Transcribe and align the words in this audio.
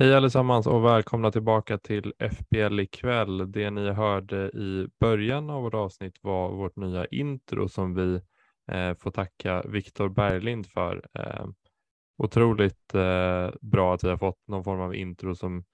Hej 0.00 0.14
allesammans 0.14 0.66
och 0.66 0.84
välkomna 0.84 1.30
tillbaka 1.30 1.78
till 1.78 2.12
FBL 2.18 2.80
ikväll. 2.80 3.52
Det 3.52 3.70
ni 3.70 3.90
hörde 3.90 4.36
i 4.36 4.88
början 5.00 5.50
av 5.50 5.62
vårt 5.62 5.74
avsnitt 5.74 6.18
var 6.20 6.50
vårt 6.50 6.76
nya 6.76 7.06
intro 7.06 7.68
som 7.68 7.94
vi 7.94 8.20
eh, 8.72 8.94
får 8.94 9.10
tacka 9.10 9.62
Viktor 9.62 10.08
Berglind 10.08 10.66
för. 10.66 11.06
Eh, 11.14 11.46
otroligt 12.18 12.94
eh, 12.94 13.50
bra 13.60 13.94
att 13.94 14.04
vi 14.04 14.08
har 14.08 14.16
fått 14.16 14.48
någon 14.48 14.64
form 14.64 14.80
av 14.80 14.94
intro 14.94 15.34
som 15.34 15.64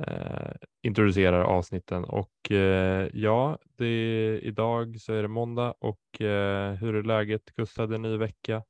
eh, 0.00 0.52
introducerar 0.82 1.42
avsnitten 1.42 2.04
och 2.04 2.52
eh, 2.52 3.08
ja, 3.12 3.58
det 3.76 3.86
är, 3.86 4.44
idag 4.44 5.00
så 5.00 5.12
är 5.12 5.22
det 5.22 5.28
måndag 5.28 5.74
och 5.80 6.22
eh, 6.22 6.74
hur 6.74 6.94
är 6.94 7.02
läget? 7.02 7.54
Gustav, 7.56 7.88
det 7.88 7.94
är 7.94 7.96
en 7.96 8.02
ny 8.02 8.16
vecka. 8.16 8.62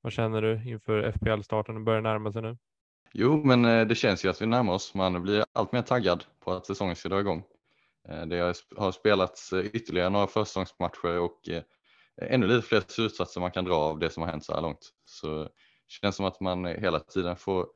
Vad 0.00 0.12
känner 0.12 0.42
du 0.42 0.70
inför 0.70 1.12
FPL-starten? 1.12 1.74
Det 1.74 1.80
börjar 1.80 2.00
närma 2.00 2.32
sig 2.32 2.42
nu. 2.42 2.56
Jo, 3.14 3.44
men 3.44 3.64
eh, 3.64 3.86
det 3.86 3.94
känns 3.94 4.24
ju 4.24 4.28
att 4.28 4.42
vi 4.42 4.46
närmar 4.46 4.72
oss. 4.72 4.94
Man 4.94 5.22
blir 5.22 5.44
allt 5.52 5.72
mer 5.72 5.82
taggad 5.82 6.24
på 6.40 6.52
att 6.52 6.66
säsongen 6.66 6.96
ska 6.96 7.08
dra 7.08 7.20
igång. 7.20 7.44
Eh, 8.08 8.26
det 8.26 8.38
har- 8.76 8.92
spelats 8.92 9.52
eh, 9.52 9.60
ytterligare 9.66 10.08
några 10.10 10.26
försäsongsmatcher 10.26 11.18
och 11.20 11.48
ännu 12.22 12.46
lite 12.46 12.66
fler 12.66 12.82
slutsatser 12.88 13.40
man 13.40 13.50
kan 13.50 13.64
dra 13.64 13.74
av 13.74 13.98
det 13.98 14.10
som 14.10 14.22
har 14.22 14.30
hänt 14.30 14.44
så 14.44 14.54
här 14.54 14.60
långt. 14.62 14.90
Så 15.04 15.42
det 15.44 15.50
känns 15.88 16.16
som 16.16 16.26
att 16.26 16.40
man 16.40 16.64
hela 16.66 17.00
tiden 17.00 17.36
får, 17.36 17.66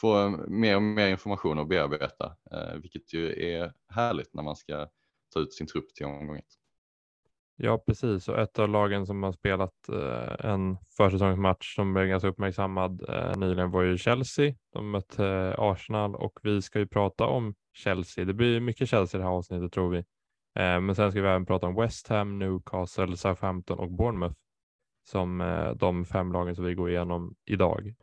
får 0.00 0.48
mer 0.48 0.76
och 0.76 0.82
mer 0.82 1.08
information 1.08 1.58
att 1.58 1.68
bearbeta, 1.68 2.36
vilket 2.82 3.12
ju 3.12 3.52
är 3.54 3.72
härligt 3.88 4.34
när 4.34 4.42
man 4.42 4.56
ska 4.56 4.88
ta 5.34 5.40
ut 5.40 5.52
sin 5.54 5.66
trupp 5.66 5.94
till 5.94 6.06
omgången. 6.06 6.42
Ja, 7.62 7.78
precis. 7.78 8.28
Och 8.28 8.38
ett 8.38 8.58
av 8.58 8.68
lagen 8.68 9.06
som 9.06 9.22
har 9.22 9.32
spelat 9.32 9.88
eh, 9.88 10.50
en 10.50 10.78
försäsongsmatch 10.96 11.74
som 11.74 11.94
blev 11.94 12.06
ganska 12.06 12.28
uppmärksammad 12.28 13.02
eh, 13.08 13.36
nyligen 13.38 13.70
var 13.70 13.82
ju 13.82 13.98
Chelsea. 13.98 14.54
De 14.72 14.90
mötte 14.90 15.26
eh, 15.26 15.54
Arsenal 15.58 16.14
och 16.14 16.38
vi 16.42 16.62
ska 16.62 16.78
ju 16.78 16.86
prata 16.86 17.26
om 17.26 17.54
Chelsea. 17.72 18.24
Det 18.24 18.34
blir 18.34 18.60
mycket 18.60 18.88
Chelsea 18.88 19.18
i 19.18 19.22
det 19.22 19.28
här 19.28 19.36
avsnittet 19.36 19.72
tror 19.72 19.90
vi. 19.90 19.98
Eh, 19.98 20.80
men 20.80 20.94
sen 20.94 21.10
ska 21.10 21.22
vi 21.22 21.28
även 21.28 21.46
prata 21.46 21.66
om 21.66 21.74
West 21.74 22.08
Ham, 22.08 22.38
Newcastle, 22.38 23.16
Southampton 23.16 23.78
och 23.78 23.90
Bournemouth 23.90 24.36
som 25.08 25.40
eh, 25.40 25.70
de 25.70 26.04
fem 26.04 26.32
lagen 26.32 26.54
som 26.54 26.64
vi 26.64 26.74
går 26.74 26.90
igenom 26.90 27.34
idag. 27.44 27.94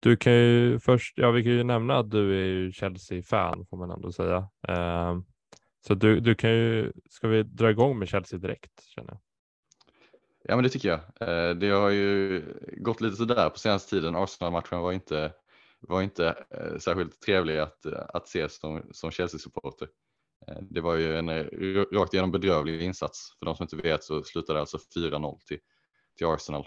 Du 0.00 0.16
kan 0.16 0.32
ju 0.32 0.78
först, 0.78 1.18
ja 1.18 1.30
vi 1.30 1.42
kan 1.42 1.52
ju 1.52 1.64
nämna 1.64 1.98
att 1.98 2.10
du 2.10 2.40
är 2.40 2.46
ju 2.46 2.72
Chelsea-fan 2.72 3.66
får 3.70 3.76
man 3.76 3.90
ändå 3.90 4.12
säga. 4.12 4.48
Eh, 4.68 5.18
så 5.86 5.94
du, 5.94 6.20
du 6.20 6.34
kan 6.34 6.50
ju, 6.50 6.92
ska 7.10 7.28
vi 7.28 7.42
dra 7.42 7.70
igång 7.70 7.98
med 7.98 8.08
Chelsea 8.08 8.38
direkt 8.38 8.84
känner 8.84 9.10
jag. 9.10 9.20
Ja 10.44 10.56
men 10.56 10.62
det 10.62 10.68
tycker 10.68 10.88
jag. 10.88 11.00
Eh, 11.28 11.54
det 11.54 11.68
har 11.68 11.90
ju 11.90 12.42
gått 12.76 13.00
lite 13.00 13.16
sådär 13.16 13.50
på 13.50 13.58
senaste 13.58 13.90
tiden. 13.90 14.16
Arsenal-matchen 14.16 14.80
var 14.80 14.92
inte, 14.92 15.32
var 15.80 16.02
inte 16.02 16.44
eh, 16.50 16.78
särskilt 16.78 17.20
trevlig 17.20 17.58
att, 17.58 17.86
att 17.86 18.28
se 18.28 18.48
som, 18.48 18.82
som 18.92 19.10
Chelsea-supporter. 19.10 19.88
Eh, 20.48 20.58
det 20.70 20.80
var 20.80 20.94
ju 20.94 21.16
en 21.16 21.28
rakt 21.92 22.14
igenom 22.14 22.32
bedrövlig 22.32 22.82
insats. 22.82 23.36
För 23.38 23.46
de 23.46 23.56
som 23.56 23.64
inte 23.64 23.76
vet 23.76 24.04
så 24.04 24.22
slutade 24.22 24.56
det 24.56 24.60
alltså 24.60 24.78
4-0 24.96 25.38
till, 25.46 25.58
till 26.18 26.26
Arsenal. 26.26 26.66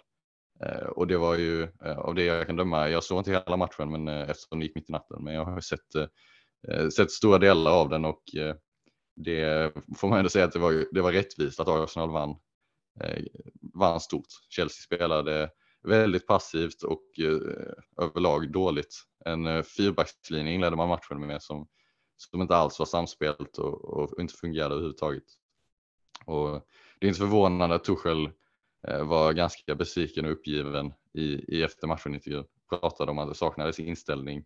Och 0.96 1.08
det 1.08 1.18
var 1.18 1.36
ju 1.36 1.68
av 1.82 2.16
det 2.16 2.24
jag 2.24 2.48
kan 2.48 2.56
döma, 2.56 2.90
jag 2.90 3.04
såg 3.04 3.20
inte 3.20 3.32
hela 3.32 3.58
matchen 3.58 3.92
men 3.92 4.08
eftersom 4.08 4.60
det 4.60 4.66
gick 4.66 4.76
mitt 4.76 4.90
i 4.90 4.92
natten, 4.92 5.24
men 5.24 5.34
jag 5.34 5.46
har 5.46 5.62
sett, 5.62 6.12
sett 6.94 7.12
stora 7.12 7.38
delar 7.38 7.72
av 7.72 7.90
den 7.90 8.06
och 8.06 8.24
det 9.16 9.74
får 9.98 10.08
man 10.08 10.18
ändå 10.18 10.30
säga 10.30 10.46
att 10.46 10.54
det 10.54 10.60
var, 10.60 10.86
det 10.92 11.02
var 11.02 11.12
rättvist 11.12 11.60
att 11.60 11.68
Arsenal 11.68 12.12
vann 12.12 12.36
eh, 13.02 13.24
vann 13.74 14.00
stort. 14.00 14.28
Chelsea 14.50 14.84
spelade 14.84 15.50
väldigt 15.84 16.28
passivt 16.28 16.84
och 16.84 17.20
eh, 17.20 18.06
överlag 18.06 18.52
dåligt. 18.52 18.96
En 19.26 19.46
eh, 19.46 19.64
fyrbackslinje 19.64 20.54
inledde 20.54 20.76
man 20.76 20.90
matchen 20.90 21.28
med 21.28 21.42
som, 21.42 21.68
som 22.18 22.42
inte 22.42 22.56
alls 22.56 22.80
var 22.80 22.86
samspelt 22.86 23.58
och, 23.58 23.86
och 23.86 24.22
inte 24.22 24.34
fungerade 24.34 24.74
överhuvudtaget. 24.74 25.24
Och 26.26 26.68
det 27.00 27.06
är 27.06 27.08
inte 27.08 27.20
förvånande 27.20 27.76
att 27.76 27.84
Tuchel 27.84 28.30
eh, 28.88 29.04
var 29.04 29.34
ganska 29.34 29.76
besviken 29.76 30.26
och 30.26 30.32
uppgiven 30.32 30.94
i, 31.14 31.56
i 31.58 31.64
eftermatchen 31.64 32.16
intervjun. 32.16 32.46
Pratade 32.70 33.12
om 33.12 33.20
att 33.20 33.30
det 33.30 33.36
saknades 33.36 33.80
inställning 33.80 34.46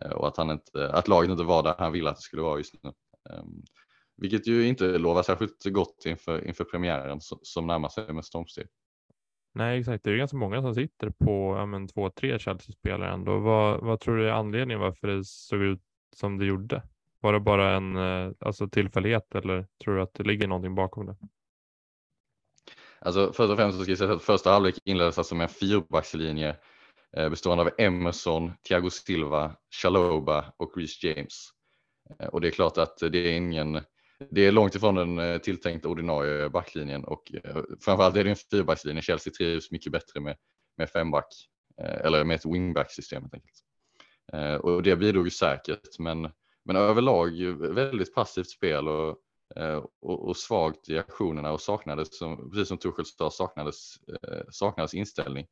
eh, 0.00 0.10
och 0.10 0.28
att, 0.28 0.36
han 0.36 0.50
inte, 0.50 0.92
att 0.92 1.08
laget 1.08 1.30
inte 1.30 1.44
var 1.44 1.62
där 1.62 1.74
han 1.78 1.92
ville 1.92 2.10
att 2.10 2.16
det 2.16 2.22
skulle 2.22 2.42
vara 2.42 2.58
just 2.58 2.74
nu. 2.82 2.92
Ehm, 3.30 3.62
vilket 4.16 4.46
ju 4.46 4.66
inte 4.66 4.98
lovar 4.98 5.22
särskilt 5.22 5.64
gott 5.64 6.02
inför, 6.06 6.46
inför 6.46 6.64
premiären 6.64 7.20
som, 7.20 7.66
närmar 7.66 7.88
sig 7.88 8.12
med 8.12 8.24
stormsteg. 8.24 8.66
Nej, 9.54 9.80
exakt. 9.80 10.04
Det 10.04 10.10
är 10.10 10.12
ju 10.12 10.18
ganska 10.18 10.36
många 10.36 10.62
som 10.62 10.74
sitter 10.74 11.10
på 11.10 11.56
ja, 11.58 11.66
men, 11.66 11.88
två, 11.88 12.10
tre 12.10 12.38
Chelsea-spelare 12.38 13.12
ändå. 13.12 13.38
Vad, 13.38 13.80
vad 13.80 14.00
tror 14.00 14.16
du 14.16 14.28
är 14.28 14.32
anledningen 14.32 14.80
varför 14.80 15.08
det 15.08 15.24
såg 15.24 15.60
ut 15.60 15.82
som 16.16 16.38
det 16.38 16.44
gjorde? 16.44 16.82
Var 17.20 17.32
det 17.32 17.40
bara 17.40 17.76
en 17.76 17.96
eh, 17.96 18.32
alltså, 18.38 18.68
tillfällighet 18.68 19.34
eller 19.34 19.66
tror 19.84 19.94
du 19.94 20.02
att 20.02 20.14
det 20.14 20.24
ligger 20.24 20.46
någonting 20.48 20.74
bakom 20.74 21.06
det? 21.06 21.16
Alltså 22.98 23.32
först 23.32 23.50
och 23.50 23.56
främst 23.56 23.78
så 23.78 23.82
ska 23.82 23.92
jag 23.92 23.98
säga 23.98 24.12
att 24.12 24.22
första 24.22 24.50
halvlek 24.50 24.78
inleddes 24.84 25.18
alltså 25.18 25.34
med 25.34 25.44
en 25.44 25.48
fyrbackslinje 25.48 26.56
eh, 27.16 27.28
bestående 27.28 27.64
av 27.64 27.70
Emerson, 27.78 28.52
Thiago 28.68 28.90
Silva, 28.90 29.56
Chaloba 29.82 30.52
och 30.56 30.76
Reece 30.76 31.04
James. 31.04 31.50
Eh, 32.18 32.26
och 32.26 32.40
det 32.40 32.48
är 32.48 32.50
klart 32.50 32.78
att 32.78 32.98
det 32.98 33.18
är 33.18 33.32
ingen, 33.32 33.80
det 34.30 34.46
är 34.46 34.52
långt 34.52 34.74
ifrån 34.74 34.94
den 34.94 35.18
eh, 35.18 35.38
tilltänkta 35.38 35.88
ordinarie 35.88 36.48
backlinjen 36.48 37.04
och 37.04 37.32
eh, 37.44 37.62
framförallt 37.80 38.16
är 38.16 38.24
det 38.24 38.30
en 38.30 38.36
fyrbackslinje. 38.50 39.02
Chelsea 39.02 39.32
trivs 39.32 39.70
mycket 39.70 39.92
bättre 39.92 40.20
med, 40.20 40.36
med 40.76 40.90
femback 40.90 41.48
eller 41.76 42.24
med 42.24 42.34
ett 42.34 42.46
wingback-system 42.46 43.22
helt 43.22 43.34
enkelt. 43.34 44.64
Och 44.64 44.82
det 44.82 44.96
bidrog 44.96 45.24
ju 45.26 45.30
säkert, 45.30 45.98
men, 45.98 46.30
men 46.64 46.76
överlag 46.76 47.30
väldigt 47.74 48.14
passivt 48.14 48.50
spel 48.50 48.88
och 48.88 49.18
och, 50.00 50.28
och 50.28 50.36
svagt 50.36 50.88
i 50.88 50.98
aktionerna 50.98 51.52
och 51.52 51.60
saknades, 51.60 52.18
som, 52.18 52.50
precis 52.50 52.68
som 52.68 52.78
Tuchel 52.78 53.06
sa, 53.06 53.30
saknades, 53.30 53.94
saknades 54.50 54.94
inställning. 54.94 55.46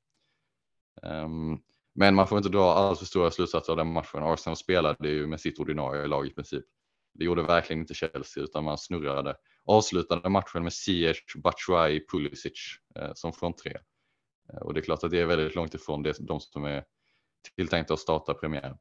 Ehm, 1.02 1.58
men 1.94 2.14
man 2.14 2.26
får 2.26 2.38
inte 2.38 2.50
dra 2.50 2.72
alls 2.72 2.98
för 2.98 3.06
stora 3.06 3.30
slutsatser 3.30 3.72
av 3.72 3.76
den 3.76 3.92
matchen. 3.92 4.22
Arsenal 4.22 4.56
spelade 4.56 5.08
ju 5.08 5.26
med 5.26 5.40
sitt 5.40 5.58
ordinarie 5.58 6.06
lag 6.06 6.26
i 6.26 6.30
princip. 6.30 6.64
Det 7.14 7.24
gjorde 7.24 7.42
verkligen 7.42 7.80
inte 7.80 7.94
Chelsea 7.94 8.42
utan 8.42 8.64
man 8.64 8.78
snurrade. 8.78 9.36
Avslutade 9.64 10.28
matchen 10.28 10.62
med 10.62 10.72
Ziyech, 10.72 11.36
Batshuayi, 11.36 12.06
Pulisic 12.12 12.76
eh, 12.96 13.10
som 13.14 13.32
fronttrea. 13.32 13.80
Eh, 14.52 14.58
och 14.58 14.74
det 14.74 14.80
är 14.80 14.82
klart 14.82 15.04
att 15.04 15.10
det 15.10 15.20
är 15.20 15.26
väldigt 15.26 15.54
långt 15.54 15.74
ifrån 15.74 16.02
det, 16.02 16.16
de 16.20 16.40
som 16.40 16.64
är 16.64 16.84
tilltänkta 17.56 17.94
att 17.94 18.00
starta 18.00 18.34
premiären. 18.34 18.76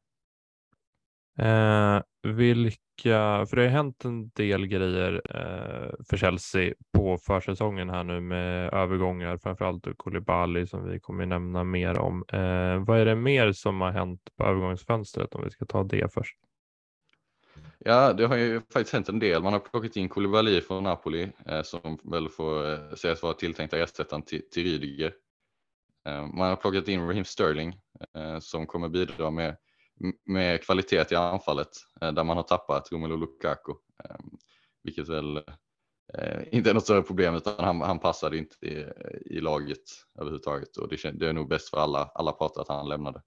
Eh, 1.38 2.02
vilka, 2.22 3.46
för 3.46 3.56
det 3.56 3.62
har 3.62 3.68
ju 3.68 3.68
hänt 3.68 4.04
en 4.04 4.28
del 4.28 4.66
grejer 4.66 5.22
eh, 5.24 6.04
för 6.08 6.16
Chelsea 6.16 6.74
på 6.92 7.18
försäsongen 7.18 7.90
här 7.90 8.04
nu 8.04 8.20
med 8.20 8.74
övergångar, 8.74 9.36
framförallt 9.36 9.86
Koulibaly 9.96 10.66
som 10.66 10.88
vi 10.88 11.00
kommer 11.00 11.26
nämna 11.26 11.64
mer 11.64 11.98
om. 11.98 12.24
Eh, 12.32 12.84
vad 12.84 12.98
är 13.00 13.04
det 13.04 13.14
mer 13.14 13.52
som 13.52 13.80
har 13.80 13.90
hänt 13.90 14.20
på 14.36 14.44
övergångsfönstret 14.44 15.34
om 15.34 15.44
vi 15.44 15.50
ska 15.50 15.64
ta 15.64 15.84
det 15.84 16.12
först? 16.12 16.36
Ja, 17.84 18.12
det 18.12 18.26
har 18.26 18.36
ju 18.36 18.60
faktiskt 18.60 18.92
hänt 18.92 19.08
en 19.08 19.18
del. 19.18 19.42
Man 19.42 19.52
har 19.52 19.60
plockat 19.60 19.96
in 19.96 20.08
Koulibaly 20.08 20.60
från 20.60 20.84
Napoli 20.84 21.32
eh, 21.46 21.62
som 21.62 21.98
väl 22.02 22.28
får 22.28 22.72
eh, 22.72 22.94
sägas 22.96 23.22
vara 23.22 23.34
tilltänkta 23.34 23.78
ersättaren 23.78 24.22
till, 24.22 24.42
till 24.50 24.64
Rydiger. 24.64 25.12
Eh, 26.06 26.26
man 26.26 26.48
har 26.48 26.56
plockat 26.56 26.88
in 26.88 27.06
Raheem 27.06 27.24
Sterling 27.24 27.76
eh, 28.16 28.38
som 28.38 28.66
kommer 28.66 28.88
bidra 28.88 29.30
med, 29.30 29.56
med 30.26 30.62
kvalitet 30.62 31.12
i 31.12 31.14
anfallet 31.14 31.68
eh, 32.00 32.12
där 32.12 32.24
man 32.24 32.36
har 32.36 32.44
tappat 32.44 32.92
Romelu 32.92 33.16
Lukaku. 33.16 33.72
Ehm, 34.04 34.30
vilket 34.82 35.08
väl 35.08 35.36
eh, 36.14 36.42
inte 36.52 36.70
är 36.70 36.74
något 36.74 36.82
större 36.82 37.02
problem 37.02 37.34
utan 37.34 37.64
han, 37.64 37.80
han 37.80 37.98
passade 37.98 38.38
inte 38.38 38.66
i, 38.66 38.86
i 39.24 39.40
laget 39.40 39.82
överhuvudtaget 40.18 40.76
och 40.76 40.88
det, 40.88 41.10
det 41.10 41.28
är 41.28 41.32
nog 41.32 41.48
bäst 41.48 41.70
för 41.70 41.76
alla, 41.76 42.10
alla 42.14 42.32
parter 42.32 42.60
att 42.60 42.68
han 42.68 42.88
lämnade. 42.88 43.22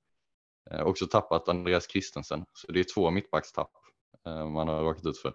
Eh, 0.72 0.82
också 0.82 1.08
tappat 1.08 1.50
Andreas 1.50 1.92
Christensen 1.92 2.46
så 2.54 2.72
det 2.72 2.80
är 2.80 2.94
två 2.94 3.12
mittbackstapp 3.12 3.72
man 4.26 4.68
har 4.68 4.84
råkat 4.84 5.06
ut 5.06 5.18
för. 5.18 5.34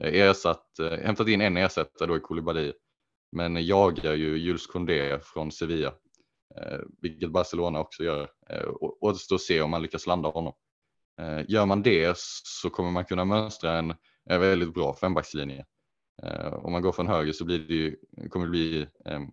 Ersatt, 0.00 0.66
hämtat 1.02 1.28
in 1.28 1.40
en 1.40 1.56
ersättare 1.56 2.08
då 2.08 2.16
i 2.16 2.20
Koulibaly 2.20 2.72
men 3.32 3.66
jagar 3.66 4.14
ju 4.14 4.38
Jules 4.38 4.66
Koundé 4.66 5.18
från 5.20 5.52
Sevilla 5.52 5.94
vilket 7.02 7.30
Barcelona 7.30 7.80
också 7.80 8.04
gör. 8.04 8.30
Återstår 9.00 9.36
att 9.36 9.42
se 9.42 9.60
om 9.60 9.70
man 9.70 9.82
lyckas 9.82 10.06
landa 10.06 10.28
honom. 10.28 10.52
Eh, 11.20 11.44
gör 11.48 11.66
man 11.66 11.82
det 11.82 12.16
så 12.44 12.70
kommer 12.70 12.90
man 12.90 13.04
kunna 13.04 13.24
mönstra 13.24 13.78
en, 13.78 13.94
väldigt 14.28 14.74
bra 14.74 14.94
fembackslinje. 14.94 15.64
Eh, 16.22 16.52
om 16.52 16.72
man 16.72 16.82
går 16.82 16.92
från 16.92 17.08
höger 17.08 17.32
så 17.32 17.44
blir 17.44 17.58
det 17.58 17.74
ju, 17.74 17.96
kommer 18.30 18.46
det 18.46 18.50
bli 18.50 18.86
ehm, 19.04 19.28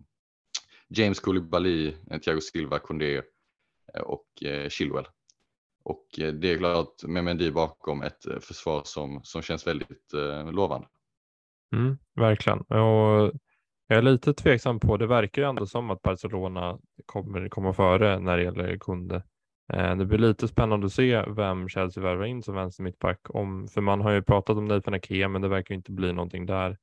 James 0.88 1.20
Koulibaly, 1.20 1.94
eh, 2.10 2.18
Thiago 2.18 2.40
Silva, 2.40 2.78
Kondé 2.78 3.22
och 4.04 4.26
Chilwell. 4.68 5.06
Och 5.84 6.06
det 6.16 6.52
är 6.52 6.58
klart 6.58 7.04
med 7.04 7.24
Mendy 7.24 7.50
bakom 7.50 8.02
ett 8.02 8.24
försvar 8.40 8.82
som, 8.84 9.20
som 9.22 9.42
känns 9.42 9.66
väldigt 9.66 10.12
lovande. 10.52 10.86
Mm, 11.76 11.98
verkligen. 12.14 12.60
Och 12.60 13.32
jag 13.86 13.98
är 13.98 14.02
lite 14.02 14.34
tveksam 14.34 14.80
på, 14.80 14.96
det 14.96 15.06
verkar 15.06 15.42
ju 15.42 15.48
ändå 15.48 15.66
som 15.66 15.90
att 15.90 16.02
Barcelona 16.02 16.78
kommer 17.06 17.48
komma 17.48 17.72
före 17.72 18.18
när 18.18 18.36
det 18.36 18.42
gäller 18.42 18.76
Kunde. 18.76 19.22
Eh, 19.72 19.96
det 19.96 20.04
blir 20.04 20.18
lite 20.18 20.48
spännande 20.48 20.86
att 20.86 20.92
se 20.92 21.22
vem 21.22 21.68
Chelsea 21.68 22.02
värvar 22.02 22.24
in 22.24 22.42
som 22.42 22.54
vänster 22.54 22.82
mittback. 22.82 23.20
Om, 23.28 23.68
för 23.68 23.80
man 23.80 24.00
har 24.00 24.10
ju 24.10 24.22
pratat 24.22 24.56
om 24.56 24.64
Nathan 24.64 24.94
Ake, 24.94 25.28
men 25.28 25.42
det 25.42 25.48
verkar 25.48 25.74
inte 25.74 25.92
bli 25.92 26.12
någonting 26.12 26.46
där. 26.46 26.78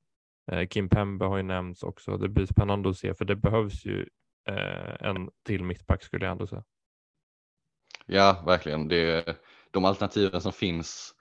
Eh, 0.52 0.68
Kim 0.68 0.90
Pembe 0.90 1.26
har 1.26 1.38
ju 1.38 1.44
nämnts 1.44 1.84
också. 1.84 2.18
Det 2.18 2.30
blir 2.30 2.46
spännande 2.46 2.90
att 2.90 2.98
se, 2.98 3.14
för 3.14 3.26
det 3.26 3.36
behövs 3.36 3.86
ju 3.86 4.08
eh, 4.50 5.08
en 5.08 5.30
till 5.46 5.64
mittback 5.64 6.04
skulle 6.04 6.26
jag 6.26 6.32
ändå 6.32 6.48
säga. 6.48 6.64
Ja, 8.06 8.44
verkligen. 8.46 8.88
Det, 8.88 9.36
de 9.72 9.86
alternativen 9.86 10.42
som 10.42 10.52
finns 10.52 11.14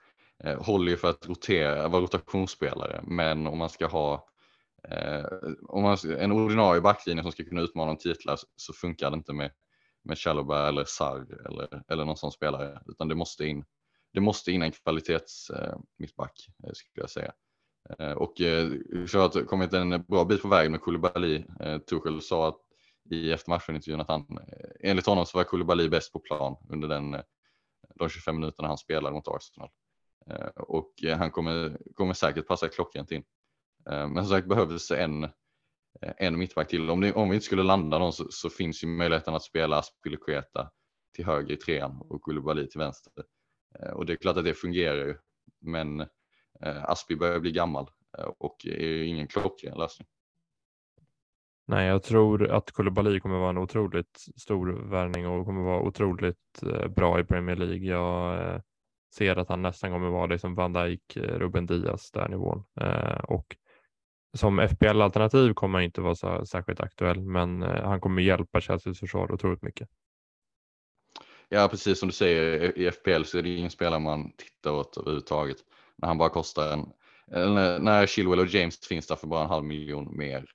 eh, 0.43 0.63
håller 0.63 0.91
ju 0.91 0.97
för 0.97 1.09
att 1.09 1.27
rotera, 1.27 1.87
vara 1.87 2.01
rotationsspelare, 2.01 3.01
men 3.03 3.47
om 3.47 3.57
man 3.57 3.69
ska 3.69 3.87
ha 3.87 4.27
eh, 4.89 5.25
om 5.67 5.83
man, 5.83 5.97
en 6.17 6.31
ordinarie 6.31 6.81
backlinje 6.81 7.23
som 7.23 7.31
ska 7.31 7.43
kunna 7.43 7.61
utmana 7.61 7.91
om 7.91 7.97
titlar 7.97 8.37
så 8.55 8.73
funkar 8.73 9.11
det 9.11 9.17
inte 9.17 9.33
med, 9.33 9.51
med 10.03 10.17
Chalobah 10.17 10.67
eller 10.67 10.85
Sarr 10.85 11.47
eller, 11.47 11.83
eller 11.87 12.05
någon 12.05 12.17
sån 12.17 12.31
spelare, 12.31 12.81
utan 12.85 13.07
det 13.07 13.15
måste 13.15 13.45
in, 13.45 13.65
det 14.13 14.19
måste 14.19 14.51
in 14.51 14.61
en 14.61 14.71
kvalitetsmittback 14.71 16.47
eh, 16.63 16.69
eh, 16.69 16.73
skulle 16.73 17.03
jag 17.03 17.09
säga. 17.09 17.33
Eh, 17.99 18.11
och 18.11 18.41
eh, 18.41 18.71
så 19.07 19.19
har 19.19 19.45
kommit 19.45 19.73
en 19.73 20.03
bra 20.03 20.25
bit 20.25 20.41
på 20.41 20.47
väg 20.47 20.71
med 20.71 20.81
Koulibaly. 20.81 21.43
Eh, 21.59 21.77
Tuchel 21.77 22.21
sa 22.21 22.47
att 22.47 22.59
i 23.09 23.31
eftermatchen-intervjun 23.31 24.01
att 24.01 24.07
han, 24.07 24.21
eh, 24.21 24.89
enligt 24.89 25.05
honom 25.05 25.25
så 25.25 25.37
var 25.37 25.43
Koulibaly 25.43 25.89
bäst 25.89 26.13
på 26.13 26.19
plan 26.19 26.55
under 26.69 26.87
den, 26.87 27.13
eh, 27.13 27.21
de 27.95 28.09
25 28.09 28.35
minuterna 28.35 28.67
han 28.67 28.77
spelade 28.77 29.15
mot 29.15 29.27
Arsenal. 29.27 29.69
Eh, 30.29 30.47
och 30.55 31.03
eh, 31.03 31.17
han 31.17 31.31
kommer, 31.31 31.77
kommer 31.93 32.13
säkert 32.13 32.47
passa 32.47 32.67
klockrent 32.67 33.11
in. 33.11 33.23
Eh, 33.89 34.07
men 34.07 34.15
som 34.15 34.35
sagt 34.35 34.47
behövdes 34.47 34.91
en, 34.91 35.23
eh, 35.23 35.29
Eh, 36.01 36.13
en 36.17 36.39
mittback 36.39 36.67
till. 36.67 36.89
Om, 36.89 37.01
det, 37.01 37.13
om 37.13 37.29
vi 37.29 37.35
inte 37.35 37.45
skulle 37.45 37.63
landa 37.63 37.99
någon 37.99 38.13
så, 38.13 38.27
så 38.29 38.49
finns 38.49 38.83
ju 38.83 38.87
möjligheten 38.87 39.33
att 39.33 39.43
spela 39.43 39.77
Aspilicueta 39.77 40.71
till 41.15 41.25
höger 41.25 41.53
i 41.53 41.57
trean 41.57 42.01
och 42.01 42.21
Koulibaly 42.21 42.67
till 42.67 42.79
vänster. 42.79 43.13
Eh, 43.79 43.91
och 43.91 44.05
det 44.05 44.13
är 44.13 44.17
klart 44.17 44.37
att 44.37 44.45
det 44.45 44.53
fungerar 44.53 45.05
ju. 45.05 45.17
Men 45.61 45.99
eh, 46.61 46.83
Aspi 46.83 47.15
börjar 47.15 47.39
bli 47.39 47.51
gammal 47.51 47.89
eh, 48.17 48.25
och 48.37 48.65
är 48.65 49.03
ingen 49.03 49.27
klockren 49.27 49.77
lösning. 49.77 50.07
Nej, 51.67 51.87
jag 51.87 52.03
tror 52.03 52.51
att 52.51 52.71
Koulibaly 52.71 53.19
kommer 53.19 53.39
vara 53.39 53.49
en 53.49 53.57
otroligt 53.57 54.25
stor 54.35 54.89
värvning 54.89 55.27
och 55.27 55.45
kommer 55.45 55.61
vara 55.61 55.81
otroligt 55.81 56.61
bra 56.95 57.19
i 57.19 57.23
Premier 57.23 57.55
League. 57.55 57.85
Jag 57.85 58.61
ser 59.15 59.35
att 59.35 59.49
han 59.49 59.61
nästan 59.61 59.91
kommer 59.91 60.09
vara 60.09 60.27
det 60.27 60.39
som 60.39 60.55
Van 60.55 60.73
Dijk, 60.73 61.17
Ruben 61.17 61.65
Diaz, 61.65 62.11
där 62.11 62.27
nivån. 62.27 62.63
Och 63.23 63.55
som 64.33 64.59
FPL-alternativ 64.59 65.53
kommer 65.53 65.79
han 65.79 65.85
inte 65.85 66.01
vara 66.01 66.15
så, 66.15 66.45
särskilt 66.45 66.79
aktuell, 66.79 67.21
men 67.21 67.63
eh, 67.63 67.83
han 67.83 68.01
kommer 68.01 68.21
hjälpa 68.21 68.61
Chelseas 68.61 68.99
försvar 68.99 69.31
otroligt 69.31 69.61
mycket. 69.61 69.89
Ja, 71.49 71.67
precis 71.67 71.99
som 71.99 72.09
du 72.09 72.13
säger, 72.13 72.77
i 72.77 72.91
FPL 72.91 73.23
så 73.23 73.37
är 73.37 73.41
det 73.43 73.55
ingen 73.55 73.71
spelare 73.71 73.99
man 73.99 74.31
tittar 74.31 74.71
åt 74.71 74.97
överhuvudtaget. 74.97 75.57
När 75.97 76.07
han 76.07 76.17
bara 76.17 76.29
kostar 76.29 76.73
en, 76.73 76.93
när 77.83 78.07
Chilwell 78.07 78.39
och 78.39 78.47
James 78.47 78.79
finns 78.87 79.07
där 79.07 79.15
för 79.15 79.27
bara 79.27 79.43
en 79.43 79.49
halv 79.49 79.65
miljon 79.65 80.17
mer, 80.17 80.45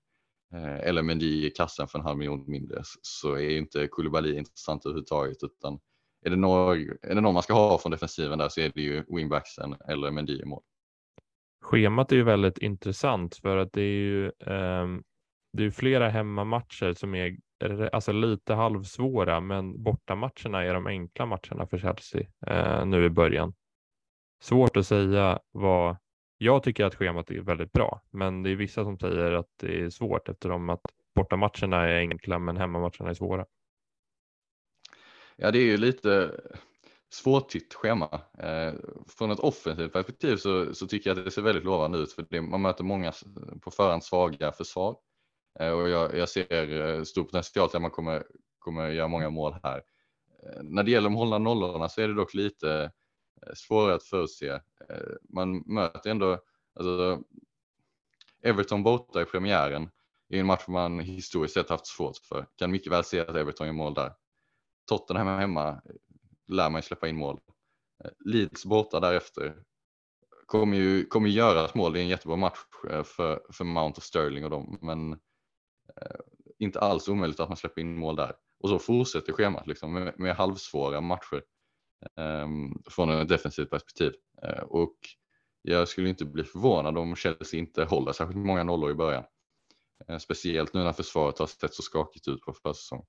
eh, 0.55 0.89
eller 0.89 1.03
Mendy 1.03 1.47
i 1.47 1.51
kassen 1.51 1.89
för 1.89 1.99
en 1.99 2.05
halv 2.05 2.19
miljon 2.19 2.45
mindre, 2.47 2.83
så 3.03 3.35
är 3.35 3.59
inte 3.59 3.89
Koulibaly 3.89 4.39
intressant 4.39 4.87
överhuvudtaget, 4.87 5.43
utan 5.43 5.79
är 6.25 6.31
det, 6.31 6.37
någon, 6.37 6.79
är 7.03 7.15
det 7.15 7.21
någon 7.21 7.35
man 7.35 7.43
ska 7.43 7.55
ha 7.55 7.79
från 7.79 7.93
defensiven 7.93 8.39
där 8.39 8.49
så 8.49 8.61
är 8.61 8.73
det 8.75 8.83
ju 8.83 9.05
wingbacksen 9.09 9.77
eller 9.89 10.11
Mendy 10.11 10.41
i 10.41 10.45
mål. 10.45 10.63
Schemat 11.65 12.13
är 12.13 12.17
ju 12.17 12.23
väldigt 12.23 12.59
intressant 12.59 13.37
för 13.37 13.57
att 13.57 13.73
det 13.73 13.81
är 13.81 13.85
ju 13.85 14.33
ehm, 14.47 15.03
det 15.53 15.65
är 15.65 15.71
flera 15.71 16.09
hemmamatcher 16.09 16.93
som 16.93 17.15
är 17.15 17.37
alltså 17.93 18.13
lite 18.13 18.55
halvsvåra, 18.55 19.41
men 19.41 19.83
bortamatcherna 19.83 20.65
är 20.65 20.75
de 20.75 20.87
enkla 20.87 21.27
matcherna 21.27 21.67
för 21.67 21.79
Chelsea 21.79 22.23
eh, 22.47 22.87
nu 22.87 23.05
i 23.05 23.11
början. 23.11 23.55
Svårt 24.43 24.77
att 24.77 24.87
säga 24.87 25.41
vad 25.51 25.97
jag 26.39 26.63
tycker 26.63 26.85
att 26.85 26.95
schemat 26.95 27.31
är 27.31 27.41
väldigt 27.41 27.73
bra, 27.73 28.01
men 28.11 28.43
det 28.43 28.51
är 28.51 28.57
vissa 28.57 28.85
som 28.85 28.99
säger 28.99 29.33
att 29.33 29.49
det 29.61 29.81
är 29.81 29.91
svårt 29.91 30.29
eftersom 30.29 30.71
att 30.71 30.83
bortamatcherna 31.15 31.89
är 31.89 31.99
enkla, 31.99 32.39
men 32.39 32.57
hemmamatcherna 32.57 33.11
är 33.11 33.15
svåra. 33.15 33.47
Ja, 35.37 35.51
det 35.51 35.59
är 35.59 35.67
ju 35.67 35.77
lite 35.77 36.41
svårtytt 37.15 37.75
schema. 37.75 38.21
Eh, 38.39 38.75
från 39.09 39.31
ett 39.31 39.39
offensivt 39.39 39.93
perspektiv 39.93 40.37
så, 40.37 40.75
så, 40.75 40.87
tycker 40.87 41.11
jag 41.11 41.19
att 41.19 41.25
det 41.25 41.31
ser 41.31 41.43
väldigt 41.43 41.65
lovande 41.65 41.99
ut 41.99 42.13
för 42.13 42.27
det, 42.31 42.41
man 42.41 42.63
möter 42.63 42.85
många 42.85 43.13
på 43.61 43.71
förhand 43.71 44.05
svaga 44.05 44.53
försvar 44.53 44.97
eh, 45.61 45.71
och 45.71 45.89
jag, 45.89 46.17
jag, 46.17 46.29
ser 46.29 46.81
eh, 46.81 47.03
stor 47.03 47.25
potential 47.25 47.69
till 47.69 47.77
att 47.77 47.83
man 47.83 47.91
kommer, 47.91 48.27
kommer 48.59 48.89
göra 48.91 49.09
många 49.09 49.31
mål 49.31 49.57
här. 49.63 49.83
Eh, 50.43 50.63
när 50.63 50.83
det 50.83 50.91
gäller 50.91 51.09
de 51.09 51.15
hållna 51.15 51.39
nollorna 51.39 51.89
så 51.89 52.01
är 52.01 52.09
det 52.09 52.15
dock 52.15 52.35
lite 52.35 52.93
eh, 53.47 53.53
svårare 53.55 53.95
att 53.95 54.05
förutse. 54.05 54.49
Eh, 54.49 54.61
man 55.35 55.63
möter 55.67 56.11
ändå 56.11 56.39
alltså, 56.75 57.23
Everton 58.43 58.83
borta 58.83 59.23
i 59.23 59.25
premiären 59.25 59.91
i 60.29 60.39
en 60.39 60.47
match 60.47 60.65
man 60.69 61.01
historiskt 61.01 61.55
sett 61.55 61.69
haft 61.69 61.87
svårt 61.87 62.17
för. 62.17 62.47
Kan 62.57 62.71
mycket 62.71 62.93
väl 62.93 63.05
se 63.05 63.21
att 63.21 63.37
Everton 63.37 63.67
gör 63.67 63.75
mål 63.75 63.95
där. 63.95 64.13
Tottenham 64.89 65.27
hemma 65.27 65.81
lär 66.49 66.71
man 66.71 66.79
ju 66.79 66.83
släppa 66.83 67.09
in 67.09 67.17
mål. 67.17 67.41
Eh, 68.05 68.11
Leeds 68.25 68.65
borta 68.65 69.01
därefter 69.01 69.55
kommer 70.47 70.77
ju 70.77 71.07
kommer 71.07 71.29
göra 71.29 71.65
ett 71.65 71.75
mål. 71.75 71.93
Det 71.93 71.99
är 71.99 72.03
en 72.03 72.09
jättebra 72.09 72.37
match 72.37 72.59
eh, 72.91 73.03
för, 73.03 73.43
för 73.53 73.65
Mount 73.65 73.97
och 73.97 74.03
Sterling 74.03 74.45
och 74.45 74.51
dem, 74.51 74.79
men 74.83 75.13
eh, 75.13 76.21
inte 76.59 76.81
alls 76.81 77.09
omöjligt 77.09 77.41
att 77.41 77.49
man 77.49 77.57
släpper 77.57 77.81
in 77.81 77.97
mål 77.99 78.17
där. 78.17 78.37
Och 78.61 78.69
så 78.69 78.79
fortsätter 78.79 79.33
schemat 79.33 79.67
liksom, 79.67 79.93
med, 79.93 80.15
med 80.19 80.37
halvsvåra 80.37 81.01
matcher 81.01 81.43
eh, 82.17 82.49
från 82.91 83.11
ett 83.11 83.29
defensivt 83.29 83.71
perspektiv. 83.71 84.13
Eh, 84.43 84.63
och 84.63 84.97
jag 85.63 85.89
skulle 85.89 86.09
inte 86.09 86.25
bli 86.25 86.45
förvånad 86.45 86.99
om 86.99 87.17
Chelsea 87.17 87.61
inte 87.61 87.85
håller 87.85 88.13
särskilt 88.13 88.47
många 88.47 88.65
nollor 88.65 88.91
i 88.91 88.95
början. 88.95 89.25
Eh, 90.09 90.19
speciellt 90.19 90.75
nu 90.75 90.83
när 90.83 90.93
försvaret 90.93 91.39
har 91.39 91.47
sett 91.47 91.75
så 91.75 91.83
skakigt 91.83 92.29
ut 92.29 92.41
på 92.41 92.53
försäsong. 92.53 93.07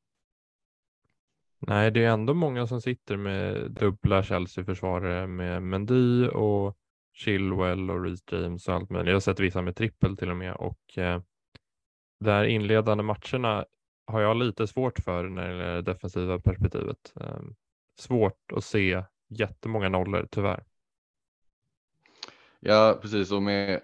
Nej, 1.68 1.92
det 1.92 2.04
är 2.04 2.10
ändå 2.10 2.34
många 2.34 2.68
som 2.68 2.82
sitter 2.82 3.18
med 3.18 3.72
dubbla 3.72 4.24
Chelsea-försvarare 4.24 5.28
med 5.28 5.64
Mendy 5.64 6.28
och 6.28 6.78
Chilwell 7.14 7.90
och 7.92 8.04
Reece 8.04 8.24
James 8.32 8.68
och 8.68 8.74
allt 8.74 8.90
möjligt. 8.90 9.08
Jag 9.08 9.16
har 9.16 9.20
sett 9.20 9.40
vissa 9.40 9.62
med 9.62 9.76
trippel 9.76 10.18
till 10.18 10.30
och 10.30 10.38
med 10.38 10.56
och 10.56 10.98
eh, 10.98 11.22
där 12.20 12.44
inledande 12.44 13.04
matcherna 13.04 13.66
har 14.08 14.22
jag 14.22 14.38
lite 14.38 14.68
svårt 14.68 15.00
för 15.00 15.24
när 15.24 15.48
det 15.48 15.50
gäller 15.50 15.76
det 15.76 15.82
defensiva 15.82 16.40
perspektivet. 16.40 17.14
Eh, 17.22 17.42
svårt 18.00 18.52
att 18.56 18.64
se 18.64 19.04
jättemånga 19.30 19.90
nollor 19.90 20.28
tyvärr. 20.32 20.64
Ja, 22.60 23.00
precis 23.02 23.32
och 23.32 23.44
med, 23.44 23.82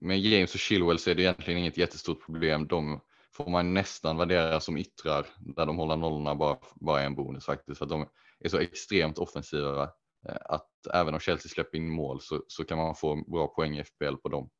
med 0.00 0.20
James 0.20 0.54
och 0.54 0.60
Chilwell 0.60 0.98
så 0.98 1.10
är 1.10 1.14
det 1.14 1.22
egentligen 1.22 1.60
inget 1.60 1.78
jättestort 1.78 2.26
problem. 2.26 2.66
De 2.66 3.00
får 3.36 3.50
man 3.50 3.74
nästan 3.74 4.16
värdera 4.16 4.60
som 4.60 4.76
yttrar 4.76 5.26
där 5.38 5.66
de 5.66 5.76
håller 5.76 5.96
nollorna 5.96 6.34
bara, 6.34 6.58
bara 6.74 7.02
en 7.02 7.14
bonus 7.14 7.44
faktiskt. 7.44 7.78
För 7.78 7.84
att 7.84 7.90
de 7.90 8.08
är 8.40 8.48
så 8.48 8.58
extremt 8.58 9.18
offensiva 9.18 9.82
eh, 10.28 10.36
att 10.44 10.70
även 10.94 11.14
om 11.14 11.20
Chelsea 11.20 11.48
släpper 11.48 11.78
in 11.78 11.90
mål 11.90 12.20
så, 12.20 12.42
så 12.48 12.64
kan 12.64 12.78
man 12.78 12.94
få 12.94 13.24
bra 13.30 13.46
poäng 13.46 13.78
i 13.78 13.84
FPL 13.84 14.16
på 14.22 14.28
dem. 14.28 14.50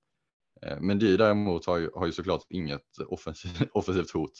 Eh, 0.62 0.80
men 0.80 0.98
Dy 0.98 1.16
däremot 1.16 1.66
har 1.66 1.78
ju, 1.78 1.90
har 1.94 2.06
ju 2.06 2.12
såklart 2.12 2.42
inget 2.48 2.98
offensiv, 3.06 3.68
offensivt 3.72 4.10
hot. 4.10 4.32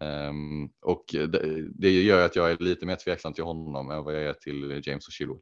Um, 0.00 0.72
och 0.80 1.04
det, 1.12 1.68
det, 1.74 1.90
gör 1.90 2.26
att 2.26 2.36
jag 2.36 2.50
är 2.50 2.56
lite 2.56 2.86
mer 2.86 2.96
tveksam 2.96 3.32
till 3.32 3.44
honom 3.44 3.90
än 3.90 4.04
vad 4.04 4.14
jag 4.14 4.22
är 4.22 4.32
till 4.32 4.82
James 4.84 5.06
och 5.06 5.12
Chilwell. 5.12 5.40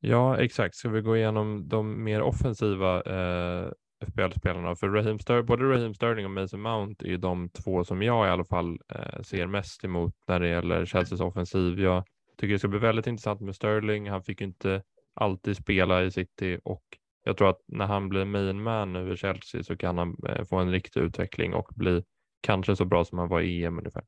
Ja, 0.00 0.38
exakt. 0.38 0.74
Ska 0.74 0.88
vi 0.88 1.00
gå 1.00 1.16
igenom 1.16 1.68
de 1.68 2.04
mer 2.04 2.22
offensiva 2.22 3.02
eh, 3.02 3.72
FBL-spelarna. 4.06 4.76
För 4.76 4.88
Raheem 4.88 5.18
Ster 5.18 5.42
både 5.42 5.64
Raheem 5.64 5.94
Sterling 5.94 6.24
och 6.24 6.30
Mason 6.30 6.60
Mount 6.60 7.08
är 7.08 7.18
de 7.18 7.48
två 7.48 7.84
som 7.84 8.02
jag 8.02 8.26
i 8.26 8.30
alla 8.30 8.44
fall 8.44 8.78
eh, 8.94 9.22
ser 9.22 9.46
mest 9.46 9.84
emot 9.84 10.14
när 10.26 10.40
det 10.40 10.48
gäller 10.48 10.86
Chelseas 10.86 11.20
offensiv. 11.20 11.80
Jag 11.80 12.04
tycker 12.38 12.52
det 12.52 12.58
ska 12.58 12.68
bli 12.68 12.78
väldigt 12.78 13.06
intressant 13.06 13.40
med 13.40 13.54
Sterling. 13.54 14.10
Han 14.10 14.22
fick 14.22 14.40
ju 14.40 14.46
inte 14.46 14.82
alltid 15.14 15.56
spela 15.56 16.02
i 16.02 16.10
City 16.10 16.58
och 16.64 16.84
jag 17.24 17.36
tror 17.36 17.50
att 17.50 17.60
när 17.66 17.86
han 17.86 18.08
blir 18.08 18.24
main 18.24 18.62
man 18.62 18.96
över 18.96 19.16
Chelsea 19.16 19.62
så 19.62 19.76
kan 19.76 19.98
han 19.98 20.16
eh, 20.28 20.44
få 20.44 20.56
en 20.56 20.70
riktig 20.72 21.00
utveckling 21.00 21.54
och 21.54 21.68
bli 21.76 22.04
kanske 22.40 22.76
så 22.76 22.84
bra 22.84 23.04
som 23.04 23.18
han 23.18 23.28
var 23.28 23.40
i 23.40 23.64
EM 23.64 23.78
ungefär. 23.78 24.04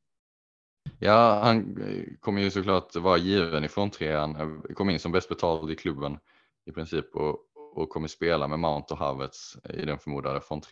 Ja, 0.98 1.40
han 1.42 1.82
eh, 1.82 2.04
kommer 2.20 2.42
ju 2.42 2.50
såklart 2.50 2.96
vara 2.96 3.18
given 3.18 3.64
ifrån 3.64 3.90
trean. 3.90 4.36
Eh, 4.36 4.74
Kom 4.74 4.90
in 4.90 4.98
som 4.98 5.12
bäst 5.12 5.28
betald 5.28 5.70
i 5.70 5.76
klubben 5.76 6.18
i 6.66 6.72
princip 6.72 7.16
och, 7.16 7.38
och 7.74 7.88
kommer 7.88 8.08
spela 8.08 8.48
med 8.48 8.58
Mount 8.58 8.94
och 8.94 8.98
Havertz 8.98 9.56
i 9.70 9.84
den 9.84 9.98
förmodade 9.98 10.40
från 10.40 10.62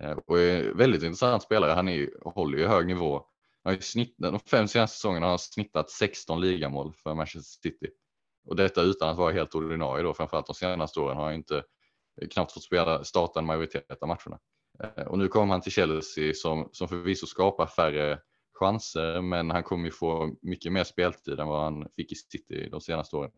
eh, 0.00 0.10
och 0.26 0.38
är 0.38 0.72
väldigt 0.74 1.02
intressant 1.02 1.42
spelare. 1.42 1.72
Han 1.72 1.88
är, 1.88 2.10
håller 2.24 2.58
ju 2.58 2.66
hög 2.66 2.86
nivå. 2.86 3.24
Han 3.64 3.74
har 3.74 3.80
snitt, 3.80 4.14
de 4.18 4.40
fem 4.40 4.68
senaste 4.68 4.96
säsongerna 4.96 5.26
har 5.26 5.30
han 5.30 5.38
snittat 5.38 5.90
16 5.90 6.40
ligamål 6.40 6.92
för 6.92 7.14
Manchester 7.14 7.68
City. 7.70 7.90
Och 8.46 8.56
detta 8.56 8.82
utan 8.82 9.08
att 9.08 9.16
vara 9.16 9.32
helt 9.32 9.54
ordinarie 9.54 10.02
då. 10.02 10.14
Framförallt 10.14 10.46
de 10.46 10.54
senaste 10.54 11.00
åren 11.00 11.16
har 11.16 11.24
han 11.24 11.34
inte 11.34 11.56
eh, 12.22 12.28
knappt 12.28 12.52
fått 12.52 12.62
spela, 12.62 13.04
starta 13.04 13.38
en 13.38 13.46
majoritet 13.46 14.02
av 14.02 14.08
matcherna. 14.08 14.38
Eh, 14.82 15.04
och 15.04 15.18
nu 15.18 15.28
kommer 15.28 15.52
han 15.52 15.60
till 15.60 15.72
Chelsea 15.72 16.34
som, 16.34 16.68
som 16.72 16.88
förvisso 16.88 17.26
skapar 17.26 17.66
färre 17.66 18.18
chanser, 18.52 19.20
men 19.20 19.50
han 19.50 19.62
kommer 19.62 19.84
ju 19.84 19.90
få 19.90 20.36
mycket 20.42 20.72
mer 20.72 20.84
speltid 20.84 21.40
än 21.40 21.48
vad 21.48 21.64
han 21.64 21.88
fick 21.96 22.12
i 22.12 22.14
City 22.14 22.68
de 22.70 22.80
senaste 22.80 23.16
åren. 23.16 23.30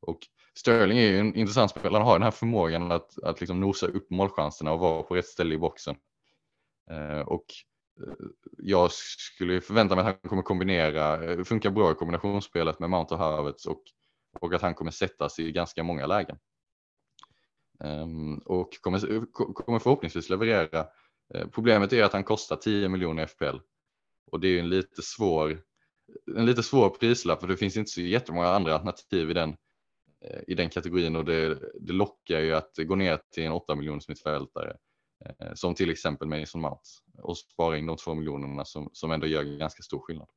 Och 0.00 0.18
Sterling 0.56 0.98
är 0.98 1.06
ju 1.06 1.18
en 1.18 1.34
intressant 1.34 1.70
spelare. 1.70 1.98
Han 1.98 2.06
har 2.06 2.14
den 2.14 2.22
här 2.22 2.30
förmågan 2.30 2.92
att, 2.92 3.18
att 3.22 3.40
liksom 3.40 3.60
nosa 3.60 3.86
upp 3.86 4.10
målchanserna 4.10 4.72
och 4.72 4.78
vara 4.78 5.02
på 5.02 5.14
rätt 5.14 5.26
ställe 5.26 5.54
i 5.54 5.58
boxen. 5.58 5.96
Eh, 6.90 7.20
och 7.20 7.44
eh, 8.06 8.14
jag 8.58 8.92
skulle 8.92 9.60
förvänta 9.60 9.94
mig 9.94 10.04
att 10.04 10.18
han 10.22 10.30
kommer 10.30 10.42
kombinera, 10.42 11.24
eh, 11.24 11.44
funkar 11.44 11.70
bra 11.70 11.92
i 11.92 11.94
kombinationsspelet 11.94 12.78
med 12.78 12.90
Mount 12.90 13.14
och 13.14 13.20
Havertz 13.20 13.66
och, 13.66 13.82
och 14.40 14.54
att 14.54 14.62
han 14.62 14.74
kommer 14.74 14.90
sättas 14.90 15.38
i 15.38 15.52
ganska 15.52 15.82
många 15.82 16.06
lägen. 16.06 16.38
Um, 17.78 18.38
och 18.38 18.68
kommer, 18.80 19.14
eh, 19.14 19.22
kommer 19.32 19.78
förhoppningsvis 19.78 20.30
leverera. 20.30 20.86
Uh, 21.34 21.46
problemet 21.52 21.92
är 21.92 22.04
att 22.04 22.12
han 22.12 22.24
kostar 22.24 22.56
10 22.56 22.88
miljoner 22.88 23.26
FPL 23.26 23.58
och 24.32 24.40
det 24.40 24.48
är 24.48 24.58
en 24.58 24.68
lite 24.68 25.02
svår, 25.02 25.62
en 26.36 26.46
lite 26.46 26.62
svår 26.62 26.90
prislapp 26.90 27.40
för 27.40 27.48
det 27.48 27.56
finns 27.56 27.76
inte 27.76 27.90
så 27.90 28.00
jättemånga 28.00 28.48
andra 28.48 28.74
alternativ 28.74 29.30
i 29.30 29.34
den, 29.34 29.56
Eh, 30.24 30.40
i 30.46 30.54
den 30.54 30.70
kategorin 30.70 31.16
och 31.16 31.24
det, 31.24 31.58
det 31.80 31.92
lockar 31.92 32.40
ju 32.40 32.54
att 32.54 32.72
gå 32.78 32.94
ner 32.94 33.18
till 33.34 33.44
en 33.44 33.52
8 33.52 33.74
miljoners 33.74 34.08
mittfältare 34.08 34.76
eh, 35.24 35.54
som 35.54 35.74
till 35.74 35.90
exempel 35.90 36.28
Mason 36.28 36.60
Mount 36.60 36.82
och 37.22 37.38
spara 37.38 37.78
in 37.78 37.86
de 37.86 37.96
2 37.96 38.14
miljonerna 38.14 38.64
som, 38.64 38.90
som 38.92 39.12
ändå 39.12 39.26
gör 39.26 39.42
ganska 39.42 39.82
stor 39.82 39.98
skillnad. 39.98 40.28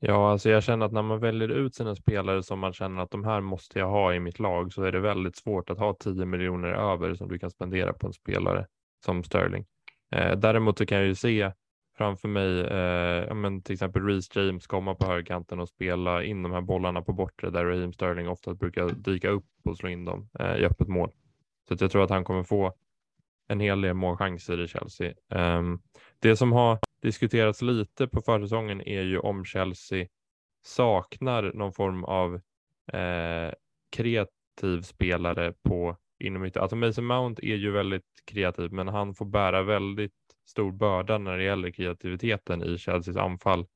Ja, 0.00 0.30
alltså 0.30 0.50
jag 0.50 0.62
känner 0.62 0.86
att 0.86 0.92
när 0.92 1.02
man 1.02 1.20
väljer 1.20 1.48
ut 1.48 1.74
sina 1.74 1.96
spelare 1.96 2.42
som 2.42 2.58
man 2.58 2.72
känner 2.72 3.02
att 3.02 3.10
de 3.10 3.24
här 3.24 3.40
måste 3.40 3.78
jag 3.78 3.88
ha 3.88 4.14
i 4.14 4.20
mitt 4.20 4.38
lag 4.38 4.72
så 4.72 4.82
är 4.82 4.92
det 4.92 5.00
väldigt 5.00 5.36
svårt 5.36 5.70
att 5.70 5.78
ha 5.78 5.94
10 5.94 6.24
miljoner 6.24 6.68
över 6.68 7.14
som 7.14 7.28
du 7.28 7.38
kan 7.38 7.50
spendera 7.50 7.92
på 7.92 8.06
en 8.06 8.12
spelare 8.12 8.66
som 9.04 9.24
Sterling. 9.24 9.66
Eh, 10.10 10.38
däremot 10.38 10.78
så 10.78 10.86
kan 10.86 10.98
jag 10.98 11.06
ju 11.06 11.14
se 11.14 11.52
framför 11.98 12.28
mig, 12.28 12.60
eh, 12.60 13.34
men 13.34 13.62
till 13.62 13.72
exempel 13.72 14.02
Reece 14.02 14.36
James 14.36 14.66
komma 14.66 14.94
på 14.94 15.06
högerkanten 15.06 15.60
och 15.60 15.68
spela 15.68 16.24
in 16.24 16.42
de 16.42 16.52
här 16.52 16.60
bollarna 16.60 17.02
på 17.02 17.12
bortre 17.12 17.50
där 17.50 17.64
Raheem 17.64 17.92
Sterling 17.92 18.28
ofta 18.28 18.54
brukar 18.54 18.88
dyka 18.88 19.28
upp 19.28 19.46
och 19.64 19.76
slå 19.76 19.88
in 19.88 20.04
dem 20.04 20.28
eh, 20.38 20.56
i 20.56 20.64
öppet 20.64 20.88
mål. 20.88 21.10
Så 21.68 21.76
jag 21.80 21.90
tror 21.90 22.04
att 22.04 22.10
han 22.10 22.24
kommer 22.24 22.42
få 22.42 22.74
en 23.48 23.60
hel 23.60 23.80
del 23.80 23.94
målchanser 23.94 24.60
i 24.60 24.68
Chelsea. 24.68 25.14
Um, 25.28 25.82
det 26.18 26.36
som 26.36 26.52
har 26.52 26.78
diskuterats 27.02 27.62
lite 27.62 28.08
på 28.08 28.20
försäsongen 28.20 28.80
är 28.80 29.02
ju 29.02 29.18
om 29.18 29.44
Chelsea 29.44 30.06
saknar 30.62 31.52
någon 31.54 31.72
form 31.72 32.04
av 32.04 32.34
eh, 32.92 33.52
kreativ 33.96 34.82
spelare 34.82 35.54
på 35.62 35.96
inom 36.18 36.44
ytter. 36.44 36.60
Alltså 36.60 36.76
Mason 36.76 37.04
Mount 37.04 37.46
är 37.46 37.56
ju 37.56 37.70
väldigt 37.70 38.22
kreativ, 38.24 38.72
men 38.72 38.88
han 38.88 39.14
får 39.14 39.26
bära 39.26 39.62
väldigt 39.62 40.12
stor 40.48 40.72
börda 40.72 41.18
när 41.18 41.36
det 41.36 41.44
gäller 41.44 41.70
kreativiteten 41.70 42.62
i 42.62 42.78
Chelseas 42.78 43.16
anfall. 43.16 43.66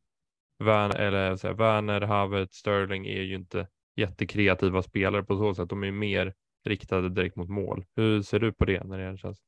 Werner, 0.58 0.98
eller 1.00 1.36
säga, 1.36 1.52
Werner, 1.52 2.00
Havertz, 2.00 2.56
Sterling 2.56 3.06
är 3.06 3.22
ju 3.22 3.34
inte 3.34 3.68
jättekreativa 3.96 4.82
spelare 4.82 5.22
på 5.22 5.36
så 5.36 5.54
sätt. 5.54 5.68
De 5.68 5.84
är 5.84 5.90
mer 5.90 6.34
riktade 6.64 7.08
direkt 7.08 7.36
mot 7.36 7.48
mål. 7.48 7.84
Hur 7.96 8.22
ser 8.22 8.38
du 8.38 8.52
på 8.52 8.64
det 8.64 8.84
när 8.84 8.98
det 8.98 9.04
gäller 9.04 9.16
Chelsea? 9.16 9.44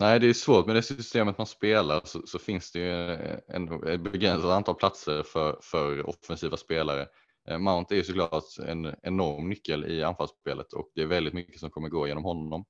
Nej, 0.00 0.20
det 0.20 0.28
är 0.28 0.32
svårt 0.32 0.66
med 0.66 0.76
det 0.76 0.82
systemet 0.82 1.38
man 1.38 1.46
spelar 1.46 2.00
så, 2.04 2.26
så 2.26 2.38
finns 2.38 2.72
det 2.72 2.78
ju 2.78 3.16
en, 3.48 3.88
ett 3.88 4.00
begränsat 4.00 4.50
antal 4.50 4.74
platser 4.74 5.22
för, 5.22 5.58
för 5.62 6.08
offensiva 6.08 6.56
spelare. 6.56 7.06
Eh, 7.48 7.58
Mount 7.58 7.94
är 7.94 7.96
ju 7.96 8.04
såklart 8.04 8.44
en 8.66 8.94
enorm 9.02 9.48
nyckel 9.48 9.84
i 9.84 10.02
anfallsspelet 10.02 10.72
och 10.72 10.90
det 10.94 11.02
är 11.02 11.06
väldigt 11.06 11.34
mycket 11.34 11.60
som 11.60 11.70
kommer 11.70 11.88
gå 11.88 12.08
genom 12.08 12.24
honom. 12.24 12.64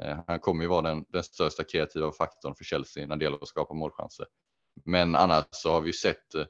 Eh, 0.00 0.18
han 0.26 0.40
kommer 0.40 0.62
ju 0.62 0.68
vara 0.68 0.82
den, 0.82 1.04
den 1.08 1.22
största 1.22 1.64
kreativa 1.64 2.12
faktorn 2.12 2.54
för 2.54 2.64
Chelsea 2.64 3.06
när 3.06 3.16
det 3.16 3.24
gäller 3.24 3.42
att 3.42 3.48
skapa 3.48 3.74
målchanser. 3.74 4.26
Men 4.84 5.14
annars 5.14 5.44
så 5.50 5.72
har 5.72 5.80
vi 5.80 5.92
sett 5.92 6.34
eh, 6.34 6.44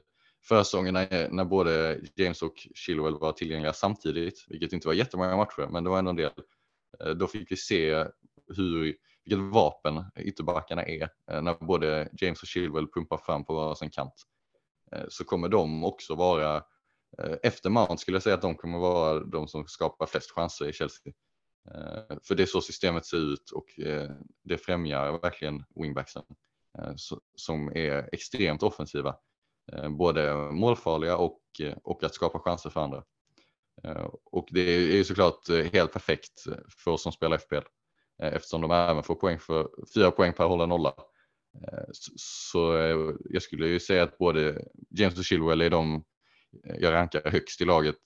försäsongen 0.47 0.93
när, 0.93 1.13
eh, 1.13 1.29
när 1.31 1.45
både 1.45 1.99
James 2.15 2.41
och 2.41 2.67
Chilwell 2.75 3.19
var 3.19 3.31
tillgängliga 3.31 3.73
samtidigt, 3.73 4.45
vilket 4.47 4.73
inte 4.73 4.87
var 4.87 4.93
jättemånga 4.93 5.37
matcher, 5.37 5.67
men 5.71 5.83
det 5.83 5.89
var 5.89 5.99
ändå 5.99 6.09
en 6.09 6.15
del. 6.15 6.31
Då 7.15 7.27
fick 7.27 7.51
vi 7.51 7.57
se 7.57 8.05
hur 8.55 8.95
vilket 9.23 9.53
vapen 9.53 10.05
ytterbackarna 10.19 10.83
är 10.83 11.09
när 11.41 11.65
både 11.65 12.09
James 12.21 12.41
och 12.41 12.47
Chilwell 12.47 12.87
pumpar 12.87 13.17
fram 13.17 13.45
på 13.45 13.53
varsin 13.55 13.89
kant. 13.89 14.13
Så 15.09 15.23
kommer 15.23 15.49
de 15.49 15.83
också 15.83 16.15
vara, 16.15 16.63
efter 17.43 17.69
Mount 17.69 17.97
skulle 17.97 18.15
jag 18.15 18.23
säga 18.23 18.35
att 18.35 18.41
de 18.41 18.55
kommer 18.55 18.79
vara 18.79 19.19
de 19.19 19.47
som 19.47 19.67
skapar 19.67 20.05
flest 20.05 20.31
chanser 20.31 20.69
i 20.69 20.73
Chelsea. 20.73 21.13
Eh, 21.75 22.17
för 22.23 22.35
det 22.35 22.43
är 22.43 22.47
så 22.47 22.61
systemet 22.61 23.05
ser 23.05 23.33
ut 23.33 23.51
och 23.51 23.79
eh, 23.79 24.09
det 24.43 24.57
främjar 24.57 25.21
verkligen 25.21 25.63
wingbacksen 25.75 26.23
eh, 26.79 26.93
som 27.35 27.67
är 27.75 28.09
extremt 28.11 28.63
offensiva. 28.63 29.15
Både 29.89 30.35
målfarliga 30.51 31.17
och, 31.17 31.41
och 31.83 32.03
att 32.03 32.13
skapa 32.13 32.39
chanser 32.39 32.69
för 32.69 32.81
andra. 32.81 33.03
Och 34.23 34.47
det 34.51 34.61
är 34.61 34.79
ju 34.79 35.03
såklart 35.03 35.49
helt 35.73 35.93
perfekt 35.93 36.43
för 36.83 36.91
oss 36.91 37.03
som 37.03 37.11
spelar 37.11 37.37
FPL. 37.37 37.67
Eftersom 38.23 38.61
de 38.61 38.71
även 38.71 39.03
får 39.03 39.15
poäng 39.15 39.39
för 39.39 39.69
fyra 39.93 40.11
poäng 40.11 40.33
per 40.33 40.45
hålla 40.45 40.65
nolla. 40.65 40.93
Så 42.15 42.73
jag 43.29 43.41
skulle 43.41 43.67
ju 43.67 43.79
säga 43.79 44.03
att 44.03 44.17
både 44.17 44.65
James 44.89 45.17
och 45.17 45.25
Chilwell 45.25 45.61
är 45.61 45.69
de 45.69 46.03
jag 46.79 46.93
rankar 46.93 47.31
högst 47.31 47.61
i 47.61 47.65
laget 47.65 48.01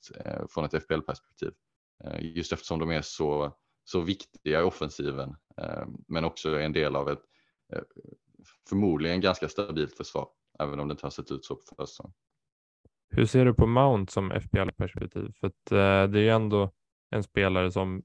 från 0.49 0.65
ett 0.65 0.83
FPL-perspektiv. 0.83 1.51
Eh, 2.03 2.35
just 2.35 2.53
eftersom 2.53 2.79
de 2.79 2.91
är 2.91 3.01
så, 3.01 3.57
så 3.83 4.01
viktiga 4.01 4.59
i 4.59 4.63
offensiven 4.63 5.35
eh, 5.61 5.85
men 6.07 6.25
också 6.25 6.49
är 6.49 6.59
en 6.59 6.73
del 6.73 6.95
av 6.95 7.09
ett 7.09 7.23
eh, 7.73 7.81
förmodligen 8.69 9.21
ganska 9.21 9.49
stabilt 9.49 9.97
försvar 9.97 10.27
även 10.59 10.79
om 10.79 10.87
det 10.87 10.91
inte 10.91 11.05
har 11.05 11.11
sett 11.11 11.31
ut 11.31 11.45
så 11.45 11.55
på 11.55 11.61
försäsongen. 11.77 12.13
Hur 13.09 13.25
ser 13.25 13.45
du 13.45 13.53
på 13.53 13.67
Mount 13.67 14.11
som 14.11 14.31
FPL-perspektiv? 14.31 15.33
För 15.39 15.47
att, 15.47 15.65
det 16.11 16.19
är 16.19 16.23
ju 16.23 16.29
ändå 16.29 16.71
en 17.09 17.23
spelare 17.23 17.71
som 17.71 18.03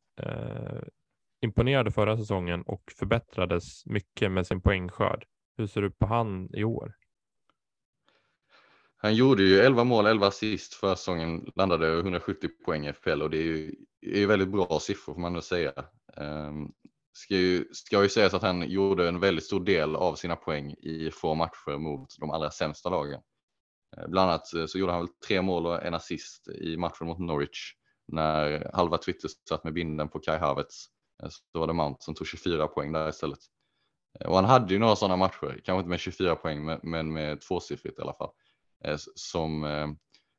imponerade 1.40 1.90
förra 1.90 2.16
säsongen 2.16 2.62
och 2.62 2.82
förbättrades 2.98 3.86
mycket 3.86 4.32
med 4.32 4.46
sin 4.46 4.60
poängskörd. 4.60 5.24
Hur 5.56 5.66
ser 5.66 5.82
du 5.82 5.90
på 5.90 6.06
han 6.06 6.54
i 6.54 6.64
år? 6.64 6.94
Han 8.98 9.14
gjorde 9.14 9.42
ju 9.42 9.60
11 9.60 9.84
mål, 9.84 10.06
11 10.06 10.26
assist 10.26 10.74
förra 10.74 10.96
säsongen, 10.96 11.52
landade 11.54 11.98
170 11.98 12.48
poäng 12.64 12.86
i 12.86 12.92
FPL 12.92 13.22
och 13.22 13.30
det 13.30 13.38
är 13.38 13.42
ju, 13.42 13.74
är 14.00 14.26
väldigt 14.26 14.48
bra 14.48 14.80
siffror 14.80 15.14
får 15.14 15.20
man 15.20 15.32
nog 15.32 15.42
säga. 15.42 15.72
Um, 16.16 16.72
ska 17.16 17.34
ju, 17.34 17.64
ska 17.72 18.02
ju 18.02 18.08
sägas 18.08 18.34
att 18.34 18.42
han 18.42 18.70
gjorde 18.70 19.08
en 19.08 19.20
väldigt 19.20 19.44
stor 19.44 19.64
del 19.64 19.96
av 19.96 20.14
sina 20.14 20.36
poäng 20.36 20.72
i 20.72 21.10
få 21.10 21.34
matcher 21.34 21.78
mot 21.78 22.08
de 22.20 22.30
allra 22.30 22.50
sämsta 22.50 22.90
lagen. 22.90 23.20
Ehm, 23.96 24.10
bland 24.10 24.30
annat 24.30 24.54
eh, 24.54 24.66
så 24.66 24.78
gjorde 24.78 24.92
han 24.92 25.00
väl 25.00 25.14
tre 25.26 25.42
mål 25.42 25.66
och 25.66 25.82
en 25.82 25.94
assist 25.94 26.48
i 26.48 26.76
matchen 26.76 27.06
mot 27.06 27.18
Norwich 27.18 27.72
när 28.08 28.70
halva 28.74 28.98
Twitter 28.98 29.30
satt 29.48 29.64
med 29.64 29.72
binden 29.72 30.08
på 30.08 30.18
Kai 30.18 30.38
Havertz. 30.38 30.86
Ehm, 31.22 31.30
så 31.30 31.58
var 31.60 31.66
det 31.66 31.72
Mount 31.72 31.98
som 32.00 32.14
tog 32.14 32.26
24 32.26 32.68
poäng 32.68 32.92
där 32.92 33.08
istället. 33.08 33.38
Och 34.24 34.34
han 34.34 34.44
hade 34.44 34.72
ju 34.72 34.78
några 34.78 34.96
sådana 34.96 35.16
matcher, 35.16 35.60
kanske 35.64 35.78
inte 35.78 35.88
med 35.88 36.00
24 36.00 36.36
poäng 36.36 36.78
men 36.82 37.12
med 37.12 37.40
tvåsiffrigt 37.40 37.98
i 37.98 38.02
alla 38.02 38.14
fall. 38.14 38.30
Eh, 38.84 38.96
som 39.14 39.64
eh, 39.64 39.88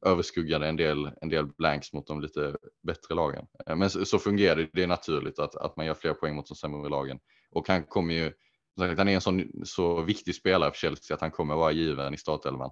överskuggade 0.05 0.67
en 0.67 0.75
del, 0.75 1.11
en 1.21 1.29
del 1.29 1.45
blanks 1.45 1.93
mot 1.93 2.07
de 2.07 2.21
lite 2.21 2.55
bättre 2.83 3.15
lagen. 3.15 3.47
Eh, 3.67 3.75
men 3.75 3.89
så, 3.89 4.05
så 4.05 4.19
fungerar 4.19 4.55
det, 4.55 4.69
det 4.73 4.83
är 4.83 4.87
naturligt 4.87 5.39
att, 5.39 5.55
att 5.55 5.77
man 5.77 5.85
gör 5.85 5.93
fler 5.93 6.13
poäng 6.13 6.35
mot 6.35 6.47
de 6.47 6.55
sämre 6.55 6.89
lagen. 6.89 7.19
Och 7.51 7.67
han 7.67 7.83
kommer 7.83 8.13
ju, 8.13 8.33
han 8.77 9.07
är 9.07 9.15
en 9.15 9.21
sån, 9.21 9.51
så 9.63 10.01
viktig 10.01 10.35
spelare 10.35 10.71
för 10.71 10.77
Chelsea 10.77 11.15
att 11.15 11.21
han 11.21 11.31
kommer 11.31 11.55
vara 11.55 11.71
given 11.71 12.13
i 12.13 12.17
startelvan. 12.17 12.71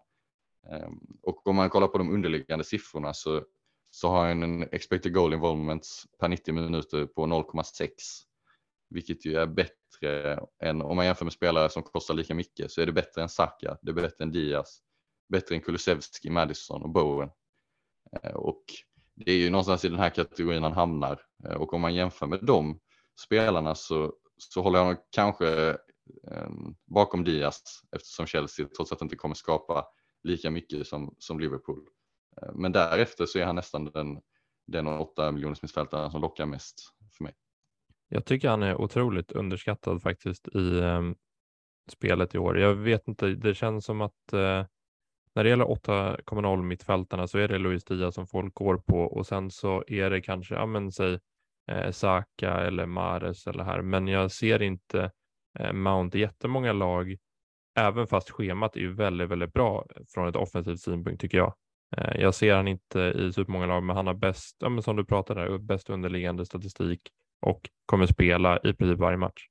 Ehm, 0.72 1.00
och 1.22 1.48
om 1.48 1.56
man 1.56 1.70
kollar 1.70 1.88
på 1.88 1.98
de 1.98 2.14
underliggande 2.14 2.66
siffrorna 2.66 3.14
så 3.14 3.44
så 3.96 4.10
har 4.10 4.28
han 4.28 4.44
en 4.44 4.64
expected 4.72 5.14
goal 5.14 5.34
involvement 5.34 5.88
per 6.20 6.28
90 6.28 6.54
minuter 6.54 7.06
på 7.06 7.26
0,6. 7.26 7.90
Vilket 8.90 9.26
ju 9.26 9.36
är 9.36 9.48
bättre 9.48 10.40
än 10.64 10.82
om 10.82 10.96
man 10.96 11.06
jämför 11.06 11.26
med 11.26 11.34
spelare 11.34 11.70
som 11.70 11.84
kostar 11.84 12.14
lika 12.14 12.36
mycket 12.36 12.72
så 12.72 12.82
är 12.82 12.86
det 12.86 12.92
bättre 12.92 13.22
än 13.22 13.30
Saka, 13.30 13.78
det 13.82 13.92
är 13.92 13.94
bättre 13.94 14.24
än 14.24 14.32
Diaz, 14.32 14.80
bättre 15.28 15.56
än 15.56 15.62
Kulusevski, 15.62 16.30
Madison 16.30 16.82
och 16.82 16.90
Bowen. 16.90 17.30
Eh, 18.24 18.36
och 18.36 18.64
det 19.16 19.32
är 19.32 19.38
ju 19.38 19.50
någonstans 19.50 19.86
i 19.86 19.90
den 19.90 20.00
här 20.00 20.10
kategorin 20.10 20.64
han 20.64 20.74
hamnar 20.74 21.22
eh, 21.46 21.56
och 21.56 21.74
om 21.74 21.82
man 21.82 21.96
jämför 21.96 22.28
med 22.28 22.40
de 22.42 22.80
spelarna 23.26 23.76
så, 23.76 24.14
så 24.38 24.62
håller 24.62 24.80
jag 24.80 24.88
nog 24.88 24.98
kanske 25.12 25.78
ehm, 26.32 26.76
bakom 26.86 27.24
Diaz 27.24 27.62
eftersom 27.92 28.26
Chelsea 28.26 28.68
trots 28.78 28.92
att 28.92 29.00
det 29.00 29.06
inte 29.06 29.16
kommer 29.16 29.36
skapa 29.36 29.86
lika 30.24 30.52
mycket 30.52 30.88
som, 30.88 31.16
som 31.20 31.40
Liverpool. 31.40 31.88
Eh, 32.42 32.54
men 32.54 32.72
därefter 32.72 33.26
så 33.26 33.40
är 33.40 33.46
han 33.46 33.56
nästan 33.56 33.86
den, 33.86 34.22
den 34.68 34.88
8 34.88 35.32
miljoners 35.32 35.62
mittfältaren 35.62 36.12
som 36.12 36.22
lockar 36.22 36.46
mest 36.46 36.76
för 37.18 37.24
mig. 37.24 37.34
Jag 38.08 38.26
tycker 38.26 38.50
han 38.50 38.64
är 38.64 38.82
otroligt 38.82 39.32
underskattad 39.32 40.02
faktiskt 40.02 40.48
i 40.48 40.80
eh, 40.80 41.02
spelet 41.92 42.36
i 42.36 42.38
år. 42.38 42.60
Jag 42.60 42.76
vet 42.76 43.08
inte, 43.08 43.28
det 43.28 43.56
känns 43.56 43.86
som 43.86 44.02
att 44.02 44.34
eh, 44.34 44.66
när 45.36 45.44
det 45.44 45.50
gäller 45.50 45.66
8,0 45.66 46.62
mittfältarna 46.62 47.28
så 47.28 47.38
är 47.38 47.48
det 47.48 47.58
Luis 47.58 47.84
Diaz 47.84 48.16
som 48.16 48.28
folk 48.28 48.54
går 48.54 48.78
på 48.78 49.00
och 49.00 49.28
sen 49.28 49.52
så 49.52 49.84
är 49.88 50.10
det 50.10 50.22
kanske, 50.22 50.56
ja 50.56 50.66
men 50.66 50.92
säg 50.92 51.20
eh, 51.72 51.92
Saka 51.92 52.52
eller 52.52 52.86
Mares 52.86 53.48
eller 53.48 53.64
här, 53.64 53.82
men 53.82 54.08
jag 54.08 54.32
ser 54.32 54.62
inte 54.62 55.12
eh, 55.60 55.74
Mount 55.74 56.18
i 56.18 56.22
jättemånga 56.22 56.74
lag, 56.74 57.18
även 57.78 58.08
fast 58.08 58.30
schemat 58.30 58.76
är 58.76 58.80
ju 58.80 58.94
väldigt, 58.94 59.30
väldigt 59.30 59.54
bra 59.54 59.86
från 60.14 60.28
ett 60.28 60.36
offensivt 60.36 60.80
synpunkt 60.80 61.22
tycker 61.22 61.38
jag. 61.38 61.54
Eh, 61.98 62.22
jag 62.22 62.36
ser 62.36 62.56
han 62.56 62.68
inte 62.68 63.00
i 63.00 63.34
supermånga 63.34 63.66
lag, 63.66 63.84
men 63.84 63.96
han 63.96 64.08
har 64.08 64.14
bäst, 64.14 64.58
ja, 64.60 64.70
men 64.70 64.84
som 64.84 64.96
du 64.96 65.06
pratade 65.06 65.42
där, 65.42 65.58
bäst 65.58 65.90
underliggande 65.90 66.46
statistik 66.46 67.02
och 67.42 67.70
kommer 67.86 68.06
spela 68.06 68.60
i 68.64 68.74
princip 68.74 69.00
varje 69.00 69.18
match. 69.18 69.48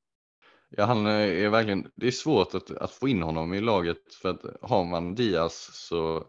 Ja, 0.69 0.85
han 0.85 1.07
eh, 1.07 1.45
är 1.45 1.49
verkligen, 1.49 1.91
det 1.95 2.07
är 2.07 2.11
svårt 2.11 2.55
att, 2.55 2.71
att 2.71 2.91
få 2.91 3.09
in 3.09 3.23
honom 3.23 3.55
i 3.55 3.61
laget 3.61 4.15
för 4.15 4.29
att 4.29 4.43
har 4.63 4.85
man 4.85 5.15
Diaz 5.15 5.71
så 5.73 6.27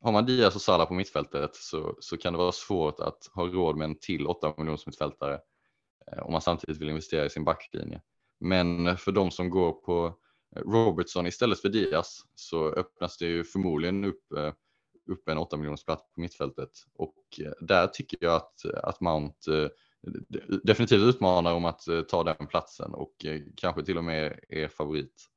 har 0.00 0.12
man 0.12 0.26
Diaz 0.26 0.54
och 0.54 0.62
Salah 0.62 0.88
på 0.88 0.94
mittfältet 0.94 1.54
så, 1.54 1.96
så 2.00 2.16
kan 2.16 2.32
det 2.32 2.38
vara 2.38 2.52
svårt 2.52 3.00
att 3.00 3.30
ha 3.34 3.46
råd 3.46 3.76
med 3.76 3.84
en 3.84 3.98
till 3.98 4.26
8 4.26 4.54
miljoners 4.58 4.86
mittfältare 4.86 5.40
eh, 6.12 6.22
om 6.22 6.32
man 6.32 6.42
samtidigt 6.42 6.80
vill 6.80 6.88
investera 6.88 7.24
i 7.24 7.30
sin 7.30 7.44
backlinje. 7.44 8.00
Men 8.40 8.96
för 8.96 9.12
de 9.12 9.30
som 9.30 9.50
går 9.50 9.72
på 9.72 10.14
eh, 10.56 10.62
Robertson 10.62 11.26
istället 11.26 11.60
för 11.60 11.68
Diaz 11.68 12.20
så 12.34 12.68
öppnas 12.68 13.18
det 13.18 13.26
ju 13.26 13.44
förmodligen 13.44 14.04
upp, 14.04 14.32
eh, 14.36 14.52
upp 15.10 15.28
en 15.28 15.38
8 15.38 15.56
miljoners 15.56 15.84
plats 15.84 16.02
på 16.14 16.20
mittfältet 16.20 16.70
och 16.94 17.16
där 17.60 17.86
tycker 17.86 18.18
jag 18.20 18.34
att, 18.34 18.64
att 18.64 19.00
Mount 19.00 19.70
definitivt 20.62 21.02
utmanar 21.02 21.54
om 21.54 21.64
att 21.64 21.88
eh, 21.88 22.02
ta 22.02 22.24
den 22.24 22.46
platsen 22.46 22.94
och 22.94 23.24
eh, 23.24 23.40
kanske 23.56 23.84
till 23.84 23.98
och 23.98 24.04
med 24.04 24.40
är 24.48 24.68
favorit. 24.68 25.28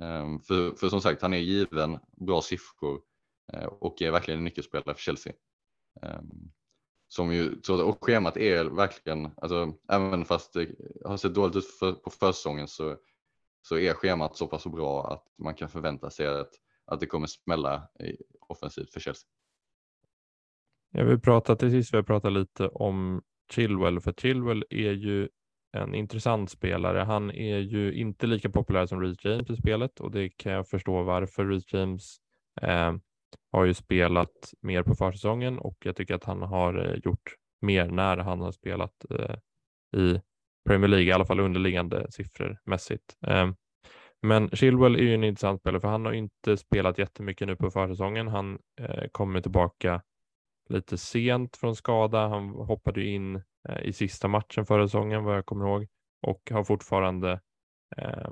Ehm, 0.00 0.40
för, 0.40 0.74
för 0.74 0.88
som 0.88 1.00
sagt, 1.00 1.22
han 1.22 1.34
är 1.34 1.38
given 1.38 1.98
bra 2.26 2.42
siffror 2.42 3.00
eh, 3.52 3.64
och 3.64 4.02
är 4.02 4.10
verkligen 4.10 4.38
en 4.38 4.44
nyckelspelare 4.44 4.94
för 4.94 5.02
Chelsea. 5.02 5.32
Ehm, 6.02 6.50
som 7.08 7.32
ju, 7.32 7.60
och 7.68 8.04
schemat 8.04 8.36
är 8.36 8.64
verkligen, 8.64 9.30
alltså, 9.36 9.74
även 9.88 10.24
fast 10.24 10.52
det 10.52 10.68
har 11.04 11.16
sett 11.16 11.34
dåligt 11.34 11.56
ut 11.56 11.66
för, 11.66 11.92
på 11.92 12.10
försäsongen 12.10 12.68
så, 12.68 12.96
så 13.62 13.78
är 13.78 13.94
schemat 13.94 14.36
så 14.36 14.46
pass 14.46 14.66
bra 14.66 15.12
att 15.12 15.24
man 15.38 15.54
kan 15.54 15.68
förvänta 15.68 16.10
sig 16.10 16.26
att, 16.26 16.50
att 16.84 17.00
det 17.00 17.06
kommer 17.06 17.26
smälla 17.26 17.88
offensivt 18.48 18.92
för 18.92 19.00
Chelsea. 19.00 19.28
Jag 20.92 21.04
vill 21.04 21.20
prata 21.20 21.56
till 21.56 21.70
sist, 21.70 21.92
vi 21.92 21.96
har 21.96 22.02
pratat 22.02 22.32
lite 22.32 22.68
om 22.68 23.22
Chilwell, 23.52 24.00
för 24.00 24.12
Chilwell 24.12 24.64
är 24.70 24.92
ju 24.92 25.28
en 25.72 25.94
intressant 25.94 26.50
spelare. 26.50 26.98
Han 26.98 27.30
är 27.30 27.58
ju 27.58 27.92
inte 27.92 28.26
lika 28.26 28.50
populär 28.50 28.86
som 28.86 29.00
Reece 29.00 29.24
James 29.24 29.50
i 29.50 29.56
spelet 29.56 30.00
och 30.00 30.10
det 30.10 30.28
kan 30.28 30.52
jag 30.52 30.68
förstå 30.68 31.02
varför. 31.02 31.46
Reece 31.46 31.72
James 31.72 32.16
eh, 32.62 32.94
har 33.52 33.64
ju 33.64 33.74
spelat 33.74 34.54
mer 34.60 34.82
på 34.82 34.94
försäsongen 34.94 35.58
och 35.58 35.76
jag 35.84 35.96
tycker 35.96 36.14
att 36.14 36.24
han 36.24 36.42
har 36.42 36.86
eh, 36.86 36.94
gjort 37.04 37.34
mer 37.60 37.86
när 37.86 38.16
han 38.16 38.40
har 38.40 38.52
spelat 38.52 39.04
eh, 39.10 39.36
i 40.00 40.20
Premier 40.68 40.88
League, 40.88 41.06
i 41.08 41.12
alla 41.12 41.24
fall 41.24 41.40
underliggande 41.40 42.06
siffror 42.10 42.58
mässigt. 42.64 43.16
Eh, 43.26 43.50
men 44.22 44.50
Chilwell 44.50 44.96
är 44.96 45.02
ju 45.02 45.14
en 45.14 45.24
intressant 45.24 45.60
spelare 45.60 45.80
för 45.80 45.88
han 45.88 46.04
har 46.04 46.12
inte 46.12 46.56
spelat 46.56 46.98
jättemycket 46.98 47.48
nu 47.48 47.56
på 47.56 47.70
försäsongen. 47.70 48.28
Han 48.28 48.58
eh, 48.80 49.08
kommer 49.12 49.40
tillbaka 49.40 50.02
lite 50.70 50.98
sent 50.98 51.56
från 51.56 51.76
skada. 51.76 52.28
Han 52.28 52.48
hoppade 52.48 53.04
in 53.04 53.36
eh, 53.68 53.82
i 53.82 53.92
sista 53.92 54.28
matchen 54.28 54.66
förra 54.66 54.88
säsongen 54.88 55.24
vad 55.24 55.36
jag 55.36 55.46
kommer 55.46 55.66
ihåg 55.66 55.86
och 56.22 56.50
har 56.50 56.64
fortfarande 56.64 57.40
eh, 57.96 58.30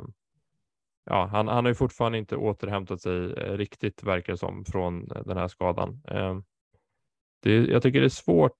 Ja, 1.10 1.26
han, 1.26 1.48
han 1.48 1.64
har 1.64 1.70
ju 1.70 1.74
fortfarande 1.74 2.18
inte 2.18 2.36
återhämtat 2.36 3.00
sig 3.00 3.32
eh, 3.32 3.56
riktigt 3.56 4.02
verkar 4.02 4.32
det 4.32 4.36
som 4.36 4.64
från 4.64 5.08
den 5.08 5.36
här 5.36 5.48
skadan. 5.48 6.02
Eh, 6.08 6.38
det, 7.42 7.54
jag 7.54 7.82
tycker 7.82 8.00
det 8.00 8.06
är 8.06 8.08
svårt 8.08 8.56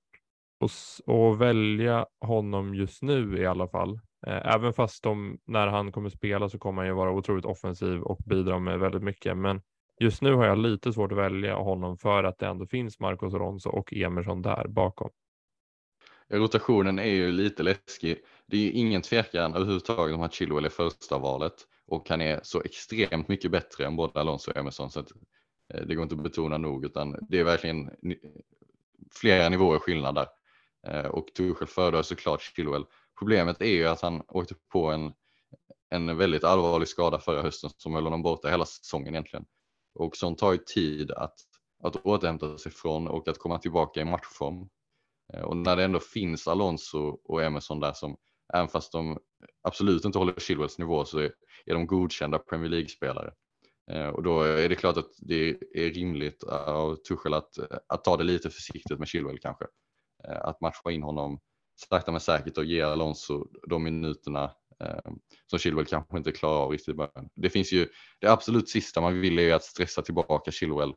att, 0.59 1.09
att 1.09 1.37
välja 1.37 2.05
honom 2.21 2.75
just 2.75 3.01
nu 3.01 3.41
i 3.41 3.45
alla 3.45 3.67
fall. 3.67 3.99
Eh, 4.27 4.53
även 4.55 4.73
fast 4.73 5.03
de, 5.03 5.39
när 5.45 5.67
han 5.67 5.91
kommer 5.91 6.09
spela 6.09 6.49
så 6.49 6.59
kommer 6.59 6.81
han 6.81 6.87
ju 6.87 6.93
vara 6.93 7.11
otroligt 7.11 7.45
offensiv 7.45 8.01
och 8.01 8.17
bidra 8.25 8.59
med 8.59 8.79
väldigt 8.79 9.03
mycket. 9.03 9.37
Men 9.37 9.61
Just 10.01 10.21
nu 10.21 10.33
har 10.33 10.45
jag 10.45 10.57
lite 10.57 10.93
svårt 10.93 11.11
att 11.11 11.17
välja 11.17 11.55
honom 11.55 11.97
för 11.97 12.23
att 12.23 12.39
det 12.39 12.47
ändå 12.47 12.65
finns 12.65 12.99
Marcos 12.99 13.33
Alonso 13.33 13.69
och 13.69 13.93
Emerson 13.93 14.41
där 14.41 14.67
bakom. 14.67 15.09
Rotationen 16.27 16.99
är 16.99 17.09
ju 17.09 17.31
lite 17.31 17.63
läskig. 17.63 18.17
Det 18.45 18.57
är 18.57 18.61
ju 18.61 18.71
ingen 18.71 19.01
tvekan 19.01 19.53
överhuvudtaget 19.55 20.15
om 20.15 20.21
att 20.21 20.33
Chilwell 20.33 20.65
är 20.65 20.69
första 20.69 21.17
valet 21.17 21.53
och 21.87 22.09
han 22.09 22.21
är 22.21 22.39
så 22.43 22.61
extremt 22.61 23.27
mycket 23.27 23.51
bättre 23.51 23.85
än 23.85 23.95
både 23.95 24.19
Alonso 24.19 24.51
och 24.51 24.57
Emerson 24.57 24.91
så 24.91 24.99
att 24.99 25.11
eh, 25.73 25.81
det 25.81 25.95
går 25.95 26.03
inte 26.03 26.15
att 26.15 26.23
betona 26.23 26.57
nog 26.57 26.85
utan 26.85 27.15
det 27.29 27.39
är 27.39 27.43
verkligen 27.43 27.91
flera 29.11 29.49
nivåer 29.49 29.79
skillnad 29.79 30.15
där. 30.15 30.27
Eh, 30.87 31.05
och 31.05 31.27
Tuchel 31.37 31.67
föredrar 31.67 32.01
såklart 32.01 32.41
Chilwell. 32.41 32.85
Problemet 33.19 33.61
är 33.61 33.71
ju 33.71 33.87
att 33.87 34.01
han 34.01 34.21
åkte 34.27 34.55
på 34.71 34.91
en, 34.91 35.13
en 35.89 36.17
väldigt 36.17 36.43
allvarlig 36.43 36.87
skada 36.87 37.19
förra 37.19 37.41
hösten 37.41 37.69
som 37.77 37.93
höll 37.93 38.03
honom 38.03 38.21
borta 38.21 38.49
hela 38.49 38.65
säsongen 38.65 39.13
egentligen 39.13 39.45
och 39.99 40.17
sånt 40.17 40.37
tar 40.37 40.51
ju 40.51 40.57
tid 40.57 41.11
att, 41.11 41.35
att 41.83 41.95
återhämta 41.95 42.57
sig 42.57 42.71
från 42.71 43.07
och 43.07 43.27
att 43.27 43.37
komma 43.37 43.57
tillbaka 43.57 44.01
i 44.01 44.05
matchform. 44.05 44.69
Eh, 45.33 45.41
och 45.41 45.57
när 45.57 45.75
det 45.75 45.83
ändå 45.83 45.99
finns 45.99 46.47
Alonso 46.47 47.19
och 47.23 47.43
Emerson 47.43 47.79
där 47.79 47.93
som, 47.93 48.17
även 48.53 48.67
fast 48.67 48.91
de 48.91 49.17
absolut 49.61 50.05
inte 50.05 50.17
håller 50.17 50.39
Chilwells 50.39 50.79
nivå 50.79 51.05
så 51.05 51.19
är, 51.19 51.31
är 51.65 51.73
de 51.73 51.87
godkända 51.87 52.39
Premier 52.39 52.69
League-spelare. 52.69 53.33
Eh, 53.91 54.07
och 54.07 54.23
då 54.23 54.41
är 54.41 54.69
det 54.69 54.75
klart 54.75 54.97
att 54.97 55.11
det 55.17 55.49
är 55.73 55.89
rimligt 55.89 56.43
av 56.43 56.95
Tuchel 56.95 57.33
att, 57.33 57.57
att 57.87 58.03
ta 58.03 58.17
det 58.17 58.23
lite 58.23 58.49
försiktigt 58.49 58.99
med 58.99 59.07
Chilwell 59.07 59.39
kanske. 59.39 59.65
Eh, 60.27 60.41
att 60.41 60.61
matcha 60.61 60.91
in 60.91 61.03
honom 61.03 61.39
sakta 61.89 62.11
men 62.11 62.21
säkert 62.21 62.57
och 62.57 62.65
ge 62.65 62.81
Alonso 62.81 63.47
de 63.69 63.83
minuterna 63.83 64.51
eh, 64.83 65.11
som 65.47 65.59
Chilwell 65.59 65.85
kanske 65.85 66.17
inte 66.17 66.31
klarar 66.31 66.57
av 66.57 66.71
riktigt 66.71 66.93
i 66.93 66.97
början. 66.97 67.29
Det 67.35 67.49
finns 67.49 67.71
ju, 67.71 67.87
det 68.19 68.27
absolut 68.27 68.69
sista 68.69 69.01
man 69.01 69.21
vill 69.21 69.39
är 69.39 69.43
ju 69.43 69.51
att 69.51 69.63
stressa 69.63 70.01
tillbaka 70.01 70.51
Chilwell 70.51 70.93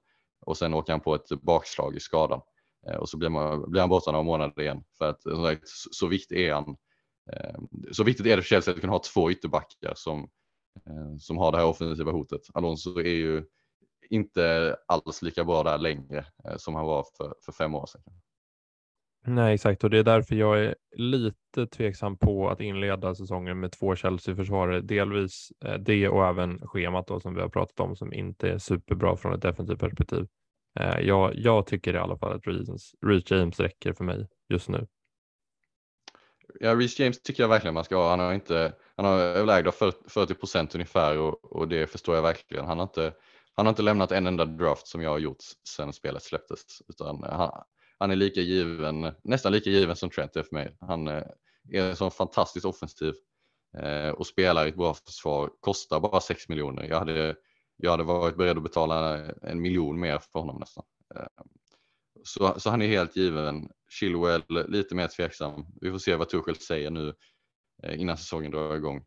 och 0.46 0.56
sen 0.56 0.74
åker 0.74 0.92
han 0.92 1.00
på 1.00 1.14
ett 1.14 1.28
bakslag 1.42 1.96
i 1.96 2.00
skadan 2.00 2.40
eh, 2.88 2.96
och 2.96 3.08
så 3.08 3.16
blir, 3.16 3.28
man, 3.28 3.70
blir 3.70 3.80
han 3.80 3.90
borta 3.90 4.12
några 4.12 4.22
månader 4.24 4.62
igen. 4.62 4.84
För 4.98 5.10
att 5.10 5.22
så, 5.22 5.56
så 5.92 6.06
viktigt 6.06 6.38
är 6.38 6.52
han. 6.52 6.76
Eh, 7.32 7.60
så 7.92 8.04
viktigt 8.04 8.26
är 8.26 8.36
det 8.36 8.42
för 8.42 8.48
Chelsea 8.48 8.74
att 8.74 8.80
kunna 8.80 8.92
ha 8.92 8.98
två 8.98 9.30
ytterbackar 9.30 9.92
som, 9.96 10.28
eh, 10.86 11.16
som 11.18 11.38
har 11.38 11.52
det 11.52 11.58
här 11.58 11.66
offensiva 11.66 12.12
hotet. 12.12 12.40
Alonso 12.54 12.98
är 12.98 13.14
ju 13.14 13.44
inte 14.10 14.76
alls 14.86 15.22
lika 15.22 15.44
bra 15.44 15.62
där 15.62 15.78
längre 15.78 16.26
eh, 16.44 16.56
som 16.56 16.74
han 16.74 16.86
var 16.86 17.06
för, 17.16 17.34
för 17.44 17.52
fem 17.52 17.74
år 17.74 17.86
sedan. 17.86 18.02
Nej, 19.24 19.54
exakt 19.54 19.84
och 19.84 19.90
det 19.90 19.98
är 19.98 20.02
därför 20.02 20.34
jag 20.34 20.64
är 20.64 20.74
lite 20.96 21.66
tveksam 21.66 22.16
på 22.16 22.50
att 22.50 22.60
inleda 22.60 23.14
säsongen 23.14 23.60
med 23.60 23.72
två 23.72 23.96
Chelsea-försvarare. 23.96 24.80
Delvis 24.80 25.52
eh, 25.64 25.74
det 25.74 26.08
och 26.08 26.26
även 26.26 26.68
schemat 26.68 27.06
då, 27.06 27.20
som 27.20 27.34
vi 27.34 27.40
har 27.40 27.48
pratat 27.48 27.80
om 27.80 27.96
som 27.96 28.12
inte 28.12 28.50
är 28.50 28.58
superbra 28.58 29.16
från 29.16 29.34
ett 29.34 29.42
defensivt 29.42 29.78
perspektiv. 29.78 30.26
Eh, 30.80 31.00
jag, 31.00 31.34
jag 31.34 31.66
tycker 31.66 31.94
i 31.94 31.98
alla 31.98 32.18
fall 32.18 32.32
att 32.32 32.46
Reece 33.06 33.30
James 33.30 33.60
räcker 33.60 33.92
för 33.92 34.04
mig 34.04 34.28
just 34.48 34.68
nu. 34.68 34.86
Ja, 36.60 36.74
Reece 36.74 36.98
James 37.00 37.22
tycker 37.22 37.42
jag 37.42 37.48
verkligen 37.48 37.74
man 37.74 37.84
ska 37.84 37.96
ha. 37.96 38.10
Han 38.10 38.20
har 38.20 38.32
inte, 38.32 38.72
han 38.96 39.06
har 39.06 39.18
överlägd 39.18 39.68
40 40.08 40.34
procent 40.34 40.74
ungefär 40.74 41.18
och, 41.18 41.44
och, 41.44 41.68
det 41.68 41.86
förstår 41.86 42.14
jag 42.14 42.22
verkligen. 42.22 42.66
Han 42.66 42.78
har 42.78 42.84
inte, 42.84 43.12
han 43.54 43.66
har 43.66 43.70
inte 43.70 43.82
lämnat 43.82 44.12
en 44.12 44.26
enda 44.26 44.44
draft 44.44 44.86
som 44.86 45.02
jag 45.02 45.10
har 45.10 45.18
gjort 45.18 45.42
sedan 45.68 45.92
spelet 45.92 46.22
släpptes, 46.22 46.82
utan 46.88 47.24
eh, 47.24 47.30
han, 47.30 47.62
han 48.02 48.10
är 48.10 48.16
lika 48.16 48.40
given, 48.40 49.12
nästan 49.22 49.52
lika 49.52 49.70
given 49.70 49.96
som 49.96 50.10
Trent 50.10 50.36
är 50.36 50.42
för 50.42 50.54
mig. 50.54 50.76
Han 50.80 51.08
eh, 51.08 51.24
är 51.72 51.82
en 51.82 51.96
sån 51.96 52.10
fantastiskt 52.10 52.66
offensiv 52.66 53.14
eh, 53.78 54.08
och 54.08 54.26
spelar 54.26 54.66
i 54.66 54.68
ett 54.68 54.76
bra 54.76 54.94
försvar, 54.94 55.50
kostar 55.60 56.00
bara 56.00 56.20
6 56.20 56.48
miljoner. 56.48 56.84
Jag 56.88 56.98
hade, 56.98 57.36
jag 57.76 57.90
hade 57.90 58.02
varit 58.02 58.36
beredd 58.36 58.56
att 58.56 58.62
betala 58.62 59.16
en 59.42 59.60
miljon 59.60 60.00
mer 60.00 60.18
för 60.18 60.38
honom 60.38 60.56
nästan. 60.60 60.84
Eh, 61.14 61.44
så, 62.24 62.60
så 62.60 62.70
han 62.70 62.82
är 62.82 62.86
helt 62.86 63.16
given. 63.16 63.68
Chilwell 63.90 64.42
lite 64.68 64.94
mer 64.94 65.08
tveksam. 65.08 65.66
Vi 65.80 65.90
får 65.90 65.98
se 65.98 66.16
vad 66.16 66.28
Tuchel 66.28 66.56
säger 66.56 66.90
nu 66.90 67.14
innan 67.88 68.16
säsongen 68.16 68.50
drar 68.50 68.76
igång. 68.76 69.04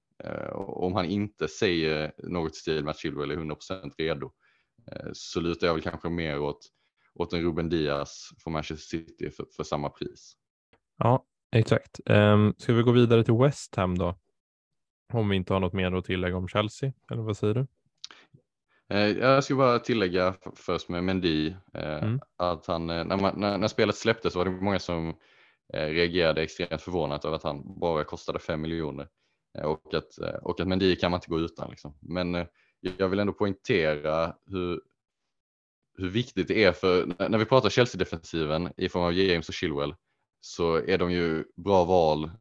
Om 0.55 0.93
han 0.93 1.05
inte 1.05 1.47
säger 1.47 2.13
något 2.17 2.55
stil 2.55 2.83
med 2.83 2.91
att 2.91 2.99
Chilwell 2.99 3.31
är 3.31 3.35
100% 3.35 3.91
redo 3.97 4.31
så 5.13 5.39
lutar 5.39 5.67
jag 5.67 5.73
väl 5.73 5.83
kanske 5.83 6.09
mer 6.09 6.39
åt 6.39 6.69
åt 7.15 7.33
en 7.33 7.41
Ruben 7.41 7.69
Diaz 7.69 8.29
från 8.43 8.53
Manchester 8.53 8.97
City 8.97 9.31
för, 9.31 9.45
för 9.55 9.63
samma 9.63 9.89
pris. 9.89 10.33
Ja, 10.97 11.25
exakt. 11.55 11.99
Um, 12.05 12.53
ska 12.57 12.73
vi 12.73 12.83
gå 12.83 12.91
vidare 12.91 13.23
till 13.23 13.33
West 13.33 13.75
Ham 13.75 13.97
då? 13.97 14.19
Om 15.13 15.29
vi 15.29 15.35
inte 15.35 15.53
har 15.53 15.59
något 15.59 15.73
mer 15.73 15.91
att 15.91 16.05
tillägga 16.05 16.37
om 16.37 16.47
Chelsea, 16.47 16.93
eller 17.11 17.21
vad 17.21 17.37
säger 17.37 17.53
du? 17.53 17.67
Eh, 18.89 19.09
jag 19.09 19.43
ska 19.43 19.55
bara 19.55 19.79
tillägga 19.79 20.35
först 20.55 20.89
med 20.89 21.03
Mendy 21.03 21.47
eh, 21.73 22.03
mm. 22.03 22.19
att 22.37 22.65
han, 22.65 22.87
när, 22.87 23.17
man, 23.17 23.39
när, 23.39 23.57
när, 23.57 23.67
spelet 23.67 23.95
släpptes 23.95 24.33
så 24.33 24.39
var 24.39 24.45
det 24.45 24.51
många 24.51 24.79
som 24.79 25.15
reagerade 25.73 26.43
extremt 26.43 26.81
förvånat 26.81 27.25
över 27.25 27.35
att 27.35 27.43
han 27.43 27.79
bara 27.79 28.03
kostade 28.03 28.39
5 28.39 28.61
miljoner 28.61 29.07
och 29.63 29.93
att, 29.93 30.17
och 30.41 30.59
att 30.59 30.67
Mendy 30.67 30.95
kan 30.95 31.11
man 31.11 31.17
inte 31.17 31.29
gå 31.29 31.39
utan. 31.39 31.69
Liksom. 31.69 31.97
Men 32.01 32.45
jag 32.97 33.09
vill 33.09 33.19
ändå 33.19 33.33
poängtera 33.33 34.35
hur, 34.45 34.81
hur 35.97 36.09
viktigt 36.09 36.47
det 36.47 36.63
är 36.63 36.71
för 36.71 37.29
när 37.29 37.37
vi 37.37 37.45
pratar 37.45 37.69
Chelsea-defensiven 37.69 38.73
i 38.77 38.89
form 38.89 39.03
av 39.03 39.13
James 39.13 39.49
och 39.49 39.55
Chilwell 39.55 39.95
så 40.41 40.75
är 40.75 40.97
de 40.97 41.11
ju 41.11 41.43
bra 41.55 41.83
val 41.83 42.31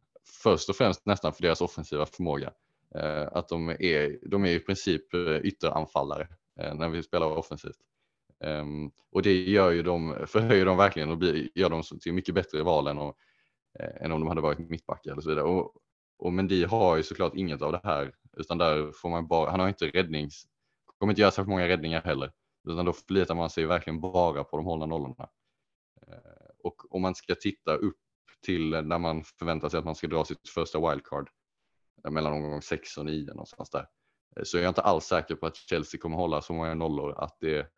först 0.42 0.68
och 0.68 0.76
främst 0.76 1.06
nästan 1.06 1.32
för 1.32 1.42
deras 1.42 1.60
offensiva 1.60 2.06
förmåga. 2.06 2.52
Eh, 2.94 3.28
att 3.32 3.48
de 3.48 3.68
är, 3.68 4.28
de 4.28 4.44
är 4.44 4.50
i 4.50 4.60
princip 4.60 5.14
eh, 5.14 5.36
ytteranfallare 5.36 6.28
eh, 6.60 6.74
när 6.74 6.88
vi 6.88 7.02
spelar 7.02 7.26
offensivt. 7.26 7.78
Ehm, 8.44 8.90
och 9.12 9.22
det 9.22 9.32
gör 9.32 9.70
ju 9.70 9.82
de, 9.82 10.16
förhöjer 10.26 10.66
dem 10.66 10.76
verkligen 10.76 11.10
och 11.10 11.18
blir, 11.18 11.48
gör 11.54 11.70
dem 11.70 11.82
till 12.02 12.12
mycket 12.12 12.34
bättre 12.34 12.62
val 12.62 12.86
än, 12.86 12.98
och, 12.98 13.16
än 14.00 14.12
om 14.12 14.20
de 14.20 14.28
hade 14.28 14.40
varit 14.40 14.58
mittbackar 14.58 15.12
eller 15.12 15.22
så 15.22 15.28
vidare. 15.28 15.44
Och, 15.44 15.74
och 16.18 16.32
Mendy 16.32 16.64
har 16.64 16.96
ju 16.96 17.02
såklart 17.02 17.34
inget 17.34 17.62
av 17.62 17.72
det 17.72 17.80
här 17.84 18.14
utan 18.36 18.58
där 18.58 18.92
får 18.92 19.08
man 19.08 19.26
bara, 19.26 19.50
han 19.50 19.60
har 19.60 19.68
inte 19.68 19.86
räddnings, 19.86 20.46
kommer 20.98 21.12
inte 21.12 21.20
göra 21.20 21.30
särskilt 21.30 21.48
många 21.48 21.68
räddningar 21.68 22.02
heller 22.02 22.32
utan 22.64 22.84
då 22.84 22.92
förlitar 22.92 23.34
man 23.34 23.50
sig 23.50 23.66
verkligen 23.66 24.00
bara 24.00 24.44
på 24.44 24.56
de 24.56 24.66
hållna 24.66 24.86
nollorna. 24.86 25.28
Eh, 26.06 26.50
och 26.58 26.94
om 26.94 27.02
man 27.02 27.14
ska 27.14 27.34
titta 27.34 27.76
upp 27.76 27.98
till 28.42 28.70
när 28.70 28.98
man 28.98 29.24
förväntar 29.24 29.68
sig 29.68 29.78
att 29.78 29.84
man 29.84 29.94
ska 29.94 30.06
dra 30.06 30.24
sitt 30.24 30.48
första 30.48 30.90
wildcard 30.90 31.30
eh, 32.04 32.10
mellan 32.10 32.32
omgång 32.32 32.62
6 32.62 32.98
och 32.98 33.06
9 33.06 33.26
någonstans 33.26 33.70
där. 33.70 33.88
Eh, 34.36 34.42
så 34.42 34.44
så 34.44 34.56
jag 34.56 34.64
är 34.64 34.68
inte 34.68 34.82
alls 34.82 35.04
säker 35.04 35.34
på 35.34 35.46
att 35.46 35.56
Chelsea 35.56 36.00
kommer 36.00 36.16
hålla 36.16 36.40
så 36.40 36.52
många 36.52 36.74
nollor 36.74 37.14
att 37.18 37.36
det, 37.40 37.70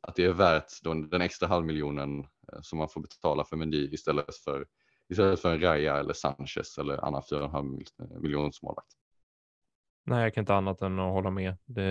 att 0.00 0.16
det 0.16 0.24
är 0.24 0.32
värt 0.32 0.82
den 1.10 1.20
extra 1.20 1.48
halvmiljonen 1.48 2.26
som 2.62 2.78
man 2.78 2.88
får 2.88 3.00
betala 3.00 3.44
för 3.44 3.56
Mendy 3.56 3.88
istället 3.92 4.36
för, 4.36 4.66
istället 5.08 5.40
för 5.40 5.52
en 5.52 5.60
Raya 5.60 5.96
eller 5.98 6.12
Sanchez 6.12 6.78
eller 6.78 7.04
annan 7.04 7.22
4,5 7.22 8.20
miljons 8.20 8.62
målvakt. 8.62 8.92
Nej, 10.04 10.22
jag 10.22 10.34
kan 10.34 10.42
inte 10.42 10.54
annat 10.54 10.82
än 10.82 10.98
att 10.98 11.12
hålla 11.12 11.30
med. 11.30 11.56
Det, 11.64 11.82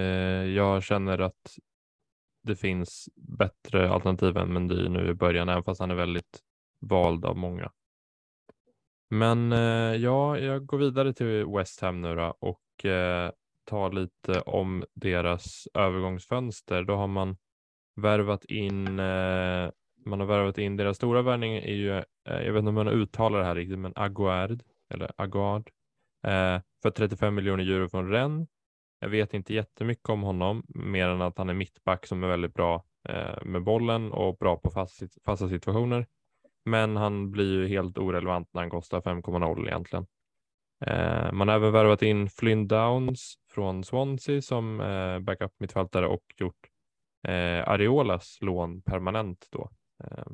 jag 0.45 0.83
känner 0.83 1.19
att 1.19 1.57
det 2.43 2.55
finns 2.55 3.09
bättre 3.15 3.89
alternativ 3.89 4.37
än 4.37 4.53
Mendy 4.53 4.89
nu 4.89 5.09
i 5.09 5.13
början, 5.13 5.49
även 5.49 5.63
fast 5.63 5.79
han 5.79 5.91
är 5.91 5.95
väldigt 5.95 6.39
vald 6.79 7.25
av 7.25 7.37
många. 7.37 7.71
Men 9.09 9.51
eh, 9.51 9.95
ja, 9.95 10.37
jag 10.37 10.65
går 10.65 10.77
vidare 10.77 11.13
till 11.13 11.45
West 11.45 11.81
Ham 11.81 12.01
nu 12.01 12.15
då 12.15 12.37
och 12.39 12.85
eh, 12.85 13.31
tar 13.65 13.91
lite 13.91 14.41
om 14.41 14.83
deras 14.93 15.67
övergångsfönster. 15.73 16.83
Då 16.83 16.95
har 16.95 17.07
man 17.07 17.37
värvat 17.95 18.45
in 18.45 18.99
eh, 18.99 19.69
man 20.05 20.19
har 20.19 20.27
värvat 20.27 20.57
in 20.57 20.77
deras 20.77 20.97
stora 20.97 21.21
värvning 21.21 21.55
är 21.55 21.73
ju, 21.73 21.97
eh, 21.97 22.03
jag 22.25 22.53
vet 22.53 22.59
inte 22.59 22.69
om 22.69 22.75
man 22.75 22.87
uttalar 22.87 23.39
det 23.39 23.45
här 23.45 23.55
riktigt, 23.55 23.79
men 23.79 23.93
Aguard 23.95 24.63
eller 24.89 25.11
Aguard 25.17 25.69
eh, 26.27 26.61
för 26.81 26.91
35 26.91 27.35
miljoner 27.35 27.63
euro 27.63 27.89
från 27.89 28.09
Rennes. 28.11 28.49
Jag 28.99 29.09
vet 29.09 29.33
inte 29.33 29.53
jättemycket 29.53 30.09
om 30.09 30.21
honom, 30.21 30.63
mer 30.67 31.07
än 31.07 31.21
att 31.21 31.37
han 31.37 31.49
är 31.49 31.53
mittback 31.53 32.05
som 32.07 32.23
är 32.23 32.27
väldigt 32.27 32.53
bra 32.53 32.83
eh, 33.09 33.43
med 33.43 33.63
bollen 33.63 34.11
och 34.11 34.37
bra 34.37 34.57
på 34.57 34.69
fast, 34.69 35.23
fasta 35.25 35.49
situationer. 35.49 36.07
Men 36.65 36.97
han 36.97 37.31
blir 37.31 37.53
ju 37.53 37.67
helt 37.67 37.97
orelevant 37.97 38.49
när 38.53 38.61
han 38.61 38.69
kostar 38.69 39.01
5,0 39.01 39.67
egentligen. 39.67 40.07
Eh, 40.85 41.31
man 41.31 41.47
har 41.47 41.55
även 41.55 41.71
värvat 41.71 42.01
in 42.01 42.29
Flynn 42.29 42.67
Downs 42.67 43.35
från 43.51 43.83
Swansea 43.83 44.41
som 44.41 44.81
eh, 44.81 45.19
backup 45.19 45.51
mittfältare 45.59 46.07
och 46.07 46.23
gjort 46.37 46.69
eh, 47.27 47.69
Areolas 47.69 48.37
lån 48.41 48.81
permanent 48.81 49.47
då. 49.51 49.69
Eh, 50.03 50.25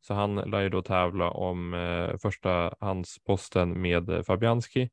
så 0.00 0.14
han 0.14 0.34
lär 0.34 0.60
ju 0.60 0.68
då 0.68 0.82
tävla 0.82 1.30
om 1.30 1.74
eh, 1.74 2.16
första 2.18 2.74
handsposten 2.80 3.80
med 3.80 4.26
Fabianski. 4.26 4.90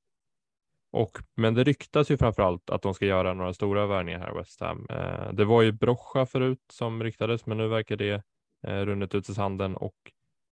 Och, 0.91 1.17
men 1.35 1.53
det 1.53 1.63
ryktas 1.63 2.11
ju 2.11 2.17
framför 2.17 2.43
allt 2.43 2.69
att 2.69 2.81
de 2.81 2.93
ska 2.93 3.05
göra 3.05 3.33
några 3.33 3.53
stora 3.53 3.87
värvningar 3.87 4.19
här 4.19 4.31
i 4.31 4.37
West 4.37 4.61
Ham. 4.61 4.87
Eh, 4.89 5.33
det 5.33 5.45
var 5.45 5.61
ju 5.61 5.71
Brocha 5.71 6.25
förut 6.25 6.63
som 6.71 7.03
ryktades, 7.03 7.45
men 7.45 7.57
nu 7.57 7.67
verkar 7.67 7.95
det 7.95 8.23
eh, 8.67 8.85
runnit 8.85 9.15
ut 9.15 9.29
i 9.29 9.33
sanden 9.33 9.75
och 9.75 9.95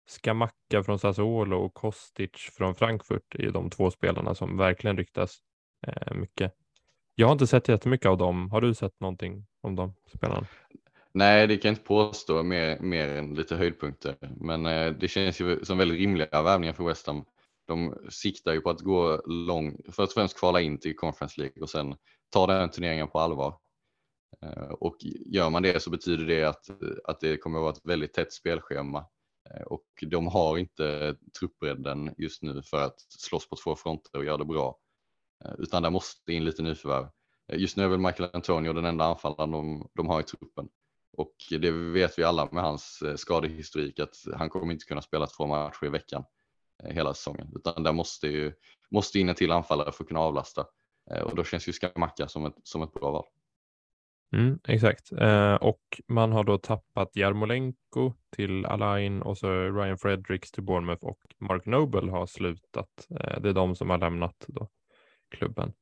Skamacka 0.09 0.83
från 0.85 0.99
Sassuolo 0.99 1.57
och 1.57 1.75
Kostic 1.75 2.31
från 2.53 2.75
Frankfurt 2.75 3.35
är 3.35 3.51
de 3.51 3.71
två 3.71 3.91
spelarna 3.91 4.35
som 4.35 4.57
verkligen 4.57 4.97
ryktas 4.97 5.39
eh, 5.87 6.15
mycket. 6.15 6.53
Jag 7.15 7.27
har 7.27 7.33
inte 7.33 7.47
sett 7.47 7.69
jättemycket 7.69 8.07
av 8.07 8.19
dem. 8.19 8.51
Har 8.51 8.61
du 8.61 8.75
sett 8.75 9.01
någonting 9.01 9.47
om 9.61 9.77
de 9.77 9.95
spelarna? 10.17 10.47
Nej, 11.13 11.47
det 11.47 11.57
kan 11.57 11.69
jag 11.69 11.73
inte 11.73 11.87
påstå 11.87 12.43
mer, 12.43 12.79
mer 12.81 13.09
än 13.09 13.35
lite 13.35 13.57
höjdpunkter, 13.57 14.17
men 14.41 14.67
eh, 14.67 14.93
det 14.93 15.09
känns 15.09 15.41
ju 15.41 15.65
som 15.65 15.79
väldigt 15.79 15.99
rimliga 15.99 16.43
värvningar 16.43 16.73
för 16.73 16.85
West 16.85 17.07
Ham. 17.07 17.25
De 17.67 17.95
siktar 18.11 18.53
ju 18.53 18.61
på 18.61 18.71
att 18.71 18.81
gå 18.81 19.23
långt, 19.27 19.81
först 19.87 19.99
och 19.99 20.13
främst 20.13 20.39
kvala 20.39 20.61
in 20.61 20.79
till 20.79 20.97
Conference 20.97 21.41
League 21.41 21.63
och 21.63 21.71
sen 21.71 21.97
ta 22.31 22.47
den 22.47 22.71
turneringen 22.71 23.09
på 23.09 23.21
allvar. 23.21 23.59
Eh, 24.43 24.69
och 24.69 24.97
gör 25.27 25.51
man 25.51 25.63
det 25.63 25.83
så 25.83 25.91
betyder 25.91 26.27
det 26.27 26.45
att, 26.45 26.71
att 27.05 27.21
det 27.21 27.37
kommer 27.37 27.59
att 27.59 27.63
vara 27.63 27.73
ett 27.73 27.85
väldigt 27.85 28.15
tätt 28.15 28.33
spelschema 28.33 29.07
eh, 29.51 29.63
och 29.63 29.87
de 30.07 30.27
har 30.27 30.59
inte 30.59 31.17
truppbredden 31.39 32.15
just 32.19 32.43
nu 32.43 32.63
för 32.63 32.83
att 32.83 33.01
slåss 33.01 33.49
på 33.49 33.57
två 33.57 33.77
fronter 33.77 34.19
och 34.19 34.25
göra 34.25 34.37
det 34.37 34.45
bra. 34.45 34.79
Eh, 35.45 35.53
utan 35.59 35.83
där 35.83 35.91
måste 35.91 36.33
in 36.33 36.45
lite 36.45 36.63
nyförvärv. 36.63 37.09
Just 37.53 37.77
nu 37.77 37.85
är 37.85 37.89
väl 37.89 37.99
Michael 37.99 38.31
Antonio 38.33 38.73
den 38.73 38.85
enda 38.85 39.05
anfallaren 39.05 39.51
de, 39.51 39.91
de 39.95 40.07
har 40.07 40.21
i 40.21 40.23
truppen. 40.23 40.69
Och 41.13 41.35
det 41.51 41.71
vet 41.71 42.19
vi 42.19 42.25
alla 42.25 42.49
med 42.53 42.63
hans 42.63 43.03
skadehistorik 43.17 44.01
att 44.01 44.17
han 44.35 44.49
kommer 44.49 44.73
inte 44.73 44.85
kunna 44.85 45.03
spela 45.03 45.27
två 45.27 45.47
matcher 45.47 45.87
i 45.87 45.89
veckan 45.89 46.25
Eh, 46.85 46.95
hela 46.95 47.15
säsongen. 47.15 47.53
Utan 47.57 47.83
där 47.83 47.93
måste, 47.93 48.27
ju, 48.27 48.53
måste 48.91 49.19
in 49.19 49.29
en 49.29 49.35
till 49.35 49.53
anfallare 49.53 49.93
för 49.93 50.05
att 50.05 50.09
kunna 50.09 50.21
avlasta. 50.21 50.67
Eh, 51.11 51.23
och 51.23 51.37
då 51.37 51.45
känns 51.45 51.69
ju 51.69 51.73
Skamacka 51.73 52.29
som 52.29 52.47
ett, 52.47 52.55
som 52.63 52.83
ett 52.83 52.93
bra 52.93 53.11
val. 53.11 53.25
Mm, 54.33 54.59
exakt. 54.69 55.13
Eh, 55.13 55.55
och 55.55 55.83
man 56.09 56.33
har 56.33 56.45
då 56.45 56.59
tappat 56.59 57.17
Jarmolenko 57.17 58.13
till 58.37 58.67
Alain 58.67 59.23
och 59.23 59.39
så 59.39 59.49
Ryan 59.51 59.99
Fredericks 59.99 60.53
till 60.53 60.63
Bournemouth 60.63 61.05
och 61.05 61.19
Mark 61.39 61.67
Noble 61.67 62.11
har 62.11 62.27
slutat. 62.27 63.07
Eh, 63.11 63.41
det 63.41 63.49
är 63.49 63.53
de 63.53 63.77
som 63.77 63.91
har 63.91 63.99
lämnat 63.99 64.45
då, 64.49 64.69
klubben. 65.31 65.73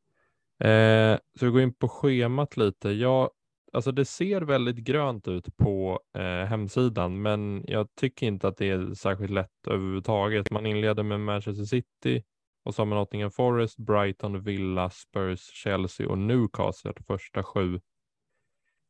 Eh, 0.58 1.18
så 1.38 1.46
vi 1.46 1.50
går 1.50 1.60
in 1.60 1.74
på 1.74 1.88
schemat 1.88 2.56
lite. 2.56 2.90
Jag 2.90 3.30
alltså 3.74 3.92
det 3.92 4.04
ser 4.04 4.40
väldigt 4.40 4.76
grönt 4.76 5.28
ut 5.28 5.56
på 5.56 6.00
eh, 6.16 6.22
hemsidan, 6.22 7.22
men 7.22 7.64
jag 7.66 7.88
tycker 7.94 8.26
inte 8.26 8.48
att 8.48 8.56
det 8.56 8.70
är 8.70 8.94
särskilt 8.94 9.30
lätt 9.30 9.66
överhuvudtaget. 9.66 10.50
Man 10.50 10.66
inleder 10.66 11.02
med 11.02 11.20
Manchester 11.20 11.64
City 11.64 12.24
och 12.64 12.74
så 12.74 12.82
har 12.82 12.86
man 12.86 12.98
Nottingham 12.98 13.30
Forest, 13.30 13.78
Brighton, 13.78 14.42
Villa, 14.42 14.90
Spurs, 14.90 15.40
Chelsea 15.40 16.08
och 16.08 16.18
Newcastle 16.18 16.92
första 17.06 17.42
sju 17.42 17.80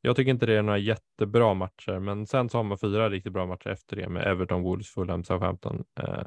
jag 0.07 0.17
tycker 0.17 0.31
inte 0.31 0.47
det 0.47 0.59
är 0.59 0.63
några 0.63 0.79
jättebra 0.79 1.55
matcher, 1.55 1.99
men 1.99 2.27
sen 2.27 2.49
så 2.49 2.59
har 2.59 2.63
man 2.63 2.79
fyra 2.79 3.11
riktigt 3.11 3.33
bra 3.33 3.47
matcher 3.47 3.69
efter 3.69 3.97
det 3.97 4.09
med 4.09 4.27
Everton, 4.27 4.63
Wolves, 4.63 4.89
Fulham, 4.89 5.25
Southampton. 5.25 5.85
Eh, 6.01 6.27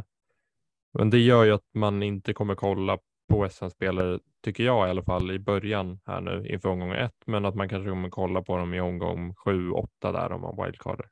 men 0.93 1.09
det 1.09 1.19
gör 1.19 1.43
ju 1.43 1.51
att 1.51 1.73
man 1.73 2.03
inte 2.03 2.33
kommer 2.33 2.55
kolla 2.55 2.97
på 3.27 3.49
SM-spelare, 3.49 4.19
tycker 4.43 4.63
jag 4.63 4.87
i 4.87 4.89
alla 4.89 5.03
fall, 5.03 5.31
i 5.31 5.39
början 5.39 5.99
här 6.05 6.21
nu 6.21 6.47
inför 6.47 6.69
omgång 6.69 6.91
ett, 6.91 7.15
men 7.25 7.45
att 7.45 7.55
man 7.55 7.69
kanske 7.69 7.89
kommer 7.89 8.09
kolla 8.09 8.41
på 8.41 8.57
dem 8.57 8.73
i 8.73 8.81
omgång 8.81 9.35
sju, 9.35 9.71
åtta 9.71 10.11
där 10.11 10.31
om 10.31 10.41
man 10.41 10.65
wildcarder. 10.65 11.09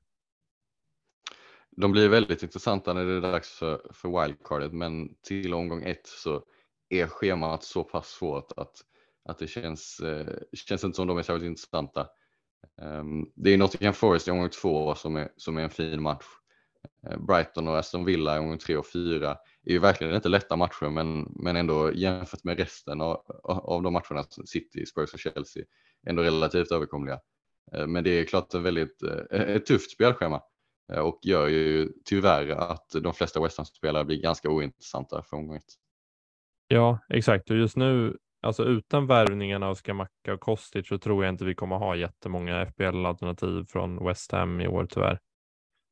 De 1.78 1.92
blir 1.92 2.10
väldigt 2.10 2.44
intressanta 2.44 2.94
när 2.94 3.06
det 3.06 3.14
är 3.14 3.22
dags 3.22 3.60
för, 3.60 3.82
för 3.94 4.22
wildcardet, 4.22 4.74
men 4.74 5.16
till 5.28 5.54
omgång 5.54 5.84
ett 5.84 6.08
så 6.08 6.44
är 6.90 7.08
schemat 7.08 7.64
så 7.64 7.84
pass 7.84 8.08
svårt 8.08 8.52
att, 8.58 8.74
att 9.30 9.38
det 9.38 9.48
känns, 9.48 10.00
eh, 10.00 10.38
känns 10.54 10.84
inte 10.84 10.96
som 10.96 11.08
de 11.08 11.18
är 11.18 11.22
särskilt 11.22 11.46
intressanta. 11.46 12.08
Um, 12.82 13.32
det 13.36 13.54
är 13.54 13.58
Nottingham 13.58 13.94
Forest 13.94 14.28
i 14.28 14.32
omgång 14.32 14.50
två 14.50 14.96
som 14.96 15.16
är, 15.16 15.30
som 15.38 15.58
är 15.58 15.62
en 15.62 15.70
fin 15.70 16.02
match. 16.02 16.26
Eh, 17.08 17.18
Brighton 17.18 17.68
och 17.68 17.78
Aston 17.78 18.06
Villa 18.06 18.36
i 18.36 18.40
omgång 18.40 18.58
tre 18.58 18.78
och 18.78 18.88
fyra 18.88 19.38
är 19.66 19.72
ju 19.72 19.80
verkligen 19.80 20.16
inte 20.16 20.30
lätta 20.30 20.56
matcher 20.56 20.90
men, 20.90 21.34
men 21.36 21.56
ändå 21.56 21.92
jämfört 21.94 22.44
med 22.44 22.58
resten 22.58 23.02
av, 23.02 23.22
av 23.44 23.84
de 23.84 23.94
matcherna, 23.94 24.24
City, 24.46 24.86
Spurs 24.86 25.14
och 25.14 25.20
Chelsea, 25.20 25.64
ändå 26.08 26.24
relativt 26.24 26.72
överkomliga. 26.72 27.20
Eh, 27.74 27.88
men 27.88 28.04
det 28.04 28.10
är 28.10 28.26
klart 28.26 28.54
ett 28.54 28.62
väldigt 28.62 29.04
eh, 29.04 29.42
ett 29.42 29.66
tufft 29.66 29.92
spelschema 29.92 30.42
eh, 30.94 31.00
och 31.00 31.20
gör 31.22 31.48
ju 31.48 31.90
tyvärr 32.06 32.50
att 32.50 32.90
de 33.02 33.14
flesta 33.14 33.42
West 33.42 33.58
Ham-spelare 33.58 34.06
blir 34.06 34.22
ganska 34.22 34.50
ointressanta 34.50 35.24
för 35.24 35.38
omgången. 35.38 35.62
Ja, 36.68 37.00
exakt. 37.10 37.50
Och 37.50 37.58
just 37.58 37.78
nu 37.78 38.18
alltså 38.42 38.64
utan 38.64 39.08
värvningarna 39.08 39.68
av 39.68 39.76
Skamacka 39.76 40.34
och 40.34 40.40
Kostic 40.40 40.88
så 40.88 40.98
tror 40.98 41.24
jag 41.24 41.34
inte 41.34 41.46
vi 41.46 41.56
kommer 41.56 41.76
ha 41.76 41.96
jättemånga 41.96 42.66
FBL-alternativ 42.66 43.66
från 43.70 44.06
West 44.06 44.32
Ham 44.32 44.62
i 44.62 44.68
år 44.68 44.88
tyvärr. 44.90 45.20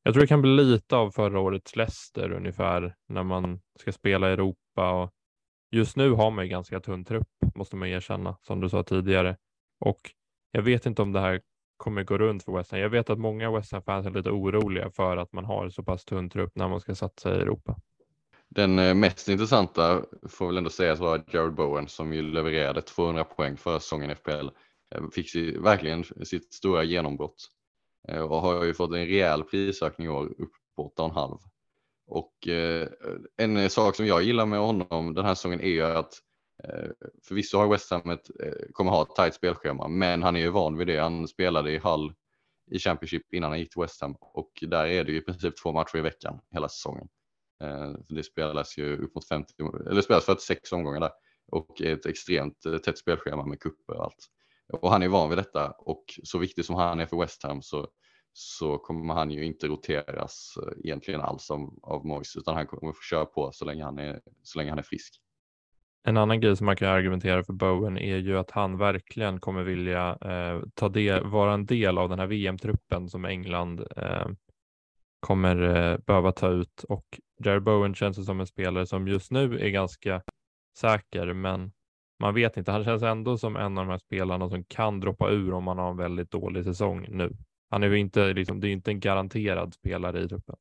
Jag 0.06 0.14
tror 0.14 0.22
det 0.22 0.28
kan 0.28 0.42
bli 0.42 0.52
lite 0.52 0.96
av 0.96 1.12
förra 1.12 1.40
årets 1.40 1.76
Leicester 1.76 2.32
ungefär 2.32 2.96
när 3.08 3.24
man 3.24 3.60
ska 3.80 3.92
spela 3.92 4.30
i 4.30 4.34
Europa 4.34 4.92
och 5.04 5.12
just 5.72 5.96
nu 5.96 6.12
har 6.12 6.32
man 6.32 6.46
ju 6.46 6.52
ganska 6.52 6.80
tunn 6.80 7.06
trupp, 7.06 7.28
måste 7.56 7.76
man 7.76 7.88
erkänna, 7.88 8.38
som 8.42 8.62
du 8.62 8.70
sa 8.70 8.84
tidigare. 8.84 9.38
Och 9.80 10.00
jag 10.52 10.62
vet 10.62 10.86
inte 10.86 11.02
om 11.02 11.12
det 11.12 11.20
här 11.20 11.42
kommer 11.78 12.04
gå 12.04 12.18
runt 12.18 12.44
för 12.44 12.52
West 12.52 12.72
Ham. 12.72 12.80
Jag 12.80 12.90
vet 12.90 13.10
att 13.10 13.20
många 13.20 13.52
West 13.52 13.72
Ham-fans 13.72 14.06
är 14.06 14.12
lite 14.12 14.30
oroliga 14.30 14.90
för 14.90 15.18
att 15.18 15.34
man 15.34 15.46
har 15.46 15.70
så 15.70 15.84
pass 15.84 16.06
tunn 16.06 16.30
trupp 16.30 16.52
när 16.56 16.68
man 16.68 16.80
ska 16.80 16.96
satsa 16.96 17.36
i 17.36 17.42
Europa. 17.42 17.76
Den 18.50 18.80
eh, 18.80 18.94
mest 18.94 19.30
intressanta 19.30 20.04
får 20.30 20.48
väl 20.48 20.58
ändå 20.58 20.70
sägas 20.70 21.00
vara 21.00 21.24
Jared 21.32 21.54
Bowen 21.54 21.88
som 21.88 22.14
ju 22.14 22.22
levererade 22.22 22.82
200 22.82 23.24
poäng 23.24 23.58
förra 23.58 23.80
säsongen 23.80 24.12
i 24.12 24.16
FPL. 24.16 24.48
Eh, 24.96 25.10
fick 25.12 25.36
verkligen 25.60 26.04
sitt 26.04 26.54
stora 26.54 26.84
genombrott 26.84 27.50
Eh, 28.08 28.22
och 28.22 28.42
har 28.42 28.64
ju 28.64 28.74
fått 28.74 28.90
en 28.90 29.06
rejäl 29.06 29.44
prisökning 29.44 30.08
i 30.08 30.10
år 30.10 30.26
upp 30.26 30.52
på 30.76 30.94
8,5. 30.98 31.40
Och 32.08 32.48
eh, 32.48 32.88
en 33.38 33.70
sak 33.70 33.96
som 33.96 34.06
jag 34.06 34.24
gillar 34.24 34.46
med 34.46 34.60
honom 34.60 35.14
den 35.14 35.26
här 35.26 35.36
säsongen 35.36 35.62
är 35.62 35.70
ju 35.70 35.84
att 35.84 36.14
eh, 36.64 36.90
förvisso 37.24 37.58
har 37.58 37.68
West 37.68 37.92
Ham 37.92 38.10
ett, 38.10 38.30
kommer 38.74 38.92
ha 38.92 39.02
ett 39.02 39.16
tajt 39.16 39.34
spelschema, 39.34 39.88
men 39.88 40.24
han 40.24 40.36
är 40.36 40.40
ju 40.40 40.50
van 40.50 40.78
vid 40.78 40.88
det. 40.88 40.98
Han 40.98 41.28
spelade 41.28 41.72
i 41.72 41.78
Hull 41.78 42.14
i 42.72 42.80
Championship 42.80 43.34
innan 43.34 43.50
han 43.50 43.60
gick 43.60 43.74
till 43.74 43.82
West 43.82 44.02
Ham 44.02 44.16
och 44.20 44.52
där 44.62 44.86
är 44.86 45.04
det 45.04 45.12
ju 45.12 45.18
i 45.18 45.22
princip 45.22 45.58
två 45.64 45.72
matcher 45.72 45.98
i 45.98 46.02
veckan 46.02 46.40
hela 46.52 46.70
säsongen. 46.70 47.08
Eh, 47.64 47.94
det 48.10 48.24
spelas 48.24 48.78
ju 48.78 48.98
upp 48.98 49.16
mot 49.16 49.28
50, 49.28 49.54
eller 49.90 50.02
spelas 50.02 50.26
46 50.26 50.72
omgångar 50.72 51.00
där 51.00 51.12
och 51.48 51.82
ett 51.82 52.06
extremt 52.06 52.66
eh, 52.66 52.78
tätt 52.78 52.98
spelschema 52.98 53.46
med 53.46 53.60
kupper 53.60 53.94
och 53.94 54.04
allt. 54.04 54.30
Och 54.74 54.92
han 54.92 55.04
är 55.04 55.08
van 55.08 55.30
vid 55.30 55.38
detta 55.38 55.72
och 55.72 56.04
så 56.24 56.40
viktig 56.40 56.66
som 56.66 56.76
han 56.76 57.00
är 57.00 57.06
för 57.06 57.18
West 57.18 57.44
Ham 57.44 57.62
så, 57.62 57.88
så 58.34 58.78
kommer 58.78 59.14
han 59.14 59.32
ju 59.32 59.46
inte 59.46 59.68
roteras 59.68 60.54
eh, 60.58 60.86
egentligen 60.86 61.22
alls 61.22 61.52
av, 61.52 61.80
av 61.84 62.06
Moise 62.06 62.40
utan 62.40 62.56
han 62.56 62.68
kommer 62.68 62.94
få 62.94 63.02
köra 63.10 63.26
på 63.26 63.52
så 63.52 63.66
länge 63.66 63.84
han 63.84 64.00
är, 64.00 64.22
så 64.44 64.60
länge 64.60 64.70
han 64.70 64.80
är 64.80 64.84
frisk. 64.84 65.20
En 66.06 66.18
annan 66.18 66.42
grej 66.42 66.56
som 66.56 66.66
man 66.66 66.76
kan 66.76 66.88
argumentera 66.90 67.44
för 67.44 67.54
Bowen 67.54 67.98
är 67.98 68.18
ju 68.18 68.38
att 68.38 68.52
han 68.52 68.78
verkligen 68.78 69.40
kommer 69.40 69.64
vilja 69.64 70.18
eh, 70.22 70.62
ta 70.74 70.90
del, 70.90 71.26
vara 71.26 71.54
en 71.54 71.66
del 71.66 71.98
av 71.98 72.10
den 72.10 72.20
här 72.20 72.28
VM-truppen 72.28 73.10
som 73.10 73.26
England 73.26 73.86
eh, 73.98 74.28
kommer 75.20 75.62
eh, 75.62 75.98
behöva 75.98 76.32
ta 76.32 76.50
ut 76.50 76.84
och 76.84 77.20
Jared 77.44 77.64
Bowen 77.64 77.96
känns 77.96 78.26
som 78.26 78.40
en 78.40 78.48
spelare 78.48 78.86
som 78.86 79.08
just 79.08 79.32
nu 79.32 79.60
är 79.60 79.70
ganska 79.70 80.22
säker, 80.78 81.34
men 81.34 81.72
man 82.24 82.34
vet 82.34 82.58
inte. 82.58 82.72
Han 82.72 82.84
känns 82.84 83.04
ändå 83.04 83.38
som 83.38 83.56
en 83.56 83.78
av 83.78 83.86
de 83.86 83.92
här 83.92 83.98
spelarna 83.98 84.50
som 84.50 84.64
kan 84.64 85.00
droppa 85.00 85.30
ur 85.30 85.54
om 85.54 85.64
man 85.64 85.78
har 85.78 85.90
en 85.90 85.98
väldigt 85.98 86.32
dålig 86.32 86.64
säsong 86.64 87.06
nu. 87.10 87.32
Han 87.70 87.84
är 87.84 87.90
ju 87.90 88.00
inte, 88.00 88.34
liksom, 88.34 88.60
det 88.60 88.68
är 88.68 88.72
inte 88.72 88.92
en 88.92 89.00
garanterad 89.00 89.74
spelare 89.74 90.22
i 90.22 90.28
truppen. 90.28 90.56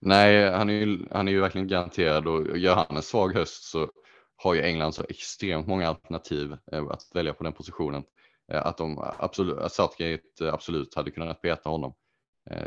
Nej, 0.00 0.50
han 0.50 0.70
är 0.70 0.74
ju, 0.74 1.06
han 1.10 1.28
är 1.28 1.32
ju 1.32 1.40
verkligen 1.40 1.68
garanterad 1.68 2.26
och 2.26 2.58
gör 2.58 2.74
han 2.74 2.96
en 2.96 3.02
svag 3.02 3.34
höst 3.34 3.64
så 3.64 3.90
har 4.36 4.54
ju 4.54 4.62
England 4.62 4.92
så 4.92 5.04
extremt 5.08 5.66
många 5.66 5.88
alternativ 5.88 6.56
eh, 6.72 6.84
att 6.84 7.02
välja 7.14 7.34
på 7.34 7.44
den 7.44 7.52
positionen. 7.52 8.04
Eh, 8.52 8.66
att, 8.66 8.78
de 8.78 9.12
absolut, 9.18 9.58
att 9.58 9.72
Southgate 9.72 10.22
eh, 10.40 10.54
absolut 10.54 10.94
hade 10.94 11.10
kunnat 11.10 11.42
peta 11.42 11.70
honom. 11.70 11.94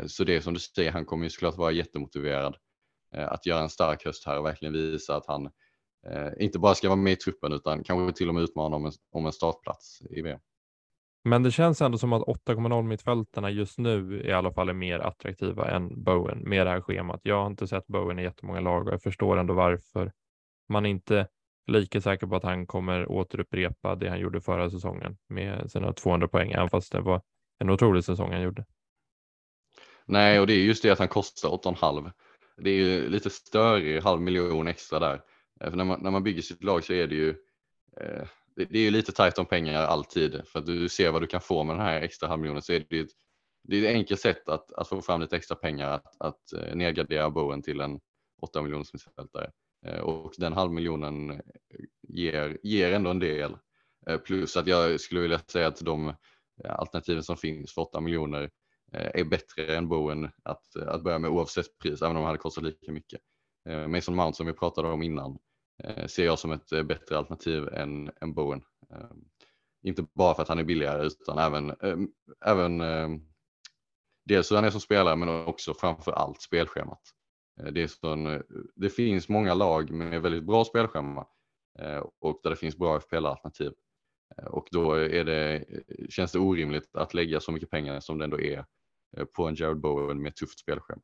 Så 0.06 0.24
det 0.24 0.36
är 0.36 0.40
som 0.40 0.54
du 0.54 0.60
säger, 0.60 0.92
han 0.92 1.04
kommer 1.04 1.24
ju 1.24 1.30
såklart 1.30 1.56
vara 1.56 1.72
jättemotiverad 1.72 2.56
att 3.12 3.46
göra 3.46 3.62
en 3.62 3.68
stark 3.68 4.04
höst 4.04 4.26
här 4.26 4.38
och 4.38 4.44
verkligen 4.44 4.72
visa 4.72 5.16
att 5.16 5.26
han 5.26 5.50
eh, 6.06 6.44
inte 6.44 6.58
bara 6.58 6.74
ska 6.74 6.88
vara 6.88 6.96
med 6.96 7.12
i 7.12 7.16
truppen 7.16 7.52
utan 7.52 7.84
kanske 7.84 8.18
till 8.18 8.28
och 8.28 8.34
med 8.34 8.42
utmana 8.42 8.76
om 8.76 8.86
en, 8.86 8.92
om 9.12 9.26
en 9.26 9.32
startplats 9.32 10.02
i 10.10 10.22
VM. 10.22 10.40
Men 11.24 11.42
det 11.42 11.50
känns 11.50 11.80
ändå 11.80 11.98
som 11.98 12.12
att 12.12 12.22
8,0 12.22 12.82
mittfältarna 12.82 13.50
just 13.50 13.78
nu 13.78 14.22
i 14.24 14.32
alla 14.32 14.52
fall 14.52 14.68
är 14.68 14.72
mer 14.72 14.98
attraktiva 14.98 15.70
än 15.70 16.02
Bowen 16.02 16.38
med 16.38 16.66
det 16.66 16.70
här 16.70 16.80
schemat. 16.80 17.20
Jag 17.22 17.40
har 17.40 17.46
inte 17.46 17.66
sett 17.66 17.86
Bowen 17.86 18.18
i 18.18 18.22
jättemånga 18.22 18.60
lag 18.60 18.86
och 18.86 18.92
jag 18.92 19.02
förstår 19.02 19.36
ändå 19.36 19.54
varför 19.54 20.12
man 20.68 20.86
inte 20.86 21.28
lika 21.66 22.00
säker 22.00 22.26
på 22.26 22.36
att 22.36 22.44
han 22.44 22.66
kommer 22.66 23.10
återupprepa 23.10 23.94
det 23.94 24.08
han 24.08 24.20
gjorde 24.20 24.40
förra 24.40 24.70
säsongen 24.70 25.16
med 25.28 25.70
sina 25.70 25.92
200 25.92 26.28
poäng, 26.28 26.52
även 26.52 26.68
fast 26.68 26.92
det 26.92 27.00
var 27.00 27.22
en 27.58 27.70
otrolig 27.70 28.04
säsong 28.04 28.32
han 28.32 28.42
gjorde. 28.42 28.64
Nej, 30.06 30.40
och 30.40 30.46
det 30.46 30.52
är 30.52 30.58
just 30.58 30.82
det 30.82 30.90
att 30.90 30.98
han 30.98 31.08
kostar 31.08 31.48
8,5. 31.48 32.12
Det 32.56 32.70
är 32.70 32.74
ju 32.74 33.08
lite 33.08 33.30
större, 33.30 34.00
halv 34.00 34.20
miljon 34.20 34.68
extra 34.68 34.98
där. 34.98 35.20
Eh, 35.60 35.70
för 35.70 35.76
när 35.76 35.84
man, 35.84 36.00
när 36.02 36.10
man 36.10 36.22
bygger 36.22 36.42
sitt 36.42 36.64
lag 36.64 36.84
så 36.84 36.92
är 36.92 37.06
det 37.06 37.14
ju 37.14 37.28
eh, 38.00 38.26
det, 38.56 38.64
det, 38.64 38.78
är 38.78 38.82
ju 38.82 38.90
lite 38.90 39.12
tajt 39.12 39.38
om 39.38 39.46
pengar 39.46 39.82
alltid 39.82 40.42
för 40.46 40.58
att 40.58 40.66
du 40.66 40.88
ser 40.88 41.10
vad 41.10 41.22
du 41.22 41.26
kan 41.26 41.40
få 41.40 41.64
med 41.64 41.76
den 41.76 41.84
här 41.84 42.00
extra 42.00 42.28
halvmiljonen 42.28 42.62
så 42.62 42.72
är 42.72 42.86
det 42.88 42.96
ju 42.96 43.02
ett, 43.02 43.10
det 43.62 43.76
är 43.76 43.82
ett 43.82 43.94
enkelt 43.94 44.20
sätt 44.20 44.48
att, 44.48 44.72
att 44.72 44.88
få 44.88 45.02
fram 45.02 45.20
lite 45.20 45.36
extra 45.36 45.56
pengar 45.56 45.88
att, 45.88 46.16
att 46.20 46.52
eh, 46.52 46.74
nedgradera 46.74 47.30
Bowen 47.30 47.62
till 47.62 47.80
en 47.80 48.00
8 48.42 48.62
miljoners 48.62 48.92
mittfältare. 48.92 49.50
Eh, 49.86 50.00
och 50.00 50.32
den 50.38 50.52
halvmiljonen 50.52 51.40
ger, 52.08 52.58
ger 52.62 52.92
ändå 52.92 53.10
en 53.10 53.18
del. 53.18 53.56
Plus 54.24 54.56
att 54.56 54.66
jag 54.66 55.00
skulle 55.00 55.20
vilja 55.20 55.38
säga 55.38 55.66
att 55.66 55.80
de 55.80 56.14
alternativen 56.64 57.22
som 57.22 57.36
finns 57.36 57.74
för 57.74 57.82
8 57.82 58.00
miljoner 58.00 58.50
är 58.92 59.24
bättre 59.24 59.76
än 59.76 59.88
Bowen 59.88 60.30
att, 60.42 60.76
att 60.76 61.02
börja 61.02 61.18
med 61.18 61.30
oavsett 61.30 61.78
pris, 61.78 62.02
även 62.02 62.16
om 62.16 62.22
de 62.22 62.26
hade 62.26 62.38
kostat 62.38 62.64
lika 62.64 62.92
mycket. 62.92 63.20
Mason 63.88 64.14
Mount 64.14 64.36
som 64.36 64.46
vi 64.46 64.52
pratade 64.52 64.88
om 64.88 65.02
innan 65.02 65.38
Eh, 65.84 66.06
ser 66.06 66.24
jag 66.24 66.38
som 66.38 66.52
ett 66.52 66.72
eh, 66.72 66.82
bättre 66.82 67.18
alternativ 67.18 67.68
än, 67.68 68.10
än 68.20 68.34
Bowen. 68.34 68.62
Eh, 68.90 69.10
inte 69.82 70.06
bara 70.14 70.34
för 70.34 70.42
att 70.42 70.48
han 70.48 70.58
är 70.58 70.64
billigare 70.64 71.06
utan 71.06 71.38
även, 71.38 71.76
även 72.44 72.78
dels 74.24 74.50
hur 74.50 74.56
han 74.56 74.64
är 74.64 74.70
som 74.70 74.80
spelare 74.80 75.16
men 75.16 75.28
också 75.28 75.74
framför 75.74 76.12
allt 76.12 76.42
spelschemat. 76.42 77.00
Det, 77.72 77.82
är 77.82 77.86
sån, 77.86 78.42
det 78.74 78.90
finns 78.90 79.28
många 79.28 79.54
lag 79.54 79.90
med 79.90 80.22
väldigt 80.22 80.44
bra 80.44 80.64
spelschema 80.64 81.26
och 82.20 82.40
där 82.42 82.50
det 82.50 82.56
finns 82.56 82.76
bra 82.76 83.00
FPL-alternativ. 83.00 83.72
Och 84.50 84.68
då 84.70 84.92
är 84.92 85.24
det, 85.24 85.64
känns 86.08 86.32
det 86.32 86.38
orimligt 86.38 86.96
att 86.96 87.14
lägga 87.14 87.40
så 87.40 87.52
mycket 87.52 87.70
pengar 87.70 88.00
som 88.00 88.18
det 88.18 88.24
ändå 88.24 88.40
är 88.40 88.64
på 89.36 89.48
en 89.48 89.54
Jared 89.54 89.80
Bowen 89.80 90.22
med 90.22 90.36
tufft 90.36 90.58
spelschema. 90.58 91.02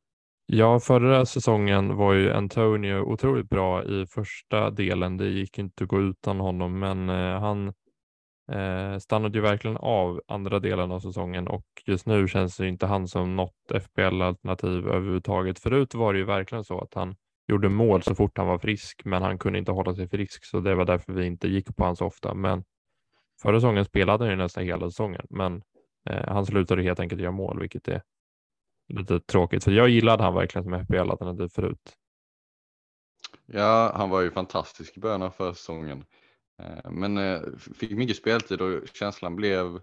Ja, 0.48 0.80
förra 0.80 1.26
säsongen 1.26 1.96
var 1.96 2.14
ju 2.14 2.32
Antonio 2.32 3.00
otroligt 3.00 3.48
bra 3.48 3.84
i 3.84 4.06
första 4.06 4.70
delen. 4.70 5.16
Det 5.16 5.28
gick 5.28 5.58
inte 5.58 5.84
att 5.84 5.88
gå 5.88 6.00
utan 6.00 6.40
honom, 6.40 6.78
men 6.78 7.08
eh, 7.10 7.40
han 7.40 7.68
eh, 8.52 8.98
stannade 8.98 9.38
ju 9.38 9.42
verkligen 9.42 9.76
av 9.76 10.20
andra 10.28 10.58
delen 10.58 10.92
av 10.92 11.00
säsongen 11.00 11.48
och 11.48 11.66
just 11.86 12.06
nu 12.06 12.28
känns 12.28 12.56
det 12.56 12.68
inte 12.68 12.86
han 12.86 13.08
som 13.08 13.36
något 13.36 13.72
FPL-alternativ 13.82 14.88
överhuvudtaget. 14.88 15.58
Förut 15.58 15.94
var 15.94 16.12
det 16.12 16.18
ju 16.18 16.24
verkligen 16.24 16.64
så 16.64 16.80
att 16.80 16.94
han 16.94 17.16
gjorde 17.48 17.68
mål 17.68 18.02
så 18.02 18.14
fort 18.14 18.38
han 18.38 18.46
var 18.46 18.58
frisk, 18.58 19.02
men 19.04 19.22
han 19.22 19.38
kunde 19.38 19.58
inte 19.58 19.72
hålla 19.72 19.94
sig 19.94 20.08
frisk, 20.08 20.44
så 20.44 20.60
det 20.60 20.74
var 20.74 20.84
därför 20.84 21.12
vi 21.12 21.26
inte 21.26 21.48
gick 21.48 21.76
på 21.76 21.82
honom 21.82 21.96
så 21.96 22.06
ofta. 22.06 22.34
Men 22.34 22.64
förra 23.42 23.56
säsongen 23.60 23.84
spelade 23.84 24.24
han 24.24 24.30
ju 24.30 24.36
nästan 24.36 24.64
hela 24.64 24.90
säsongen, 24.90 25.26
men 25.30 25.62
Eh, 26.10 26.28
han 26.28 26.46
slutade 26.46 26.82
helt 26.82 27.00
enkelt 27.00 27.20
göra 27.20 27.32
mål, 27.32 27.60
vilket 27.60 27.88
är 27.88 28.02
lite 28.88 29.20
tråkigt. 29.20 29.64
För 29.64 29.72
jag 29.72 29.88
gillade 29.88 30.22
han 30.22 30.34
verkligen 30.34 30.64
som 30.64 30.84
FPL-alternativ 30.84 31.48
förut. 31.48 31.96
Ja, 33.46 33.92
han 33.94 34.10
var 34.10 34.20
ju 34.20 34.30
fantastisk 34.30 34.96
i 34.96 35.00
början 35.00 35.22
av 35.22 35.30
försäsongen. 35.30 36.04
Eh, 36.62 36.90
men 36.90 37.18
eh, 37.18 37.40
fick 37.74 37.90
mycket 37.90 38.16
speltid 38.16 38.60
och 38.60 38.88
känslan 38.94 39.36
blev, 39.36 39.80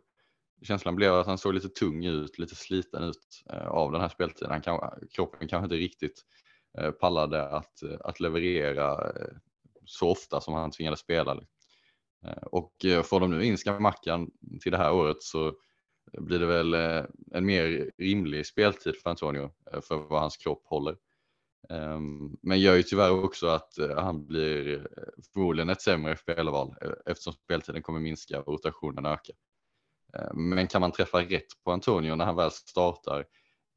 känslan 0.62 0.96
blev 0.96 1.14
att 1.14 1.28
han 1.28 1.38
såg 1.38 1.54
lite 1.54 1.70
tung 1.70 2.06
ut, 2.06 2.40
lite 2.40 2.56
sliten 2.56 3.04
ut 3.04 3.44
eh, 3.50 3.68
av 3.68 3.92
den 3.92 4.02
här 4.02 4.10
speltiden. 4.10 4.52
Han 4.52 4.62
kan, 4.62 4.80
kroppen 5.16 5.48
kanske 5.48 5.66
inte 5.66 5.76
riktigt 5.76 6.26
pallade 7.00 7.50
att, 7.50 7.84
att 8.00 8.20
leverera 8.20 9.12
så 9.86 10.10
ofta 10.10 10.42
som 10.42 10.54
han 10.54 10.72
tvingades 10.72 11.00
spela. 11.00 11.40
Och 12.42 12.74
får 13.04 13.20
de 13.20 13.32
nu 13.32 13.46
in 13.46 13.58
Skamackan 13.58 14.32
till 14.62 14.72
det 14.72 14.78
här 14.78 14.94
året 14.94 15.24
så 15.24 15.54
blir 16.12 16.40
det 16.40 16.46
väl 16.46 16.74
eh, 16.74 17.06
en 17.32 17.46
mer 17.46 17.92
rimlig 17.98 18.46
speltid 18.46 18.96
för 18.96 19.10
Antonio 19.10 19.52
eh, 19.72 19.82
för 19.82 19.96
vad 19.96 20.22
hans 20.22 20.38
kropp 20.38 20.64
håller. 20.66 20.98
Ehm, 21.70 22.38
men 22.42 22.60
gör 22.60 22.76
ju 22.76 22.84
tyvärr 22.84 23.24
också 23.24 23.48
att 23.48 23.78
eh, 23.78 23.98
han 23.98 24.26
blir 24.26 24.88
förmodligen 25.34 25.70
ett 25.70 25.82
sämre 25.82 26.18
spelval 26.18 26.76
eftersom 27.06 27.34
speltiden 27.34 27.82
kommer 27.82 28.00
minska 28.00 28.42
och 28.42 28.48
rotationen 28.48 29.06
öka. 29.06 29.34
Ehm, 30.14 30.50
men 30.50 30.68
kan 30.68 30.82
man 30.82 30.92
träffa 30.92 31.22
rätt 31.22 31.64
på 31.64 31.72
Antonio 31.72 32.16
när 32.16 32.26
han 32.26 32.36
väl 32.36 32.52
startar 32.52 33.26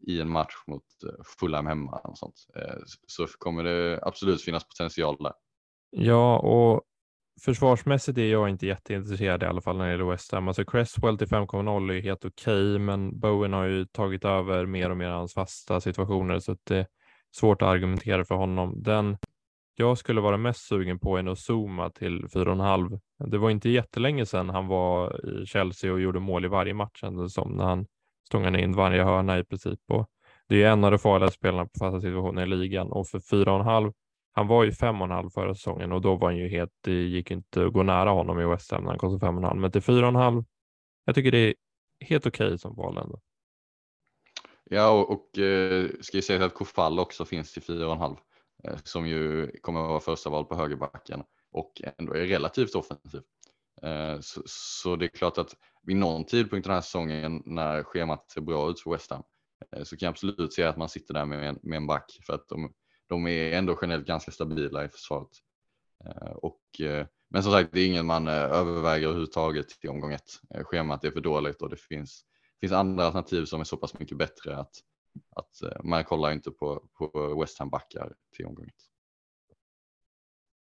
i 0.07 0.21
en 0.21 0.31
match 0.31 0.55
mot 0.67 0.85
Fulham 1.41 1.67
hemma 1.67 1.99
och 1.99 2.19
sånt, 2.19 2.47
så 3.07 3.27
kommer 3.27 3.65
det 3.65 4.01
absolut 4.03 4.43
finnas 4.43 4.65
potential 4.65 5.17
där. 5.21 5.33
Ja, 5.91 6.39
och 6.39 6.83
försvarsmässigt 7.41 8.19
är 8.19 8.33
jag 8.33 8.49
inte 8.49 8.67
jätteintresserad 8.67 9.43
i 9.43 9.47
alla 9.47 9.61
fall 9.61 9.77
när 9.77 9.85
det 9.85 9.91
gäller 9.91 10.11
West 10.11 10.33
Ham. 10.33 10.49
Alltså 10.49 10.65
Cresswell 10.65 11.19
till 11.19 11.27
5,0 11.27 11.93
är 11.93 12.03
helt 12.03 12.25
okej, 12.25 12.73
okay, 12.73 12.79
men 12.79 13.21
Bowen 13.21 13.53
har 13.53 13.65
ju 13.65 13.87
tagit 13.87 14.25
över 14.25 14.67
mer 14.67 14.91
och 14.91 14.97
mer 14.97 15.09
hans 15.09 15.35
fasta 15.35 15.81
situationer 15.81 16.39
så 16.39 16.57
det 16.65 16.77
är 16.77 16.87
svårt 17.37 17.63
att 17.63 17.69
argumentera 17.69 18.25
för 18.25 18.35
honom. 18.35 18.83
Den 18.83 19.17
jag 19.79 19.99
skulle 19.99 20.21
vara 20.21 20.37
mest 20.37 20.61
sugen 20.61 20.99
på 20.99 21.17
är 21.17 21.23
nog 21.23 21.37
Zuma 21.37 21.91
till 21.91 22.25
4,5. 22.25 23.01
Det 23.31 23.39
var 23.39 23.51
inte 23.51 23.71
jättelänge 23.71 24.27
sedan 24.27 24.51
han 24.51 24.67
var 24.67 25.27
i 25.27 25.47
Chelsea 25.47 25.93
och 25.93 26.01
gjorde 26.01 26.21
mål 26.21 26.45
i 26.45 26.49
varje 26.49 26.75
match 26.75 27.01
som 27.29 27.51
när 27.51 27.65
han 27.65 27.87
stångade 28.29 28.61
in 28.61 28.73
varje 28.73 29.05
hörna 29.05 29.39
i 29.39 29.45
princip. 29.45 29.81
Och 29.89 30.07
det 30.49 30.63
är 30.63 30.71
en 30.71 30.85
av 30.85 30.91
de 30.91 30.99
farligaste 30.99 31.39
spelarna 31.39 31.65
på 31.65 31.79
fasta 31.79 32.01
situationer 32.01 32.43
i 32.43 32.47
ligan 32.47 32.93
och 32.93 33.09
för 33.09 33.19
4,5 33.19 33.93
han 34.37 34.47
var 34.47 34.65
ju 34.65 34.73
fem 34.73 35.01
och 35.01 35.07
en 35.07 35.11
halv 35.11 35.31
förra 35.31 35.55
säsongen 35.55 35.93
och 35.93 36.01
då 36.01 36.17
var 36.17 36.29
han 36.29 36.37
ju 36.37 36.49
helt, 36.49 36.73
det 36.81 36.93
gick 36.93 37.31
inte 37.31 37.67
att 37.67 37.73
gå 37.73 37.83
nära 37.83 38.11
honom 38.11 38.41
i 38.41 38.45
West 38.45 38.71
Ham 38.71 38.83
när 38.83 38.91
han 38.91 38.99
kostade 38.99 39.21
fem 39.21 39.35
och 39.35 39.43
en 39.43 39.49
halv, 39.49 39.61
men 39.61 39.73
till 39.73 39.83
fyra 39.83 40.03
och 40.03 40.09
en 40.09 40.15
halv. 40.15 40.45
Jag 41.05 41.15
tycker 41.15 41.31
det 41.31 41.39
är 41.39 41.55
helt 42.01 42.27
okej 42.27 42.47
okay 42.47 42.59
som 42.59 42.77
val 42.77 42.99
ändå. 42.99 43.21
Ja, 44.65 44.91
och, 44.91 45.11
och 45.11 45.39
eh, 45.39 45.91
ska 46.01 46.17
ju 46.17 46.23
säga 46.23 46.45
att 46.45 46.55
Kofall 46.55 46.99
också 46.99 47.25
finns 47.25 47.53
till 47.53 47.63
fyra 47.63 47.87
och 47.87 47.93
en 47.93 47.99
halv 47.99 48.17
eh, 48.65 48.77
som 48.85 49.07
ju 49.07 49.51
kommer 49.61 49.81
att 49.81 49.89
vara 49.89 50.01
första 50.01 50.31
val 50.31 50.45
på 50.45 50.55
högerbacken 50.55 51.23
och 51.53 51.73
ändå 51.99 52.15
är 52.15 52.27
relativt 52.27 52.75
offensiv. 52.75 53.21
Eh, 53.83 54.21
så, 54.21 54.43
så, 54.47 54.97
det 54.97 55.05
är 55.05 55.17
klart 55.17 55.39
att 55.39 55.57
vid 55.83 55.97
någon 55.97 56.25
tidpunkt 56.25 56.65
den 56.65 56.75
här 56.75 56.81
säsongen 56.81 57.43
när 57.45 57.83
schemat 57.83 58.31
ser 58.31 58.41
bra 58.41 58.71
ut 58.71 58.81
för 58.81 58.91
West 58.91 59.11
Ham 59.11 59.23
eh, 59.77 59.83
så 59.83 59.97
kan 59.97 60.07
jag 60.07 60.11
absolut 60.11 60.53
se 60.53 60.63
att 60.63 60.77
man 60.77 60.89
sitter 60.89 61.15
där 61.15 61.25
med 61.25 61.49
en, 61.49 61.59
med 61.63 61.77
en 61.77 61.87
back 61.87 62.19
för 62.27 62.35
att 62.35 62.49
de, 62.49 62.73
de 63.07 63.27
är 63.27 63.53
ändå 63.53 63.79
generellt 63.83 64.07
ganska 64.07 64.31
stabila 64.31 64.85
i 64.85 64.89
försvaret. 64.89 65.29
Eh, 66.05 66.33
och, 66.33 66.61
men 67.29 67.43
som 67.43 67.53
sagt, 67.53 67.73
det 67.73 67.81
är 67.81 67.87
ingen 67.87 68.07
man 68.07 68.29
överväger 68.29 69.07
överhuvudtaget 69.07 69.69
till 69.69 69.91
omgång 69.91 70.13
ett. 70.13 70.31
Schemat 70.65 71.05
är 71.05 71.11
för 71.11 71.21
dåligt 71.21 71.63
och 71.63 71.71
det 71.71 71.77
finns, 71.77 72.25
finns 72.61 72.73
andra 72.73 73.05
alternativ 73.05 73.45
som 73.45 73.61
är 73.61 73.65
så 73.65 73.77
pass 73.77 73.99
mycket 73.99 74.19
bättre 74.19 74.57
att, 74.57 74.73
att 75.37 75.85
man 75.85 76.05
kollar 76.05 76.33
inte 76.33 76.51
på, 76.51 76.89
på 76.99 77.41
West 77.41 77.59
Ham 77.59 77.71
backar 77.71 78.13
till 78.37 78.47
omgång 78.47 78.67
ett. 78.67 78.87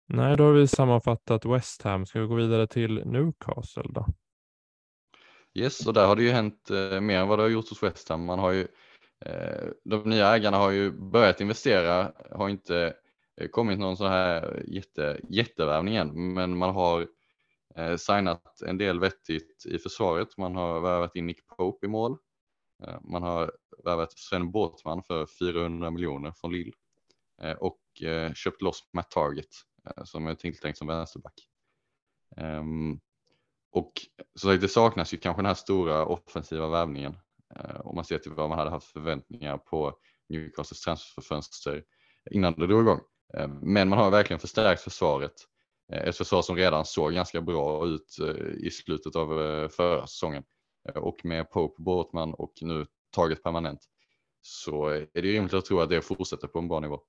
Nej, 0.08 0.38
då 0.38 0.44
har 0.44 0.54
vi 0.54 0.68
sammanfattat 0.68 1.46
West 1.46 1.82
Ham. 1.82 2.06
Ska 2.06 2.22
vi 2.22 2.28
gå 2.28 2.36
vidare 2.36 2.68
till 2.68 3.06
Newcastle 3.06 3.92
då? 3.94 4.06
Yes, 5.54 5.88
och 5.88 5.94
där 5.94 6.08
har 6.08 6.16
det 6.16 6.24
ju 6.24 6.32
hänt 6.32 6.70
eh, 6.70 7.02
mer 7.02 7.20
än 7.20 7.28
vad 7.28 7.40
det 7.40 7.44
har 7.44 7.50
gjort 7.50 7.70
hos 7.70 7.84
West 7.84 8.10
Ham. 8.10 8.26
Man 8.26 8.40
har 8.40 8.52
ju, 8.52 8.62
eh, 8.62 8.68
Eh, 9.26 9.70
de 9.84 10.10
nya 10.10 10.28
ägarna 10.28 10.58
har 10.58 10.72
ju 10.72 10.92
börjat 10.92 11.42
investera, 11.42 12.12
har 12.32 12.50
inte 12.50 12.94
eh, 13.38 13.48
kommit 13.48 13.80
någon 13.80 13.98
sån 13.98 14.12
här 14.12 14.64
jätte, 14.68 15.20
jättevärvning 15.30 15.96
än, 15.96 16.34
men 16.34 16.58
man 16.58 16.76
har 16.76 17.08
eh, 17.76 17.96
signat 17.96 18.62
en 18.62 18.78
del 18.78 19.00
vettigt 19.00 19.66
i 19.66 19.80
försvaret. 19.80 20.38
Man 20.38 20.56
har 20.56 20.80
värvat 20.80 21.16
in 21.16 21.28
Nick 21.28 21.48
Pope 21.48 21.86
i 21.86 21.90
mål. 21.90 22.18
Eh, 22.88 23.02
man 23.02 23.24
har 23.24 23.52
värvat 23.86 24.12
Sven 24.18 24.52
Båtman 24.52 25.04
för 25.04 25.26
400 25.40 25.92
miljoner 25.92 26.32
från 26.32 26.54
Lille 26.54 26.72
eh, 27.42 27.54
och 27.54 28.02
eh, 28.02 28.34
köpt 28.34 28.62
loss 28.62 28.90
Matt 28.94 29.12
Target 29.12 29.50
som 30.04 30.28
är 30.28 30.36
tilltänkt 30.36 30.78
som 30.78 30.88
vänsterback. 30.88 31.34
Ehm, 32.38 33.00
och 33.72 33.94
så 34.36 34.48
det 34.56 34.68
saknas 34.68 35.14
ju 35.14 35.18
kanske 35.18 35.42
den 35.42 35.46
här 35.46 35.54
stora 35.54 36.06
offensiva 36.06 36.68
värvningen 36.68 37.18
Eh, 37.56 37.82
om 37.82 37.96
man 37.96 38.06
ser 38.06 38.18
till 38.18 38.32
vad 38.32 38.50
man 38.50 38.58
hade 38.58 38.72
haft 38.72 38.88
förväntningar 38.88 39.58
på 39.58 39.94
Newcastles 40.30 40.82
transferfönster 40.82 41.84
innan 42.32 42.54
det 42.54 42.68
drog 42.68 42.82
igång. 42.82 43.00
Eh, 43.38 43.48
men 43.48 43.90
man 43.90 44.00
har 44.00 44.12
verkligen 44.12 44.40
förstärkt 44.40 44.82
försvaret. 44.82 45.34
Eh, 45.94 46.08
ett 46.08 46.18
försvar 46.18 46.42
som 46.42 46.56
redan 46.56 46.86
såg 46.86 47.14
ganska 47.14 47.42
bra 47.42 47.88
ut 47.88 48.18
i 48.58 48.70
slutet 48.72 49.16
av 49.16 49.28
förra 49.70 50.08
säsongen. 50.08 50.44
Och 50.96 51.26
med 51.26 51.50
Pope, 51.50 51.82
Bortman 51.82 52.34
och 52.34 52.54
nu 52.62 52.86
taget 53.16 53.44
permanent 53.44 53.80
så 54.42 54.88
är 54.88 55.08
det 55.14 55.22
rimligt 55.22 55.54
att 55.54 55.66
tro 55.66 55.80
att 55.80 55.90
det 55.90 56.02
fortsätter 56.02 56.48
på 56.48 56.60
en 56.60 56.68
bra 56.68 56.80
nivå. 56.80 57.02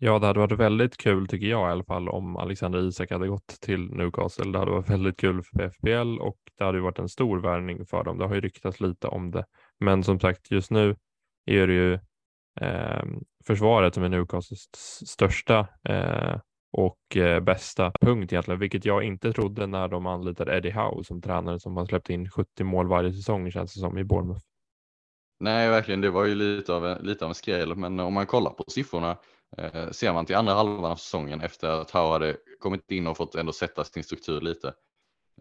Ja, 0.00 0.18
det 0.18 0.26
hade 0.26 0.40
varit 0.40 0.58
väldigt 0.58 0.96
kul 0.96 1.28
tycker 1.28 1.46
jag 1.46 1.68
i 1.68 1.72
alla 1.72 1.84
fall 1.84 2.08
om 2.08 2.36
Alexander 2.36 2.88
Isak 2.88 3.10
hade 3.10 3.28
gått 3.28 3.46
till 3.60 3.90
Newcastle. 3.90 4.52
Det 4.52 4.58
hade 4.58 4.70
varit 4.70 4.90
väldigt 4.90 5.16
kul 5.16 5.42
för 5.42 5.70
FBL 5.70 6.20
och 6.20 6.38
det 6.58 6.64
hade 6.64 6.80
varit 6.80 6.98
en 6.98 7.08
stor 7.08 7.38
värvning 7.38 7.86
för 7.86 8.04
dem. 8.04 8.18
Det 8.18 8.26
har 8.26 8.34
ju 8.34 8.40
ryktats 8.40 8.80
lite 8.80 9.08
om 9.08 9.30
det, 9.30 9.44
men 9.80 10.04
som 10.04 10.20
sagt 10.20 10.50
just 10.50 10.70
nu 10.70 10.96
är 11.46 11.66
det 11.66 11.72
ju 11.72 11.92
eh, 12.60 13.04
försvaret 13.46 13.94
som 13.94 14.02
är 14.02 14.08
Newcastles 14.08 14.68
största 15.08 15.68
eh, 15.88 16.40
och 16.72 17.16
eh, 17.16 17.40
bästa 17.40 17.92
punkt 18.00 18.32
egentligen, 18.32 18.60
vilket 18.60 18.84
jag 18.84 19.02
inte 19.04 19.32
trodde 19.32 19.66
när 19.66 19.88
de 19.88 20.06
anlitade 20.06 20.56
Eddie 20.56 20.70
Howe 20.70 21.04
som 21.04 21.22
tränare 21.22 21.60
som 21.60 21.76
har 21.76 21.86
släppt 21.86 22.10
in 22.10 22.30
70 22.30 22.64
mål 22.64 22.88
varje 22.88 23.12
säsong 23.12 23.50
känns 23.50 23.74
det 23.74 23.80
som 23.80 23.98
i 23.98 24.04
Bournemouth. 24.04 24.44
Nej, 25.40 25.68
verkligen. 25.68 26.00
Det 26.00 26.10
var 26.10 26.24
ju 26.24 26.34
lite 26.34 26.74
av 26.74 26.86
en, 26.86 27.06
lite 27.06 27.24
av 27.24 27.30
en 27.30 27.34
skräll, 27.34 27.76
men 27.76 28.00
om 28.00 28.14
man 28.14 28.26
kollar 28.26 28.50
på 28.50 28.64
siffrorna 28.68 29.16
Eh, 29.56 29.90
ser 29.90 30.12
man 30.12 30.26
till 30.26 30.36
andra 30.36 30.54
halvan 30.54 30.92
av 30.92 30.96
säsongen 30.96 31.40
efter 31.40 31.68
att 31.68 31.90
Howe 31.90 32.12
hade 32.12 32.36
kommit 32.58 32.90
in 32.90 33.06
och 33.06 33.16
fått 33.16 33.34
ändå 33.34 33.52
sätta 33.52 33.84
sin 33.84 34.04
struktur 34.04 34.40
lite 34.40 34.74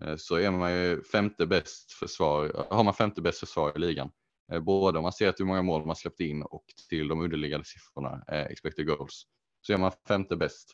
eh, 0.02 0.16
så 0.16 0.36
är 0.36 0.52
man 0.52 0.74
ju 0.74 1.04
femte 1.04 1.46
bäst 1.46 1.92
försvar, 1.92 2.66
har 2.70 2.84
man 2.84 2.94
femte 2.94 3.22
bäst 3.22 3.40
försvar 3.40 3.74
i 3.76 3.80
ligan. 3.80 4.12
Eh, 4.52 4.60
både 4.60 4.98
om 4.98 5.04
man 5.04 5.14
ser 5.14 5.32
till 5.32 5.46
hur 5.46 5.48
många 5.48 5.62
mål 5.62 5.86
man 5.86 5.96
släppt 5.96 6.20
in 6.20 6.44
och 6.44 6.66
till 6.90 7.08
de 7.08 7.22
underliggande 7.22 7.66
siffrorna, 7.66 8.24
eh, 8.28 8.46
expected 8.46 8.88
goals, 8.88 9.24
så 9.62 9.74
är 9.74 9.78
man 9.78 9.92
femte 10.08 10.36
bäst 10.36 10.72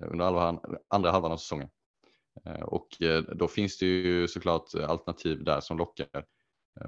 eh, 0.00 0.10
under 0.10 0.24
andra 0.88 1.10
halvan 1.10 1.32
av 1.32 1.36
säsongen. 1.36 1.68
Eh, 2.46 2.62
och 2.62 2.88
då 3.34 3.48
finns 3.48 3.78
det 3.78 3.86
ju 3.86 4.28
såklart 4.28 4.74
alternativ 4.74 5.44
där 5.44 5.60
som 5.60 5.78
lockar. 5.78 6.24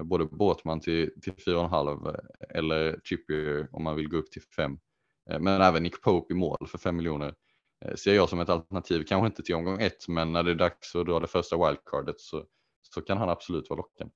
Både 0.03 0.25
Båtman 0.25 0.79
till, 0.79 1.21
till 1.21 1.33
4,5 1.33 2.19
eller 2.49 2.97
Trippier 2.97 3.69
om 3.71 3.83
man 3.83 3.95
vill 3.95 4.09
gå 4.09 4.17
upp 4.17 4.31
till 4.31 4.41
5 4.41 4.77
men 5.25 5.61
även 5.61 5.83
Nick 5.83 6.01
Pope 6.01 6.33
i 6.33 6.37
mål 6.37 6.67
för 6.67 6.77
5 6.77 6.95
miljoner 6.95 7.33
eh, 7.85 7.95
ser 7.95 8.15
jag 8.15 8.29
som 8.29 8.39
ett 8.39 8.49
alternativ. 8.49 9.03
Kanske 9.07 9.27
inte 9.27 9.43
till 9.43 9.55
omgång 9.55 9.81
ett, 9.81 10.07
men 10.07 10.31
när 10.31 10.43
det 10.43 10.51
är 10.51 10.55
dags 10.55 10.95
att 10.95 11.05
dra 11.05 11.19
det 11.19 11.27
första 11.27 11.67
wildcardet 11.67 12.19
så, 12.19 12.43
så 12.81 13.01
kan 13.01 13.17
han 13.17 13.29
absolut 13.29 13.69
vara 13.69 13.77
lockande. 13.77 14.13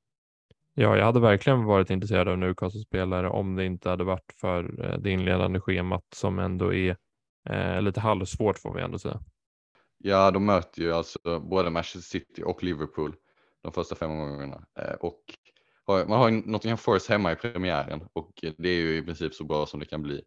Ja, 0.73 0.97
jag 0.97 1.05
hade 1.05 1.19
verkligen 1.19 1.65
varit 1.65 1.89
intresserad 1.89 2.27
av 2.27 2.37
Newcastle-spelare 2.37 3.29
om 3.29 3.55
det 3.55 3.65
inte 3.65 3.89
hade 3.89 4.03
varit 4.03 4.33
för 4.41 4.85
eh, 4.85 4.99
det 4.99 5.11
inledande 5.11 5.59
schemat 5.59 6.05
som 6.15 6.39
ändå 6.39 6.73
är 6.73 6.97
eh, 7.49 7.81
lite 7.81 7.99
halvsvårt 7.99 8.59
får 8.59 8.73
vi 8.73 8.81
ändå 8.81 8.99
säga. 8.99 9.19
Ja, 9.97 10.31
de 10.31 10.45
möter 10.45 10.81
ju 10.81 10.93
alltså 10.93 11.39
både 11.39 11.69
Manchester 11.69 12.19
City 12.19 12.43
och 12.45 12.63
Liverpool 12.63 13.15
de 13.61 13.71
första 13.71 13.95
fem 13.95 14.11
omgångarna 14.11 14.65
eh, 14.79 14.93
och 14.93 15.23
har, 15.85 16.05
man 16.05 16.19
har 16.19 16.31
Nottingham 16.31 16.77
Forest 16.77 17.09
hemma 17.09 17.31
i 17.31 17.35
premiären 17.35 18.07
och 18.13 18.31
det 18.57 18.69
är 18.69 18.75
ju 18.75 18.97
i 18.97 19.01
princip 19.01 19.33
så 19.33 19.43
bra 19.43 19.65
som 19.65 19.79
det 19.79 19.85
kan 19.85 20.01
bli. 20.01 20.21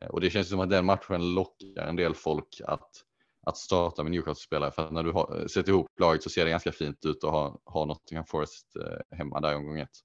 Eh, 0.00 0.08
och 0.08 0.20
det 0.20 0.30
känns 0.30 0.48
som 0.48 0.60
att 0.60 0.70
den 0.70 0.84
matchen 0.84 1.34
lockar 1.34 1.86
en 1.86 1.96
del 1.96 2.14
folk 2.14 2.60
att, 2.64 2.90
att 3.46 3.56
starta 3.56 4.02
med 4.02 4.12
Newcastle-spelare 4.12 4.70
för 4.70 4.86
att 4.86 4.92
när 4.92 5.02
du 5.02 5.12
har, 5.12 5.40
eh, 5.40 5.46
sätter 5.46 5.72
ihop 5.72 5.86
laget 6.00 6.22
så 6.22 6.30
ser 6.30 6.44
det 6.44 6.50
ganska 6.50 6.72
fint 6.72 7.04
ut 7.04 7.24
att 7.24 7.30
ha, 7.30 7.60
ha 7.64 7.84
Nottingham 7.84 8.26
Forest 8.26 8.76
eh, 8.76 9.16
hemma 9.18 9.40
där 9.40 9.52
i 9.52 9.54
omgång 9.54 9.80
ett. 9.80 9.98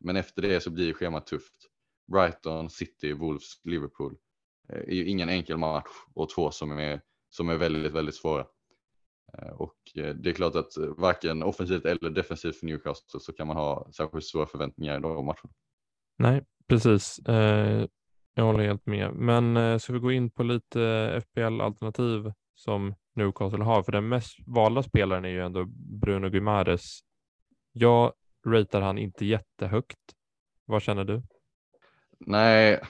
Men 0.00 0.16
efter 0.16 0.42
det 0.42 0.60
så 0.60 0.70
blir 0.70 0.92
schemat 0.92 1.26
tufft. 1.26 1.54
Brighton, 2.12 2.70
City, 2.70 3.12
Wolves, 3.12 3.60
Liverpool 3.64 4.16
är 4.68 4.94
ju 4.94 5.08
ingen 5.08 5.28
enkel 5.28 5.56
match 5.56 5.90
och 6.14 6.30
två 6.30 6.50
som 6.50 6.78
är, 6.78 7.00
som 7.30 7.48
är 7.48 7.56
väldigt, 7.56 7.92
väldigt 7.92 8.14
svåra. 8.14 8.46
Och 9.52 9.76
det 9.94 10.30
är 10.30 10.32
klart 10.32 10.54
att 10.54 10.76
varken 10.96 11.42
offensivt 11.42 11.84
eller 11.84 12.10
defensivt 12.10 12.56
för 12.56 12.66
Newcastle 12.66 13.20
så 13.20 13.32
kan 13.32 13.46
man 13.46 13.56
ha 13.56 13.88
särskilt 13.96 14.24
stora 14.24 14.46
förväntningar 14.46 14.98
i 14.98 15.00
de 15.00 15.24
matcherna. 15.24 15.52
Nej, 16.18 16.44
precis. 16.68 17.20
Jag 18.38 18.44
håller 18.44 18.64
helt 18.64 18.86
med. 18.86 19.14
Men 19.14 19.56
eh, 19.56 19.78
ska 19.78 19.92
vi 19.92 19.98
gå 19.98 20.12
in 20.12 20.30
på 20.30 20.42
lite 20.42 20.82
eh, 20.82 21.20
FPL-alternativ 21.20 22.32
som 22.54 22.94
Newcastle 23.14 23.64
har? 23.64 23.82
För 23.82 23.92
den 23.92 24.08
mest 24.08 24.36
valda 24.46 24.82
spelaren 24.82 25.24
är 25.24 25.28
ju 25.28 25.42
ändå 25.42 25.64
Bruno 26.00 26.28
Guimares. 26.28 27.00
Jag 27.72 28.12
ratear 28.46 28.80
han 28.80 28.98
inte 28.98 29.24
jättehögt. 29.24 29.98
Vad 30.64 30.82
känner 30.82 31.04
du? 31.04 31.22
Nej, 32.18 32.80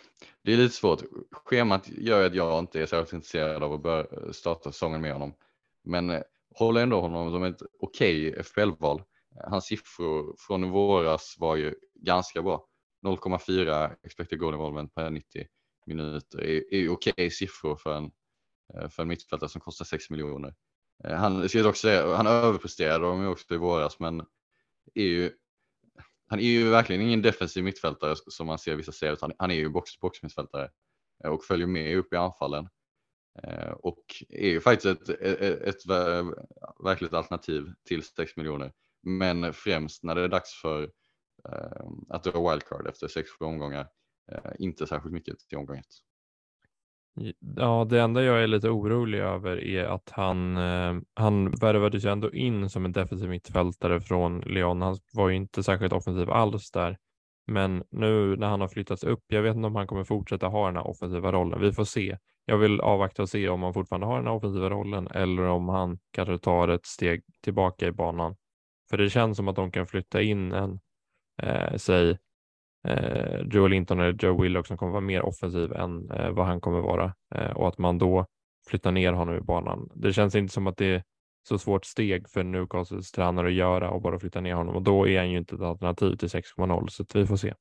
det 0.43 0.53
är 0.53 0.57
lite 0.57 0.75
svårt. 0.75 1.03
Schemat 1.45 1.89
gör 1.89 2.27
att 2.27 2.35
jag 2.35 2.59
inte 2.59 2.83
är 2.83 2.87
särskilt 2.87 3.13
intresserad 3.13 3.63
av 3.63 3.73
att 3.73 3.83
börja 3.83 4.01
eh, 4.01 4.31
starta 4.33 4.73
säsongen 4.73 5.01
med 5.01 5.13
honom. 5.13 5.35
Men 5.85 6.11
eh, 6.11 6.23
håller 6.55 6.83
ändå 6.83 7.01
honom 7.01 7.31
som 7.31 7.43
ett 7.43 7.63
okej 7.81 8.29
okay 8.31 8.43
FPL-val. 8.43 9.03
Hans 9.51 9.65
siffror 9.65 10.35
från 10.39 10.65
i 10.65 10.71
våras 10.71 11.37
var 11.39 11.57
ju 11.57 11.75
ganska 11.95 12.43
bra. 12.43 12.67
0,4 13.07 13.97
expected 14.03 14.39
goal 14.39 14.55
involvement 14.55 14.95
per 14.95 15.11
90 15.11 15.47
minuter 15.87 16.41
är, 16.41 16.75
är 16.75 16.89
okej 16.89 17.13
okay 17.13 17.31
siffror 17.31 17.77
för 17.77 17.97
en, 17.97 18.11
eh, 18.75 18.89
för 18.89 19.03
en 19.03 19.09
mittfältare 19.09 19.51
som 19.51 19.61
kostar 19.61 19.85
6 19.85 20.11
miljoner. 20.11 20.55
Eh, 21.05 21.17
han, 21.17 21.49
ska 21.49 21.69
också 21.69 21.81
säga, 21.81 22.17
han 22.17 22.27
överpresterade 22.27 23.05
dem 23.05 23.27
också 23.27 23.55
i 23.55 23.57
våras 23.57 23.99
men 24.01 24.21
är 24.95 25.05
ju, 25.05 25.33
han 26.29 26.39
är 26.39 26.45
ju 26.45 26.71
verkligen 26.71 27.03
ingen 27.03 27.23
defensiv 27.23 27.65
mittfältare 27.65 28.15
som 28.27 28.47
man 28.47 28.59
ser 28.59 28.77
vissa 28.77 28.93
säga 28.93 29.13
utan 29.13 29.33
han 29.39 29.51
är 29.51 29.55
ju 29.55 29.69
box-box 29.69 30.23
mittfältare 30.23 30.71
eh, 31.25 31.31
och 31.31 31.45
följer 31.45 31.67
med 31.67 31.97
upp 31.97 32.13
i 32.13 32.17
anfallen. 32.17 32.69
Och 33.77 34.05
är 34.29 34.49
ju 34.49 34.61
faktiskt 34.61 34.87
ett, 34.87 35.09
ett, 35.09 35.63
ett 35.63 35.87
verkligt 36.85 37.13
alternativ 37.13 37.73
till 37.89 38.03
6 38.03 38.37
miljoner. 38.37 38.73
Men 39.03 39.53
främst 39.53 40.03
när 40.03 40.15
det 40.15 40.23
är 40.23 40.29
dags 40.29 40.61
för 40.63 40.91
Eh, 41.49 41.87
att 42.09 42.25
dra 42.25 42.51
wildcard 42.51 42.87
efter 42.87 43.09
6-7 43.09 43.45
omgångar. 43.45 43.89
Eh, 44.33 44.53
inte 44.59 44.87
särskilt 44.87 45.15
mycket 45.15 45.39
till 45.49 45.59
omgång 45.59 45.79
1. 45.79 45.85
Ja, 47.57 47.87
det 47.91 48.01
enda 48.01 48.23
jag 48.23 48.43
är 48.43 48.47
lite 48.47 48.69
orolig 48.69 49.19
över 49.19 49.65
är 49.65 49.85
att 49.85 50.11
han, 50.11 50.57
eh, 50.57 50.95
han 51.15 51.51
värvades 51.51 52.05
ju 52.05 52.09
ändå 52.09 52.33
in 52.33 52.71
som 52.71 52.85
en 52.85 52.93
defensiv 52.93 53.29
mittfältare 53.29 54.01
från 54.01 54.41
Leon. 54.41 54.83
Han 54.83 54.99
var 55.13 55.29
ju 55.29 55.37
inte 55.37 55.63
särskilt 55.63 55.93
offensiv 55.93 56.31
alls 56.31 56.71
där. 56.71 56.99
Men 57.47 57.85
nu 57.91 58.37
när 58.37 58.47
han 58.47 58.61
har 58.61 58.69
flyttats 58.69 59.05
upp, 59.05 59.25
jag 59.27 59.43
vet 59.43 59.57
inte 59.57 59.67
om 59.67 59.77
han 59.77 59.87
kommer 59.87 60.05
fortsätta 60.05 60.47
ha 60.47 60.67
den 60.67 60.77
här 60.77 60.87
offensiva 60.87 61.33
rollen. 61.33 61.61
Vi 61.61 61.73
får 61.73 61.85
se. 61.85 62.19
jag 62.45 62.59
vill 62.59 62.81
avvakta 62.81 63.23
och 63.23 63.29
se 63.29 63.49
om 63.49 63.63
han 63.63 63.75
fortfarande 63.75 64.07
har 64.07 64.17
den 64.17 64.27
här 64.27 64.35
offensiva 64.35 64.71
rollen 64.71 65.09
eller 65.09 65.43
om 65.43 65.69
han 65.69 65.99
kanske 66.11 66.39
tar 66.39 66.69
ett 66.69 66.87
steg 66.87 67.23
tillbaka 67.43 67.87
i 67.87 67.93
banan. 67.93 68.37
För 68.91 68.99
det 68.99 69.11
känns 69.11 69.37
som 69.37 69.49
att 69.49 69.57
de 69.57 69.71
kan 69.71 69.87
flytta 69.87 70.23
in 70.23 70.53
en, 70.53 70.81
eh, 71.43 71.77
säg, 71.77 72.19
eh, 72.89 73.41
Joe 73.41 73.67
Linton 73.67 74.01
eller 74.01 74.25
Joe 74.25 74.43
Willock 74.43 74.67
som 74.67 74.77
kommer 74.77 74.93
vara 74.93 75.01
mer 75.01 75.23
offensiv 75.23 75.73
än 75.73 76.11
eh, 76.11 76.31
vad 76.31 76.47
han 76.47 76.61
kommer 76.61 76.81
vara 76.81 77.15
eh, 77.35 77.51
och 77.51 77.69
att 77.69 77.79
man 77.79 77.99
då 77.99 78.27
flyttar 78.69 78.93
ner 78.93 79.13
honom 79.13 79.35
i 79.37 79.41
banan. 79.41 79.91
Det 79.95 80.13
känns 80.13 80.35
inte 80.35 80.55
som 80.55 80.67
att 80.67 80.77
det 80.77 80.87
är 80.87 81.03
så 81.49 81.59
svårt 81.59 81.85
steg 81.85 82.29
för 82.29 82.45
Newcastles 82.45 83.13
tränare 83.13 83.47
att 83.47 83.53
göra 83.53 83.91
och 83.91 84.03
bara 84.03 84.19
flytta 84.19 84.41
ner 84.41 84.55
honom 84.55 84.75
och 84.75 84.83
då 84.83 85.09
är 85.09 85.19
han 85.19 85.31
ju 85.31 85.39
inte 85.39 85.55
ett 85.55 85.61
alternativ 85.61 86.17
till 86.17 86.29
6,0 86.29 86.89
så 86.89 87.05
vi 87.15 87.27
får 87.27 87.37
se. 87.37 87.55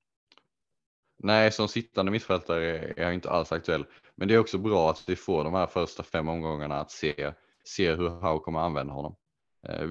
Nej, 1.18 1.52
som 1.52 1.68
sittande 1.68 2.12
mittfältare 2.12 2.78
är 2.78 3.04
jag 3.04 3.14
inte 3.14 3.30
alls 3.30 3.52
aktuell. 3.52 3.86
Men 4.16 4.28
det 4.28 4.34
är 4.34 4.40
också 4.40 4.58
bra 4.58 4.90
att 4.90 5.04
vi 5.08 5.16
får 5.16 5.44
de 5.44 5.54
här 5.54 5.68
första 5.68 6.04
fem 6.04 6.30
omgångarna 6.30 6.80
att 6.80 6.92
se, 6.92 7.34
se 7.66 7.96
hur 7.96 8.10
Howe 8.10 8.40
kommer 8.40 8.60
använda 8.60 8.94
honom. 8.94 9.16
Eh, 9.70 9.90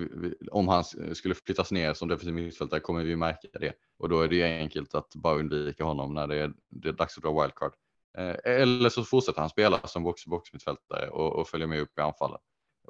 om 0.50 0.68
han 0.68 0.84
eh, 1.00 1.12
skulle 1.12 1.34
flyttas 1.34 1.72
ner 1.72 1.94
som 1.94 2.08
defensiv 2.08 2.34
mittfältare 2.34 2.80
kommer 2.80 3.04
vi 3.04 3.16
märka 3.16 3.58
det 3.58 3.72
och 3.98 4.08
då 4.08 4.20
är 4.20 4.28
det 4.28 4.58
enkelt 4.58 4.94
att 4.94 5.14
bara 5.14 5.38
undvika 5.38 5.84
honom 5.84 6.14
när 6.14 6.26
det 6.26 6.36
är, 6.36 6.52
det 6.68 6.88
är 6.88 6.92
dags 6.92 7.16
att 7.16 7.24
dra 7.24 7.42
wildcard. 7.42 7.74
Eh, 8.18 8.36
eller 8.44 8.88
så 8.88 9.04
fortsätter 9.04 9.40
han 9.40 9.50
spela 9.50 9.80
som 9.86 10.06
box-box 10.06 10.52
mittfältare 10.52 11.08
och, 11.08 11.32
och 11.32 11.48
följer 11.48 11.66
med 11.66 11.80
upp 11.80 11.98
i 11.98 12.00
anfallen 12.00 12.38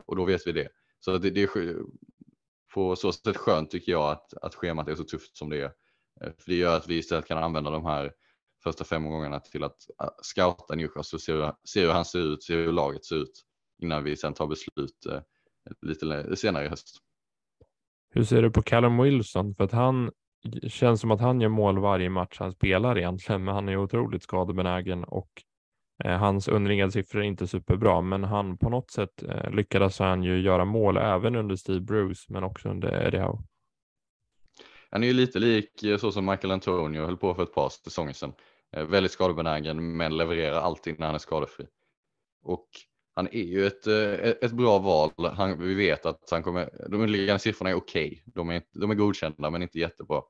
och 0.06 0.16
då 0.16 0.24
vet 0.24 0.46
vi 0.46 0.52
det. 0.52 0.68
Så 1.00 1.18
det, 1.18 1.30
det 1.30 1.42
är 1.42 1.76
på 2.74 2.96
så 2.96 3.12
sätt 3.12 3.36
skönt 3.36 3.70
tycker 3.70 3.92
jag 3.92 4.10
att, 4.10 4.34
att 4.34 4.54
schemat 4.54 4.88
är 4.88 4.94
så 4.94 5.04
tufft 5.04 5.36
som 5.36 5.50
det 5.50 5.62
är. 5.62 5.72
För 6.20 6.50
det 6.50 6.54
gör 6.54 6.76
att 6.76 6.88
vi 6.88 6.98
istället 6.98 7.26
kan 7.26 7.38
använda 7.38 7.70
de 7.70 7.84
här 7.84 8.12
första 8.62 8.84
fem 8.84 9.10
gångerna 9.10 9.40
till 9.40 9.64
att 9.64 9.76
scouta 10.22 10.74
Newcastle 10.74 11.16
och 11.16 11.20
se 11.20 11.32
hur, 11.32 11.52
se 11.64 11.80
hur 11.80 11.90
han 11.90 12.04
ser 12.04 12.18
ut, 12.18 12.42
se 12.42 12.54
hur 12.54 12.72
laget 12.72 13.04
ser 13.04 13.16
ut 13.16 13.44
innan 13.82 14.04
vi 14.04 14.16
sen 14.16 14.34
tar 14.34 14.46
beslut 14.46 15.06
eh, 15.06 15.20
lite 15.82 16.36
senare 16.36 16.64
i 16.64 16.68
höst. 16.68 16.98
Hur 18.10 18.24
ser 18.24 18.42
du 18.42 18.50
på 18.50 18.62
Callum 18.62 19.02
Wilson? 19.02 19.54
För 19.54 19.64
att 19.64 19.72
han 19.72 20.10
känns 20.68 21.00
som 21.00 21.10
att 21.10 21.20
han 21.20 21.40
gör 21.40 21.48
mål 21.48 21.78
varje 21.78 22.10
match 22.10 22.36
han 22.38 22.52
spelar 22.52 22.98
egentligen, 22.98 23.44
men 23.44 23.54
han 23.54 23.68
är 23.68 23.76
otroligt 23.76 24.22
skadebenägen 24.22 25.04
och 25.04 25.30
eh, 26.04 26.16
hans 26.16 26.48
underliggande 26.48 26.92
siffror 26.92 27.20
är 27.20 27.24
inte 27.24 27.46
superbra, 27.46 28.00
men 28.00 28.24
han 28.24 28.58
på 28.58 28.68
något 28.70 28.90
sätt 28.90 29.22
eh, 29.22 29.50
lyckades 29.50 29.98
han 29.98 30.22
ju 30.22 30.40
göra 30.40 30.64
mål 30.64 30.96
även 30.96 31.36
under 31.36 31.56
Steve 31.56 31.80
Bruce, 31.80 32.26
men 32.28 32.44
också 32.44 32.68
under 32.68 33.06
Eddie 33.06 33.18
Howe. 33.18 33.42
Han 34.90 35.02
är 35.02 35.06
ju 35.06 35.12
lite 35.12 35.38
lik 35.38 35.82
eh, 35.82 35.98
så 35.98 36.12
som 36.12 36.26
Michael 36.26 36.50
Antonio 36.50 37.04
höll 37.04 37.16
på 37.16 37.34
för 37.34 37.42
ett 37.42 37.54
par 37.54 37.68
säsonger 37.68 38.12
sedan. 38.12 38.32
Eh, 38.72 38.84
väldigt 38.84 39.12
skadebenägen, 39.12 39.96
men 39.96 40.16
levererar 40.16 40.60
alltid 40.60 40.98
när 40.98 41.06
han 41.06 41.14
är 41.14 41.18
skadefri. 41.18 41.66
Och 42.42 42.68
han 43.14 43.28
är 43.32 43.42
ju 43.42 43.66
eh, 43.66 44.28
ett, 44.28 44.44
ett 44.44 44.52
bra 44.52 44.78
val. 44.78 45.12
Han, 45.18 45.58
vi 45.58 45.74
vet 45.74 46.06
att 46.06 46.30
han 46.30 46.42
kommer, 46.42 46.70
de 46.88 46.94
underliggande 46.94 47.38
siffrorna 47.38 47.70
är 47.70 47.74
okej. 47.74 48.06
Okay. 48.06 48.32
De, 48.34 48.50
är, 48.50 48.62
de 48.72 48.90
är 48.90 48.94
godkända 48.94 49.50
men 49.50 49.62
inte 49.62 49.78
jättebra. 49.78 50.22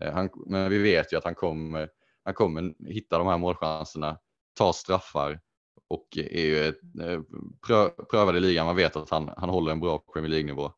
Eh, 0.00 0.12
han, 0.12 0.30
men 0.46 0.70
vi 0.70 0.78
vet 0.78 1.12
ju 1.12 1.16
att 1.16 1.24
han 1.24 1.34
kommer, 1.34 1.90
han 2.24 2.34
kommer 2.34 2.74
hitta 2.88 3.18
de 3.18 3.26
här 3.26 3.38
målchanserna, 3.38 4.18
ta 4.54 4.72
straffar 4.72 5.40
och 5.88 6.08
är 6.16 6.44
ju 6.44 6.68
ett, 6.68 6.80
eh, 7.00 7.20
prö, 7.66 7.88
prövad 7.88 8.36
i 8.36 8.40
ligan. 8.40 8.66
Man 8.66 8.76
vet 8.76 8.96
att 8.96 9.10
han, 9.10 9.30
han 9.36 9.48
håller 9.48 9.72
en 9.72 9.80
bra 9.80 9.98
Premier 9.98 10.30
League-nivå. 10.30 10.72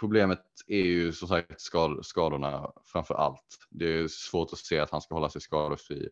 Problemet 0.00 0.44
är 0.66 0.82
ju 0.82 1.12
som 1.12 1.28
sagt 1.28 1.60
skad, 1.60 2.06
skadorna 2.06 2.72
framför 2.84 3.14
allt. 3.14 3.58
Det 3.70 3.84
är 3.84 4.08
svårt 4.08 4.52
att 4.52 4.58
se 4.58 4.78
att 4.78 4.90
han 4.90 5.00
ska 5.00 5.14
hålla 5.14 5.28
sig 5.28 5.40
skadefri 5.40 6.08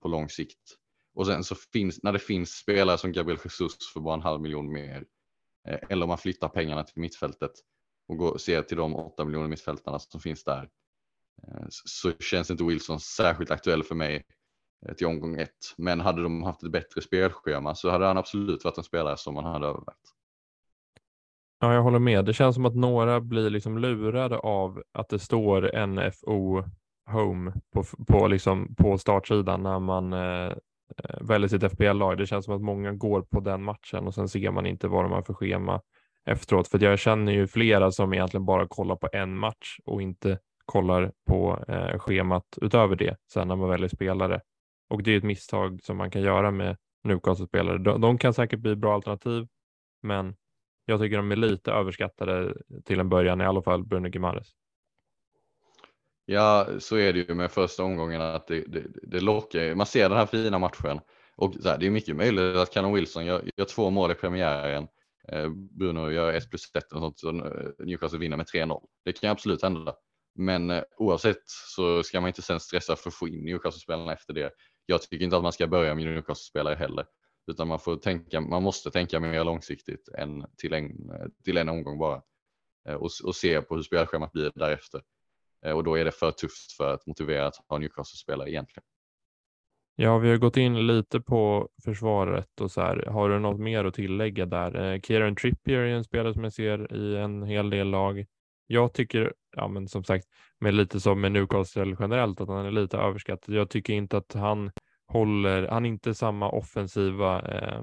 på 0.00 0.08
lång 0.08 0.28
sikt. 0.28 0.76
Och 1.16 1.26
sen 1.26 1.44
så 1.44 1.54
finns, 1.54 2.02
när 2.02 2.12
det 2.12 2.18
finns 2.18 2.50
spelare 2.50 2.98
som 2.98 3.12
Gabriel 3.12 3.40
Jesus 3.44 3.92
för 3.92 4.00
bara 4.00 4.14
en 4.14 4.22
halv 4.22 4.40
miljon 4.40 4.72
mer, 4.72 5.04
eh, 5.68 5.78
eller 5.88 6.02
om 6.02 6.08
man 6.08 6.18
flyttar 6.18 6.48
pengarna 6.48 6.84
till 6.84 7.00
mittfältet 7.00 7.50
och 8.08 8.16
går, 8.16 8.38
ser 8.38 8.62
till 8.62 8.76
de 8.76 8.96
åtta 8.96 9.24
miljoner 9.24 9.48
mittfältarna 9.48 9.98
som 9.98 10.20
finns 10.20 10.44
där, 10.44 10.68
eh, 11.42 11.66
så 11.68 12.12
känns 12.12 12.50
inte 12.50 12.64
Wilson 12.64 13.00
särskilt 13.00 13.50
aktuell 13.50 13.82
för 13.82 13.94
mig 13.94 14.24
eh, 14.86 14.94
till 14.94 15.06
omgång 15.06 15.40
ett. 15.40 15.74
Men 15.76 16.00
hade 16.00 16.22
de 16.22 16.42
haft 16.42 16.62
ett 16.62 16.72
bättre 16.72 17.02
spelschema 17.02 17.74
så 17.74 17.90
hade 17.90 18.06
han 18.06 18.18
absolut 18.18 18.64
varit 18.64 18.78
en 18.78 18.84
spelare 18.84 19.16
som 19.16 19.34
man 19.34 19.44
hade 19.44 19.66
övervägt. 19.66 20.12
Ja, 21.60 21.74
jag 21.74 21.82
håller 21.82 21.98
med. 21.98 22.24
Det 22.24 22.34
känns 22.34 22.54
som 22.54 22.66
att 22.66 22.76
några 22.76 23.20
blir 23.20 23.50
liksom 23.50 23.78
lurade 23.78 24.38
av 24.38 24.82
att 24.92 25.08
det 25.08 25.18
står 25.18 25.86
NFO 25.86 26.64
Home 27.10 27.52
på, 27.72 27.84
på, 28.06 28.28
liksom 28.28 28.74
på 28.74 28.98
startsidan 28.98 29.62
när 29.62 29.78
man 29.78 30.12
eh, 30.12 30.52
Eh, 30.98 31.16
väljer 31.20 31.48
sitt 31.48 31.72
FBL-lag. 31.72 32.18
Det 32.18 32.26
känns 32.26 32.44
som 32.44 32.54
att 32.54 32.62
många 32.62 32.92
går 32.92 33.22
på 33.22 33.40
den 33.40 33.62
matchen 33.62 34.06
och 34.06 34.14
sen 34.14 34.28
ser 34.28 34.50
man 34.50 34.66
inte 34.66 34.88
vad 34.88 35.04
de 35.04 35.12
har 35.12 35.22
för 35.22 35.34
schema 35.34 35.80
efteråt. 36.26 36.68
För 36.68 36.84
jag 36.84 36.98
känner 36.98 37.32
ju 37.32 37.46
flera 37.46 37.92
som 37.92 38.14
egentligen 38.14 38.44
bara 38.44 38.68
kollar 38.68 38.96
på 38.96 39.08
en 39.12 39.38
match 39.38 39.76
och 39.84 40.02
inte 40.02 40.38
kollar 40.64 41.12
på 41.26 41.64
eh, 41.68 41.98
schemat 41.98 42.44
utöver 42.60 42.96
det 42.96 43.16
sen 43.32 43.48
när 43.48 43.56
man 43.56 43.68
väljer 43.68 43.88
spelare. 43.88 44.40
Och 44.90 45.02
det 45.02 45.12
är 45.12 45.18
ett 45.18 45.24
misstag 45.24 45.82
som 45.82 45.96
man 45.96 46.10
kan 46.10 46.22
göra 46.22 46.50
med 46.50 46.76
Newcastle-spelare. 47.04 47.78
De, 47.78 48.00
de, 48.00 48.18
kan 48.18 48.34
säkert 48.34 48.60
bli 48.60 48.76
bra 48.76 48.94
alternativ, 48.94 49.46
men 50.02 50.34
jag 50.84 51.00
tycker 51.00 51.16
de 51.16 51.32
är 51.32 51.36
lite 51.36 51.72
överskattade 51.72 52.54
till 52.84 53.00
en 53.00 53.08
början, 53.08 53.40
i 53.40 53.44
alla 53.44 53.62
fall 53.62 53.84
Bruno 53.84 54.08
Gimares. 54.08 54.48
Ja, 56.28 56.68
så 56.78 56.96
är 56.96 57.12
det 57.12 57.18
ju 57.18 57.34
med 57.34 57.50
första 57.50 57.82
omgången 57.82 58.20
att 58.20 58.46
det, 58.46 58.64
det, 58.66 58.82
det 59.02 59.20
lockar. 59.20 59.74
Man 59.74 59.86
ser 59.86 60.08
den 60.08 60.18
här 60.18 60.26
fina 60.26 60.58
matchen 60.58 61.00
och 61.36 61.54
så 61.62 61.68
här, 61.68 61.78
det 61.78 61.86
är 61.86 61.90
mycket 61.90 62.16
möjligt 62.16 62.56
att 62.56 62.72
Callum 62.74 62.92
Wilson 62.92 63.26
gör, 63.26 63.50
gör 63.56 63.64
två 63.64 63.90
mål 63.90 64.10
i 64.10 64.14
premiären. 64.14 64.88
Eh, 65.28 65.48
Bruno 65.50 66.10
gör 66.10 66.32
1 66.32 66.50
plus 66.50 66.70
1 66.74 66.92
och 66.92 67.00
sånt 67.00 67.18
så 67.18 67.28
eh, 67.28 67.86
Newcastle 67.86 68.18
vinner 68.18 68.36
med 68.36 68.46
3-0. 68.46 68.80
Det 69.04 69.12
kan 69.12 69.30
absolut 69.30 69.62
hända. 69.62 69.94
Men 70.34 70.70
eh, 70.70 70.82
oavsett 70.96 71.42
så 71.46 72.02
ska 72.02 72.20
man 72.20 72.28
inte 72.28 72.42
sen 72.42 72.60
stressa 72.60 72.96
för 72.96 73.10
att 73.10 73.14
få 73.14 73.28
in 73.28 73.44
Newcastle-spelarna 73.44 74.12
efter 74.12 74.34
det. 74.34 74.52
Jag 74.86 75.02
tycker 75.02 75.24
inte 75.24 75.36
att 75.36 75.42
man 75.42 75.52
ska 75.52 75.66
börja 75.66 75.94
med 75.94 76.06
Newcastle-spelare 76.06 76.74
heller, 76.74 77.06
utan 77.46 77.68
man 77.68 77.78
får 77.78 77.96
tänka, 77.96 78.40
man 78.40 78.62
måste 78.62 78.90
tänka 78.90 79.20
mer 79.20 79.44
långsiktigt 79.44 80.08
än 80.08 80.44
till 80.56 80.72
en, 80.72 80.92
till 81.44 81.56
en 81.56 81.68
omgång 81.68 81.98
bara 81.98 82.22
eh, 82.88 82.94
och, 82.94 83.10
och 83.24 83.36
se 83.36 83.62
på 83.62 83.74
hur 83.74 83.82
spelschemat 83.82 84.32
blir 84.32 84.52
därefter. 84.54 85.02
Eh, 85.66 85.72
och 85.72 85.84
då 85.84 85.98
är 85.98 86.04
det 86.04 86.12
för 86.12 86.30
tufft 86.30 86.72
för 86.76 86.94
att 86.94 87.06
motivera 87.06 87.46
att 87.46 87.56
ha 87.68 87.78
Newcastle-spelare 87.78 88.50
egentligen. 88.50 88.84
Ja, 89.98 90.18
vi 90.18 90.30
har 90.30 90.36
gått 90.36 90.56
in 90.56 90.86
lite 90.86 91.20
på 91.20 91.68
försvaret 91.84 92.60
och 92.60 92.70
så 92.70 92.80
här. 92.80 93.06
Har 93.06 93.28
du 93.28 93.38
något 93.38 93.60
mer 93.60 93.84
att 93.84 93.94
tillägga 93.94 94.46
där? 94.46 94.92
Eh, 94.92 95.00
Kieran 95.00 95.36
Trippier 95.36 95.78
är 95.78 95.94
en 95.94 96.04
spelare 96.04 96.34
som 96.34 96.44
jag 96.44 96.52
ser 96.52 96.94
i 96.94 97.16
en 97.16 97.42
hel 97.42 97.70
del 97.70 97.90
lag. 97.90 98.26
Jag 98.66 98.92
tycker, 98.92 99.32
ja, 99.56 99.68
men 99.68 99.88
som 99.88 100.04
sagt, 100.04 100.26
med 100.60 100.74
lite 100.74 101.00
som 101.00 101.20
med 101.20 101.32
Newcastle 101.32 101.96
generellt, 102.00 102.40
att 102.40 102.48
han 102.48 102.66
är 102.66 102.70
lite 102.70 102.96
överskattad. 102.98 103.54
Jag 103.54 103.70
tycker 103.70 103.92
inte 103.92 104.16
att 104.16 104.32
han 104.34 104.70
håller, 105.06 105.68
han 105.68 105.84
är 105.84 105.88
inte 105.88 106.14
samma 106.14 106.50
offensiva, 106.50 107.42
eh, 107.42 107.82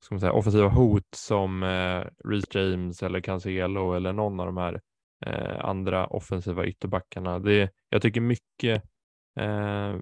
ska 0.00 0.14
man 0.14 0.20
säga, 0.20 0.32
offensiva 0.32 0.68
hot 0.68 1.14
som 1.16 1.62
eh, 1.62 2.04
Reece 2.28 2.54
James 2.54 3.02
eller 3.02 3.20
Cancelo 3.20 3.92
eller 3.92 4.12
någon 4.12 4.40
av 4.40 4.46
de 4.46 4.56
här 4.56 4.80
eh, 5.26 5.64
andra 5.64 6.06
offensiva 6.06 6.66
ytterbackarna. 6.66 7.38
Det, 7.38 7.70
jag 7.88 8.02
tycker 8.02 8.20
mycket, 8.20 8.82
eh, 9.40 9.96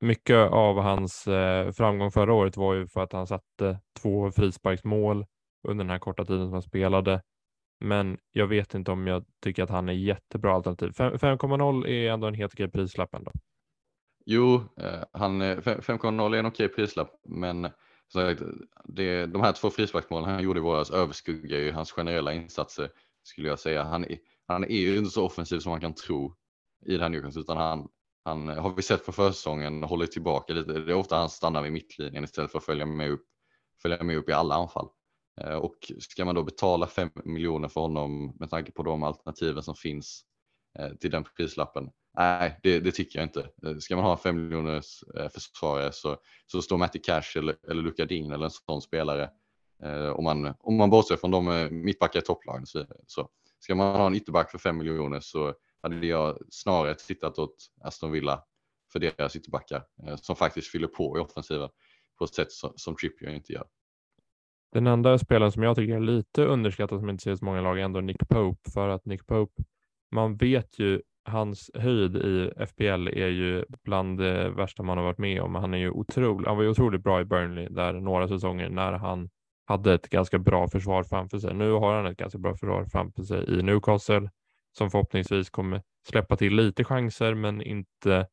mycket 0.00 0.36
av 0.36 0.80
hans 0.80 1.26
eh, 1.26 1.72
framgång 1.72 2.10
förra 2.10 2.32
året 2.32 2.56
var 2.56 2.74
ju 2.74 2.86
för 2.86 3.00
att 3.00 3.12
han 3.12 3.26
satte 3.26 3.80
två 4.02 4.30
frisparksmål 4.30 5.26
under 5.68 5.84
den 5.84 5.90
här 5.90 5.98
korta 5.98 6.24
tiden 6.24 6.44
som 6.44 6.52
han 6.52 6.62
spelade. 6.62 7.22
Men 7.80 8.18
jag 8.32 8.46
vet 8.46 8.74
inte 8.74 8.90
om 8.90 9.06
jag 9.06 9.24
tycker 9.42 9.62
att 9.62 9.70
han 9.70 9.88
är 9.88 9.92
jättebra 9.92 10.54
alternativ. 10.54 10.90
5,0 10.90 11.86
är 11.86 12.10
ändå 12.10 12.26
en 12.26 12.34
helt 12.34 12.54
okej 12.54 12.70
prislapp 12.70 13.14
ändå. 13.14 13.32
Jo, 14.26 14.54
eh, 14.76 15.04
han 15.12 15.42
5,0 15.42 16.34
är 16.34 16.38
en 16.38 16.46
okej 16.46 16.68
prislapp, 16.68 17.10
men 17.24 17.70
sagt, 18.12 18.42
det, 18.84 19.26
de 19.26 19.42
här 19.42 19.52
två 19.52 19.70
frisparksmålen 19.70 20.30
han 20.30 20.42
gjorde 20.42 20.60
i 20.60 20.62
våras 20.62 20.90
överskuggar 20.90 21.58
ju 21.58 21.72
hans 21.72 21.92
generella 21.92 22.32
insatser 22.32 22.90
skulle 23.22 23.48
jag 23.48 23.58
säga. 23.58 23.82
Han, 23.84 24.06
han 24.48 24.64
är 24.64 24.80
ju 24.80 24.98
inte 24.98 25.10
så 25.10 25.24
offensiv 25.24 25.58
som 25.58 25.70
man 25.70 25.80
kan 25.80 25.94
tro 25.94 26.36
i 26.86 26.96
det 26.96 27.02
här 27.02 27.08
Newcastle 27.08 27.40
utan 27.40 27.56
han, 27.56 27.88
han 28.24 28.48
har 28.48 28.74
vi 28.74 28.82
sett 28.82 29.06
på 29.06 29.12
försäsongen 29.12 29.82
håller 29.82 30.06
tillbaka 30.06 30.52
lite. 30.52 30.72
Det 30.72 30.92
är 30.92 30.96
ofta 30.96 31.16
han 31.16 31.30
stannar 31.30 31.62
vid 31.62 31.72
mittlinjen 31.72 32.24
istället 32.24 32.50
för 32.50 32.58
att 32.58 32.64
följa 32.64 32.86
med 32.86 33.10
upp, 33.10 33.26
följa 33.82 34.02
med 34.02 34.16
upp 34.16 34.28
i 34.28 34.32
alla 34.32 34.54
anfall. 34.54 34.88
Eh, 35.40 35.54
och 35.54 35.92
ska 35.98 36.24
man 36.24 36.34
då 36.34 36.42
betala 36.42 36.86
5 36.86 37.10
miljoner 37.24 37.68
för 37.68 37.80
honom 37.80 38.36
med 38.40 38.50
tanke 38.50 38.72
på 38.72 38.82
de 38.82 39.02
alternativen 39.02 39.62
som 39.62 39.74
finns 39.74 40.24
eh, 40.78 40.88
till 40.88 41.10
den 41.10 41.24
prislappen? 41.36 41.90
Nej, 42.18 42.60
det, 42.62 42.80
det 42.80 42.92
tycker 42.92 43.18
jag 43.18 43.26
inte. 43.26 43.48
Eh, 43.66 43.76
ska 43.78 43.96
man 43.96 44.04
ha 44.04 44.16
5 44.16 44.42
miljoners 44.42 45.04
försvarare 45.34 45.92
så, 45.92 46.16
så 46.46 46.62
står 46.62 46.78
Matti 46.78 46.98
Cash 46.98 47.36
eller, 47.36 47.56
eller 47.70 47.82
Luka 47.82 48.04
Dean 48.04 48.32
eller 48.32 48.44
en 48.44 48.50
sån 48.50 48.82
spelare. 48.82 49.30
Om 50.14 50.24
man, 50.24 50.54
om 50.58 50.76
man 50.76 50.90
bortser 50.90 51.16
från 51.16 51.30
de 51.30 51.68
mittbackar 51.70 52.20
i 52.20 52.22
topplagen 52.22 52.66
så, 52.66 52.86
så 53.06 53.28
Ska 53.62 53.74
man 53.74 53.96
ha 53.96 54.06
en 54.06 54.14
ytterback 54.14 54.50
för 54.50 54.58
5 54.58 54.76
miljoner 54.76 55.20
så 55.20 55.54
hade 55.82 56.06
jag 56.06 56.38
snarare 56.50 56.94
tittat 56.94 57.38
åt 57.38 57.56
Aston 57.80 58.12
Villa 58.12 58.42
för 58.92 58.98
deras 58.98 59.36
ytterbackar 59.36 59.84
eh, 60.06 60.16
som 60.16 60.36
faktiskt 60.36 60.68
fyller 60.68 60.88
på 60.88 61.18
i 61.18 61.20
offensiven. 61.20 61.68
på 62.18 62.24
ett 62.24 62.34
sätt 62.34 62.52
som, 62.52 62.72
som 62.76 62.96
Trippier 62.96 63.30
inte 63.30 63.52
gör. 63.52 63.66
Den 64.72 64.86
enda 64.86 65.18
spelaren 65.18 65.52
som 65.52 65.62
jag 65.62 65.76
tycker 65.76 65.94
är 65.94 66.00
lite 66.00 66.44
underskattad 66.44 67.00
som 67.00 67.10
inte 67.10 67.22
ser 67.22 67.36
så 67.36 67.44
många 67.44 67.60
lag 67.60 67.78
är 67.78 67.84
ändå 67.84 68.00
Nick 68.00 68.28
Pope 68.28 68.70
för 68.70 68.88
att 68.88 69.04
Nick 69.04 69.26
Pope, 69.26 69.62
man 70.10 70.36
vet 70.36 70.78
ju 70.78 71.02
hans 71.24 71.70
höjd 71.74 72.16
i 72.16 72.52
FPL 72.66 73.08
är 73.08 73.28
ju 73.28 73.64
bland 73.84 74.18
det 74.18 74.50
värsta 74.50 74.82
man 74.82 74.98
har 74.98 75.04
varit 75.04 75.18
med 75.18 75.42
om. 75.42 75.54
Han 75.54 75.74
är 75.74 75.78
ju 75.78 75.90
otrolig. 75.90 76.46
Han 76.46 76.56
var 76.56 76.62
ju 76.64 76.70
otroligt 76.70 77.02
bra 77.02 77.20
i 77.20 77.24
Burnley 77.24 77.68
där 77.68 77.92
några 77.92 78.28
säsonger 78.28 78.68
när 78.68 78.92
han 78.92 79.30
hade 79.64 79.94
ett 79.94 80.08
ganska 80.08 80.38
bra 80.38 80.68
försvar 80.68 81.02
framför 81.02 81.38
sig. 81.38 81.54
Nu 81.54 81.72
har 81.72 81.96
han 81.96 82.06
ett 82.06 82.16
ganska 82.16 82.38
bra 82.38 82.52
försvar 82.52 82.84
framför 82.84 83.22
sig 83.22 83.58
i 83.58 83.62
Newcastle 83.62 84.30
som 84.78 84.90
förhoppningsvis 84.90 85.50
kommer 85.50 85.82
släppa 86.08 86.36
till 86.36 86.54
lite 86.56 86.84
chanser 86.84 87.34
men 87.34 87.62
inte 87.62 88.26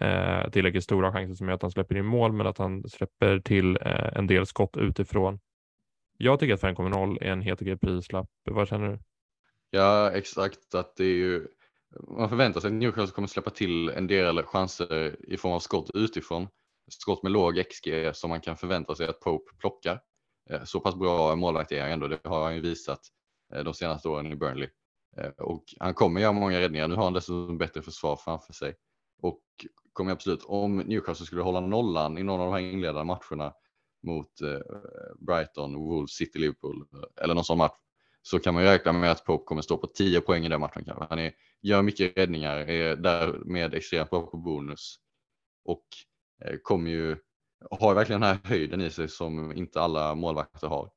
eh, 0.00 0.50
tillräckligt 0.50 0.84
stora 0.84 1.12
chanser 1.12 1.34
som 1.34 1.48
gör 1.48 1.54
att 1.54 1.62
han 1.62 1.70
släpper 1.70 1.96
in 1.96 2.06
mål 2.06 2.32
men 2.32 2.46
att 2.46 2.58
han 2.58 2.88
släpper 2.88 3.40
till 3.40 3.76
eh, 3.76 4.16
en 4.16 4.26
del 4.26 4.46
skott 4.46 4.76
utifrån. 4.76 5.40
Jag 6.18 6.40
tycker 6.40 6.54
att 6.54 6.62
5,0 6.62 7.18
är 7.20 7.32
en 7.32 7.42
helt 7.42 7.62
okej 7.62 7.76
prislapp. 7.76 8.28
Vad 8.50 8.68
känner 8.68 8.88
du? 8.88 8.98
Ja, 9.70 10.10
exakt 10.10 10.74
att 10.74 10.96
det 10.96 11.04
är 11.04 11.14
ju 11.14 11.46
man 12.08 12.28
förväntar 12.28 12.60
sig 12.60 12.68
att 12.68 12.74
Newcastle 12.74 13.14
kommer 13.14 13.28
släppa 13.28 13.50
till 13.50 13.88
en 13.88 14.06
del 14.06 14.42
chanser 14.42 15.16
i 15.32 15.36
form 15.36 15.52
av 15.52 15.60
skott 15.60 15.90
utifrån. 15.94 16.48
Skott 16.90 17.22
med 17.22 17.32
låg 17.32 17.62
XG 17.70 18.10
som 18.14 18.30
man 18.30 18.40
kan 18.40 18.56
förvänta 18.56 18.94
sig 18.94 19.08
att 19.08 19.20
Pope 19.20 19.56
plockar. 19.58 20.00
Eh, 20.50 20.64
så 20.64 20.80
pass 20.80 20.94
bra 20.94 21.36
målvakt 21.36 21.72
är 21.72 21.82
han 21.82 21.90
ändå, 21.90 22.08
det 22.08 22.20
har 22.24 22.44
han 22.44 22.54
ju 22.54 22.60
visat 22.60 23.00
eh, 23.54 23.64
de 23.64 23.74
senaste 23.74 24.08
åren 24.08 24.32
i 24.32 24.36
Burnley. 24.36 24.68
Eh, 25.16 25.28
och 25.28 25.64
han 25.78 25.94
kommer 25.94 26.20
göra 26.20 26.32
många 26.32 26.60
räddningar, 26.60 26.88
nu 26.88 26.94
har 26.94 27.04
han 27.04 27.12
dessutom 27.12 27.58
bättre 27.58 27.82
försvar 27.82 28.16
framför 28.16 28.52
sig. 28.52 28.74
Och 29.22 29.42
kommer 29.92 30.12
absolut, 30.12 30.44
om 30.44 30.76
Newcastle 30.76 31.26
skulle 31.26 31.42
hålla 31.42 31.60
nollan 31.60 32.18
i 32.18 32.22
någon 32.22 32.40
av 32.40 32.46
de 32.46 32.52
här 32.52 32.72
inledande 32.72 33.04
matcherna 33.04 33.52
mot 34.02 34.30
Brighton, 35.18 35.74
Wolves, 35.74 36.10
City, 36.10 36.38
Liverpool 36.38 36.86
eller 37.20 37.34
någon 37.34 37.44
sån 37.44 37.58
match 37.58 37.76
så 38.22 38.38
kan 38.38 38.54
man 38.54 38.62
ju 38.62 38.68
räkna 38.68 38.92
med 38.92 39.10
att 39.10 39.24
Pope 39.24 39.44
kommer 39.44 39.62
stå 39.62 39.76
på 39.76 39.86
10 39.86 40.20
poäng 40.20 40.46
i 40.46 40.48
den 40.48 40.60
matchen 40.60 40.84
kanske. 40.84 41.06
Han 41.08 41.18
är, 41.18 41.32
gör 41.62 41.82
mycket 41.82 42.18
räddningar, 42.18 42.56
är 42.56 42.96
därmed 42.96 43.74
extremt 43.74 44.10
bra 44.10 44.26
på 44.26 44.36
bonus 44.36 44.96
och 45.64 45.84
kommer 46.62 46.90
ju 46.90 47.16
har 47.70 47.94
verkligen 47.94 48.20
den 48.20 48.30
här 48.30 48.40
höjden 48.44 48.80
i 48.80 48.90
sig 48.90 49.08
som 49.08 49.52
inte 49.52 49.80
alla 49.80 50.14
målvakter 50.14 50.68
har. 50.68 50.90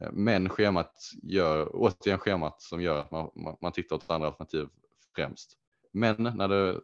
Eh, 0.00 0.08
men 0.12 0.48
schemat 0.48 0.92
gör, 1.22 1.70
återigen 1.72 2.18
schemat 2.18 2.62
som 2.62 2.82
gör 2.82 2.98
att 3.00 3.10
man, 3.10 3.30
man, 3.34 3.56
man 3.60 3.72
tittar 3.72 3.96
åt 3.96 4.10
andra 4.10 4.28
alternativ 4.28 4.68
främst. 5.16 5.56
Men 5.92 6.16
när 6.22 6.48
det, 6.48 6.80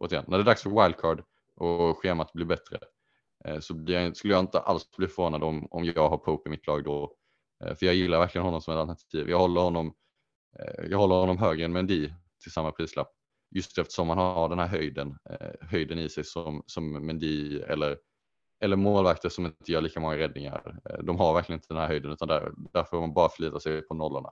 återigen, 0.00 0.24
när 0.28 0.38
det 0.38 0.42
är 0.42 0.46
dags 0.46 0.62
för 0.62 0.82
wildcard 0.82 1.24
och 1.56 1.98
schemat 1.98 2.32
blir 2.32 2.46
bättre 2.46 2.78
eh, 3.44 3.60
så 3.60 3.74
blir 3.74 4.00
jag, 4.00 4.16
skulle 4.16 4.34
jag 4.34 4.40
inte 4.40 4.60
alls 4.60 4.90
bli 4.96 5.06
förvånad 5.06 5.42
om, 5.42 5.68
om 5.70 5.84
jag 5.84 6.08
har 6.08 6.18
Pope 6.18 6.48
i 6.48 6.50
mitt 6.50 6.66
lag 6.66 6.84
då. 6.84 7.16
Eh, 7.64 7.74
för 7.74 7.86
jag 7.86 7.94
gillar 7.94 8.18
verkligen 8.18 8.44
honom 8.44 8.60
som 8.60 8.74
ett 8.74 8.78
alternativ. 8.78 9.30
Jag 9.30 9.38
håller 9.38 9.60
honom, 9.60 9.94
jag 10.88 10.98
håller 10.98 11.14
honom 11.14 11.38
högre 11.38 11.64
än 11.64 11.72
Mendy 11.72 12.10
till 12.42 12.52
samma 12.52 12.72
prislapp. 12.72 13.08
Just 13.50 13.78
eftersom 13.78 14.08
han 14.08 14.18
har 14.18 14.48
den 14.48 14.58
här 14.58 14.66
höjden, 14.66 15.18
höjden 15.60 15.98
i 15.98 16.08
sig 16.08 16.24
som, 16.24 16.62
som 16.66 17.06
Mendy 17.06 17.60
eller 17.60 17.96
eller 18.64 18.76
målvakter 18.76 19.28
som 19.28 19.46
inte 19.46 19.72
gör 19.72 19.80
lika 19.80 20.00
många 20.00 20.16
räddningar. 20.16 20.80
Eh, 20.90 21.04
de 21.04 21.18
har 21.18 21.34
verkligen 21.34 21.58
inte 21.58 21.74
den 21.74 21.78
här 21.78 21.88
höjden 21.88 22.12
utan 22.12 22.28
där, 22.28 22.52
där 22.72 22.84
får 22.84 23.00
man 23.00 23.14
bara 23.14 23.28
förlita 23.28 23.60
sig 23.60 23.82
på 23.82 23.94
nollorna. 23.94 24.30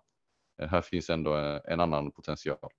Eh, 0.63 0.69
här 0.69 0.81
finns 0.81 1.11
ändå 1.11 1.35
en, 1.35 1.61
en 1.65 1.81
annan 1.81 2.13
potential. 2.13 2.71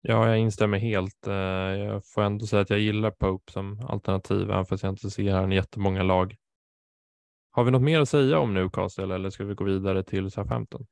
Ja, 0.00 0.28
jag 0.28 0.38
instämmer 0.38 0.78
helt. 0.78 1.26
Eh, 1.26 1.34
jag 1.34 2.06
får 2.06 2.22
ändå 2.22 2.46
säga 2.46 2.62
att 2.62 2.70
jag 2.70 2.78
gillar 2.78 3.10
Pope 3.10 3.52
som 3.52 3.86
alternativ, 3.88 4.50
även 4.50 4.66
fast 4.66 4.82
jag 4.82 4.92
inte 4.92 5.10
ser 5.10 5.32
han 5.32 5.52
i 5.52 5.54
jättemånga 5.54 6.02
lag. 6.02 6.36
Har 7.50 7.64
vi 7.64 7.70
något 7.70 7.82
mer 7.82 8.00
att 8.00 8.08
säga 8.08 8.38
om 8.38 8.54
Newcastle 8.54 9.14
eller 9.14 9.30
ska 9.30 9.44
vi 9.44 9.54
gå 9.54 9.64
vidare 9.64 10.02
till 10.02 10.30
Southampton? 10.30 10.86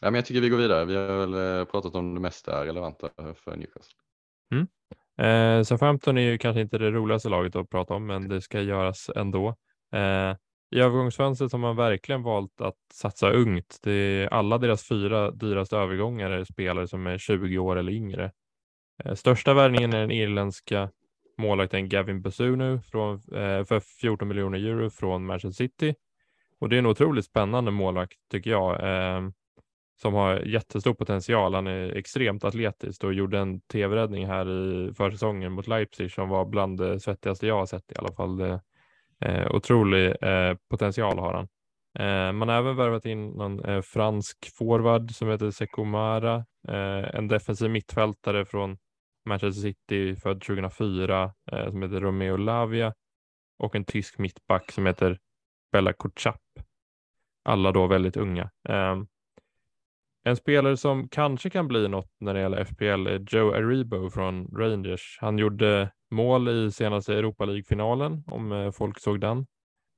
Ja, 0.00 0.10
men 0.10 0.14
jag 0.14 0.26
tycker 0.26 0.40
vi 0.40 0.48
går 0.48 0.56
vidare. 0.56 0.84
Vi 0.84 0.96
har 0.96 1.26
väl 1.26 1.66
pratat 1.66 1.94
om 1.94 2.14
det 2.14 2.20
mesta 2.20 2.66
relevanta 2.66 3.10
för 3.34 3.56
Newcastle. 3.56 3.98
Mm. 4.52 4.66
Eh, 5.20 5.62
Southampton 5.62 6.18
är 6.18 6.22
ju 6.22 6.38
kanske 6.38 6.60
inte 6.60 6.78
det 6.78 6.90
roligaste 6.90 7.28
laget 7.28 7.56
att 7.56 7.70
prata 7.70 7.94
om, 7.94 8.06
men 8.06 8.28
det 8.28 8.40
ska 8.40 8.60
göras 8.60 9.10
ändå. 9.16 9.48
Eh, 9.92 10.36
I 10.70 10.80
övergångsfönstret 10.80 11.52
har 11.52 11.58
man 11.58 11.76
verkligen 11.76 12.22
valt 12.22 12.60
att 12.60 12.76
satsa 12.92 13.30
ungt. 13.30 13.78
Det 13.82 13.92
är 13.92 14.28
alla 14.28 14.58
deras 14.58 14.88
fyra 14.88 15.30
dyraste 15.30 15.76
övergångar 15.76 16.30
är 16.30 16.44
spelare 16.44 16.88
som 16.88 17.06
är 17.06 17.18
20 17.18 17.58
år 17.58 17.76
eller 17.76 17.92
yngre. 17.92 18.32
Eh, 19.04 19.14
största 19.14 19.54
värvningen 19.54 19.92
är 19.92 20.00
den 20.00 20.10
irländska 20.10 20.90
målvakten 21.38 21.88
Gavin 21.88 22.22
Basunu 22.22 22.80
från, 22.80 23.14
eh, 23.14 23.64
för 23.64 23.80
14 23.80 24.28
miljoner 24.28 24.58
euro 24.58 24.90
från 24.90 25.26
Manchester 25.26 25.64
City. 25.64 25.94
Och 26.58 26.68
det 26.68 26.76
är 26.76 26.78
en 26.78 26.86
otroligt 26.86 27.24
spännande 27.24 27.70
målvakt 27.70 28.18
tycker 28.30 28.50
jag. 28.50 28.72
Eh, 28.72 29.30
som 30.02 30.14
har 30.14 30.36
jättestor 30.36 30.94
potential. 30.94 31.54
Han 31.54 31.66
är 31.66 31.96
extremt 31.96 32.44
atletisk 32.44 33.04
och 33.04 33.14
gjorde 33.14 33.38
en 33.38 33.60
tv-räddning 33.60 34.26
här 34.26 34.50
i 34.50 34.94
försäsongen 34.94 35.52
mot 35.52 35.66
Leipzig 35.66 36.10
som 36.12 36.28
var 36.28 36.44
bland 36.44 36.78
det 36.78 37.00
svettigaste 37.00 37.46
jag 37.46 37.58
har 37.58 37.66
sett 37.66 37.92
i 37.92 37.98
alla 37.98 38.12
fall. 38.12 38.40
Eh, 39.20 39.50
otrolig 39.50 40.06
eh, 40.22 40.56
potential 40.70 41.18
har 41.18 41.32
han. 41.34 41.48
Eh, 41.98 42.32
man 42.32 42.48
har 42.48 42.56
även 42.56 42.76
värvat 42.76 43.06
in 43.06 43.28
någon 43.28 43.64
eh, 43.64 43.82
fransk 43.82 44.56
forward 44.58 45.10
som 45.10 45.28
heter 45.28 45.50
Sekomara, 45.50 46.34
eh, 46.68 47.14
en 47.14 47.28
defensiv 47.28 47.70
mittfältare 47.70 48.44
från 48.44 48.78
Manchester 49.24 49.62
City 49.62 50.16
född 50.16 50.40
2004 50.40 51.32
eh, 51.52 51.70
som 51.70 51.82
heter 51.82 52.00
Romeo 52.00 52.36
Lavia 52.36 52.94
och 53.58 53.76
en 53.76 53.84
tysk 53.84 54.18
mittback 54.18 54.72
som 54.72 54.86
heter 54.86 55.18
Bella 55.72 55.92
Kutschap. 55.92 56.40
Alla 57.44 57.72
då 57.72 57.86
väldigt 57.86 58.16
unga. 58.16 58.50
Eh, 58.68 58.96
en 60.24 60.36
spelare 60.36 60.76
som 60.76 61.08
kanske 61.08 61.50
kan 61.50 61.68
bli 61.68 61.88
något 61.88 62.10
när 62.20 62.34
det 62.34 62.40
gäller 62.40 62.64
FPL 62.64 63.06
är 63.06 63.36
Joe 63.36 63.54
Aribo 63.54 64.10
från 64.10 64.46
Rangers. 64.56 65.18
Han 65.20 65.38
gjorde 65.38 65.90
mål 66.10 66.48
i 66.48 66.70
senaste 66.72 67.14
Europa 67.14 67.44
League-finalen, 67.44 68.24
om 68.26 68.52
eh, 68.52 68.70
folk 68.70 69.00
såg 69.00 69.20
den, 69.20 69.46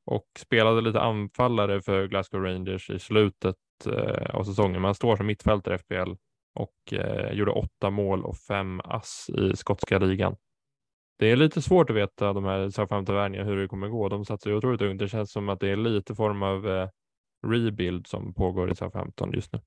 och 0.07 0.27
spelade 0.39 0.81
lite 0.81 1.01
anfallare 1.01 1.83
för 1.83 2.07
Glasgow 2.07 2.43
Rangers 2.43 2.91
i 2.91 2.99
slutet 2.99 3.57
eh, 3.87 4.35
av 4.35 4.45
säsongen. 4.45 4.73
Men 4.73 4.85
han 4.85 4.95
står 4.95 5.17
som 5.17 5.27
mittfältare 5.27 5.75
i 5.75 5.79
FPL 5.79 6.13
och 6.55 6.93
eh, 6.93 7.33
gjorde 7.33 7.51
åtta 7.51 7.91
mål 7.91 8.25
och 8.25 8.37
fem 8.37 8.81
ass 8.85 9.31
i 9.39 9.57
skotska 9.57 9.99
ligan. 9.99 10.37
Det 11.19 11.31
är 11.31 11.37
lite 11.37 11.63
svårt 11.63 11.91
att 11.91 11.97
veta 11.97 12.33
de 12.33 12.45
här 12.45 12.71
Southampton-värvningarna 12.71 13.51
hur 13.51 13.57
det 13.57 13.69
kommer 13.69 13.89
gå. 13.89 14.09
De 14.09 14.25
satsar 14.25 14.51
ju 14.51 14.57
otroligt 14.57 14.83
ungt. 14.83 14.99
Det 14.99 15.09
känns 15.09 15.33
som 15.33 15.49
att 15.49 15.61
det 15.61 15.69
är 15.69 15.77
lite 15.77 16.15
form 16.15 16.43
av 16.43 16.69
eh, 16.69 16.89
rebuild 17.47 18.07
som 18.07 18.35
pågår 18.35 18.71
i 18.71 18.75
Southampton 18.75 19.33
just 19.33 19.53
nu. 19.53 19.61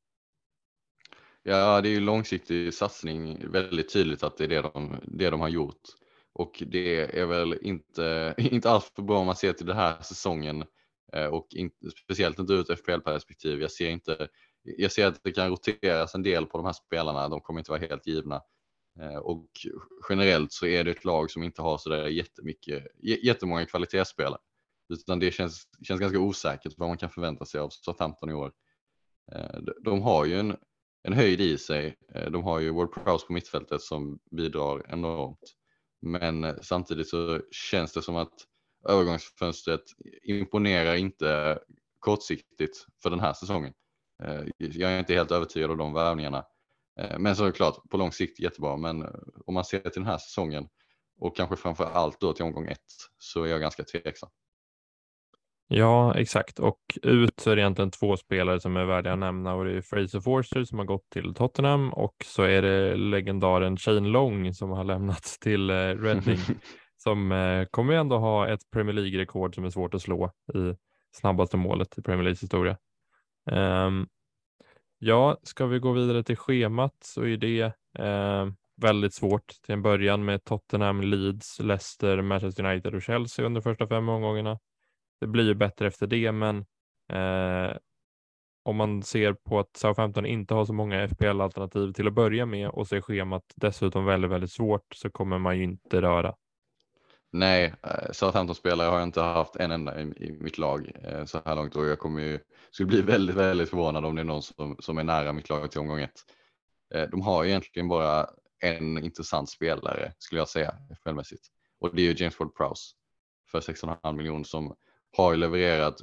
Ja, 1.47 1.81
det 1.81 1.89
är 1.89 1.91
ju 1.91 1.99
långsiktig 1.99 2.73
satsning, 2.73 3.51
väldigt 3.51 3.93
tydligt 3.93 4.23
att 4.23 4.37
det 4.37 4.43
är 4.43 4.47
det 4.47 4.61
de, 4.61 4.97
det 5.03 5.29
de 5.29 5.41
har 5.41 5.49
gjort. 5.49 5.81
Och 6.33 6.63
det 6.67 7.19
är 7.19 7.25
väl 7.25 7.57
inte, 7.61 8.35
inte 8.37 8.69
alls 8.69 8.91
för 8.95 9.01
bra 9.01 9.19
om 9.19 9.25
man 9.25 9.35
ser 9.35 9.53
till 9.53 9.65
den 9.65 9.75
här 9.75 10.01
säsongen 10.01 10.63
eh, 11.13 11.25
och 11.25 11.47
inte, 11.51 11.91
speciellt 12.03 12.39
inte 12.39 12.53
ur 12.53 12.71
ett 12.71 12.79
FPL-perspektiv. 12.79 13.61
Jag 13.61 13.71
ser 13.71 13.89
inte, 13.89 14.27
jag 14.63 14.91
ser 14.91 15.07
att 15.07 15.23
det 15.23 15.31
kan 15.31 15.49
roteras 15.49 16.15
en 16.15 16.23
del 16.23 16.45
på 16.45 16.57
de 16.57 16.65
här 16.65 16.73
spelarna, 16.73 17.29
de 17.29 17.41
kommer 17.41 17.59
inte 17.59 17.71
vara 17.71 17.81
helt 17.81 18.07
givna. 18.07 18.41
Eh, 18.99 19.17
och 19.17 19.49
generellt 20.09 20.51
så 20.51 20.65
är 20.65 20.83
det 20.83 20.91
ett 20.91 21.05
lag 21.05 21.31
som 21.31 21.43
inte 21.43 21.61
har 21.61 21.77
sådär 21.77 22.07
jättemycket, 22.07 22.83
jättemånga 23.01 23.65
kvalitetsspelare. 23.65 24.41
Utan 24.89 25.19
det 25.19 25.31
känns, 25.31 25.67
känns 25.83 25.99
ganska 25.99 26.19
osäkert 26.19 26.73
vad 26.77 26.89
man 26.89 26.97
kan 26.97 27.09
förvänta 27.09 27.45
sig 27.45 27.59
av 27.59 27.69
Southampton 27.69 28.29
i 28.29 28.33
år. 28.33 28.51
Eh, 29.31 29.59
de 29.83 30.01
har 30.01 30.25
ju 30.25 30.39
en 30.39 30.57
en 31.05 31.13
höjd 31.13 31.41
i 31.41 31.57
sig. 31.57 31.97
Eh, 32.15 32.31
de 32.31 32.43
har 32.43 32.59
ju 32.59 32.71
Ward 32.71 32.93
Prowse 32.93 33.25
på 33.27 33.33
mittfältet 33.33 33.81
som 33.81 34.19
bidrar 34.31 34.85
enormt. 34.93 35.55
Men 36.01 36.43
eh, 36.43 36.55
samtidigt 36.61 37.09
så 37.09 37.41
känns 37.51 37.93
det 37.93 38.01
som 38.01 38.15
att 38.15 38.33
övergångsfönstret 38.89 39.83
imponerar 40.23 40.95
inte 40.95 41.59
kortsiktigt 41.99 42.85
för 43.03 43.09
den 43.09 43.19
här 43.19 43.33
säsongen. 43.33 43.73
Eh, 44.23 44.41
jag 44.57 44.91
är 44.91 44.99
inte 44.99 45.13
helt 45.13 45.31
övertygad 45.31 45.71
av 45.71 45.77
de 45.77 45.93
värvningarna. 45.93 46.45
Men 47.19 47.35
såklart 47.35 47.89
på 47.89 47.97
lång 47.97 48.11
sikt 48.11 48.39
jättebra. 48.39 48.77
Men 48.77 49.05
om 49.45 49.53
man 49.53 49.65
ser 49.65 49.79
till 49.79 49.91
den 50.01 50.05
här 50.05 50.17
säsongen 50.17 50.67
och 51.19 51.35
kanske 51.35 51.55
framför 51.55 51.83
allt 51.83 52.19
då 52.19 52.33
till 52.33 52.45
omgång 52.45 52.67
ett 52.67 52.79
så 53.17 53.43
är 53.43 53.47
jag 53.47 53.61
ganska 53.61 53.83
tveksam. 53.83 54.29
Ja, 55.67 56.15
exakt. 56.15 56.59
Och 56.59 56.79
ut 57.03 57.39
så 57.39 57.51
är 57.51 57.55
det 57.55 57.61
egentligen 57.61 57.91
två 57.91 58.17
spelare 58.17 58.59
som 58.59 58.77
är 58.77 58.85
värda 58.85 59.13
att 59.13 59.19
nämna 59.19 59.53
och 59.53 59.65
det 59.65 59.71
är 59.71 59.81
Fraser 59.81 60.19
Forster 60.19 60.63
som 60.63 60.77
har 60.79 60.85
gått 60.85 61.09
till 61.09 61.33
Tottenham 61.33 61.93
och 61.93 62.15
så 62.25 62.43
är 62.43 62.61
det 62.61 62.95
legendaren 62.95 63.77
Shane 63.77 64.09
Long 64.09 64.53
som 64.53 64.69
har 64.69 64.83
lämnat 64.83 65.23
till 65.41 65.69
eh, 65.69 65.73
Reading 65.73 66.39
som 66.97 67.31
eh, 67.31 67.65
kommer 67.65 67.93
ändå 67.93 68.17
ha 68.17 68.47
ett 68.47 68.71
Premier 68.71 68.93
League-rekord 68.93 69.55
som 69.55 69.65
är 69.65 69.69
svårt 69.69 69.93
att 69.93 70.01
slå 70.01 70.31
i 70.53 70.75
snabbaste 71.11 71.57
målet 71.57 71.97
i 71.97 72.01
Premier 72.01 72.23
Leagues 72.23 72.43
historia. 72.43 72.77
Um, 73.51 74.07
ja, 74.99 75.37
ska 75.43 75.65
vi 75.65 75.79
gå 75.79 75.91
vidare 75.91 76.23
till 76.23 76.37
schemat 76.37 76.95
så 76.99 77.21
är 77.21 77.37
det 77.37 77.63
uh, 77.99 78.51
väldigt 78.81 79.13
svårt 79.13 79.47
till 79.47 79.73
en 79.73 79.81
början 79.81 80.25
med 80.25 80.43
Tottenham, 80.43 81.01
Leeds, 81.01 81.59
Leicester, 81.59 82.21
Manchester 82.21 82.65
United 82.65 82.95
och 82.95 83.01
Chelsea 83.01 83.45
under 83.45 83.61
första 83.61 83.87
fem 83.87 84.09
omgångarna. 84.09 84.59
Det 85.25 85.29
blir 85.29 85.43
ju 85.43 85.53
bättre 85.53 85.87
efter 85.87 86.07
det, 86.07 86.31
men 86.31 86.65
eh, 87.13 87.77
om 88.63 88.75
man 88.75 89.03
ser 89.03 89.33
på 89.33 89.59
att 89.59 89.77
Southampton 89.77 90.25
inte 90.25 90.53
har 90.53 90.65
så 90.65 90.73
många 90.73 91.07
FPL-alternativ 91.07 91.93
till 91.93 92.07
att 92.07 92.13
börja 92.13 92.45
med 92.45 92.69
och 92.69 92.87
ser 92.87 93.01
schemat 93.01 93.43
dessutom 93.55 94.05
väldigt, 94.05 94.31
väldigt 94.31 94.51
svårt 94.51 94.95
så 94.95 95.09
kommer 95.11 95.37
man 95.39 95.57
ju 95.57 95.63
inte 95.63 96.01
röra. 96.01 96.35
Nej, 97.31 97.73
eh, 97.83 98.11
Southampton-spelare 98.11 98.89
har 98.89 98.97
jag 98.97 99.07
inte 99.07 99.21
haft 99.21 99.55
en 99.55 99.71
enda 99.71 100.01
i, 100.01 100.03
i 100.03 100.37
mitt 100.41 100.57
lag 100.57 100.91
eh, 101.03 101.25
så 101.25 101.41
här 101.45 101.55
långt 101.55 101.75
och 101.75 101.85
jag 101.85 101.99
kommer 101.99 102.21
ju, 102.21 102.39
skulle 102.71 102.87
bli 102.87 103.01
väldigt, 103.11 103.35
väldigt 103.35 103.69
förvånad 103.69 104.05
om 104.05 104.15
det 104.15 104.21
är 104.21 104.25
någon 104.25 104.41
som, 104.41 104.75
som 104.79 104.97
är 104.97 105.03
nära 105.03 105.33
mitt 105.33 105.49
lag 105.49 105.71
till 105.71 105.79
omgång 105.81 105.99
ett. 105.99 106.19
Eh, 106.95 107.09
de 107.09 107.21
har 107.21 107.45
egentligen 107.45 107.87
bara 107.87 108.29
en 108.59 109.03
intressant 109.03 109.49
spelare 109.49 110.13
skulle 110.17 110.41
jag 110.41 110.49
säga 110.49 110.75
FPL-mässigt 110.89 111.47
och 111.79 111.95
det 111.95 112.01
är 112.01 112.13
ju 112.13 112.23
James 112.23 112.37
Ward-Prowse 112.37 112.91
för 113.51 113.59
16,5 113.59 114.15
miljoner 114.15 114.43
som 114.43 114.75
har 115.15 115.31
ju 115.31 115.37
levererat 115.37 115.95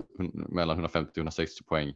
mellan 0.48 0.76
150 0.76 1.10
och 1.10 1.16
160 1.16 1.64
poäng 1.64 1.94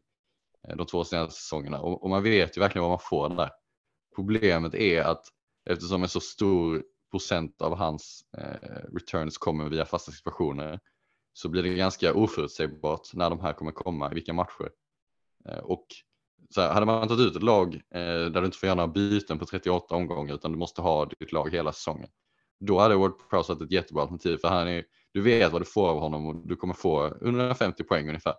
eh, 0.69 0.77
de 0.77 0.87
två 0.87 1.05
senaste 1.05 1.41
säsongerna 1.41 1.81
och, 1.81 2.03
och 2.03 2.11
man 2.11 2.23
vet 2.23 2.57
ju 2.57 2.61
verkligen 2.61 2.83
vad 2.83 2.91
man 2.91 2.99
får 2.99 3.29
där. 3.29 3.51
Problemet 4.15 4.75
är 4.75 5.03
att 5.03 5.25
eftersom 5.71 6.03
en 6.03 6.09
så 6.09 6.21
stor 6.21 6.83
procent 7.11 7.63
av 7.63 7.77
hans 7.77 8.25
eh, 8.39 8.95
returns 8.95 9.39
kommer 9.39 9.69
via 9.69 9.85
fasta 9.85 10.13
situationer 10.13 10.81
så 11.33 11.49
blir 11.49 11.63
det 11.63 11.75
ganska 11.75 12.15
oförutsägbart 12.15 13.15
när 13.15 13.31
de 13.31 13.41
här 13.41 13.53
kommer 13.53 13.73
komma 13.73 14.11
i 14.11 14.15
vilka 14.15 14.33
matcher. 14.33 14.71
Eh, 15.49 15.59
och 15.59 15.87
så 16.51 16.61
här, 16.61 16.73
hade 16.73 16.87
man 16.87 17.09
tagit 17.09 17.27
ut 17.27 17.37
ett 17.37 17.43
lag 17.43 17.75
eh, 17.75 18.01
där 18.01 18.41
du 18.41 18.45
inte 18.45 18.59
får 18.59 18.67
göra 18.67 18.77
några 18.77 18.93
byten 18.93 19.39
på 19.39 19.47
38 19.47 19.95
omgångar 19.95 20.35
utan 20.35 20.53
du 20.53 20.59
måste 20.59 20.83
ha 20.83 21.07
ditt 21.07 21.33
lag 21.33 21.51
hela 21.51 21.73
säsongen. 21.73 22.09
Då 22.61 22.79
hade 22.79 22.97
Ward 22.97 23.31
Prowse 23.31 23.53
varit 23.53 23.63
ett 23.63 23.73
jättebra 23.73 24.03
alternativ 24.03 24.37
för 24.37 24.49
han 24.49 24.69
är, 24.69 24.85
du 25.17 25.23
vet 25.23 25.53
vad 25.53 25.61
du 25.61 25.67
får 25.67 25.89
av 25.89 25.99
honom 25.99 26.27
och 26.27 26.37
du 26.47 26.57
kommer 26.57 26.75
få 26.75 27.07
150 27.07 27.85
poäng 27.85 28.09
ungefär. 28.09 28.35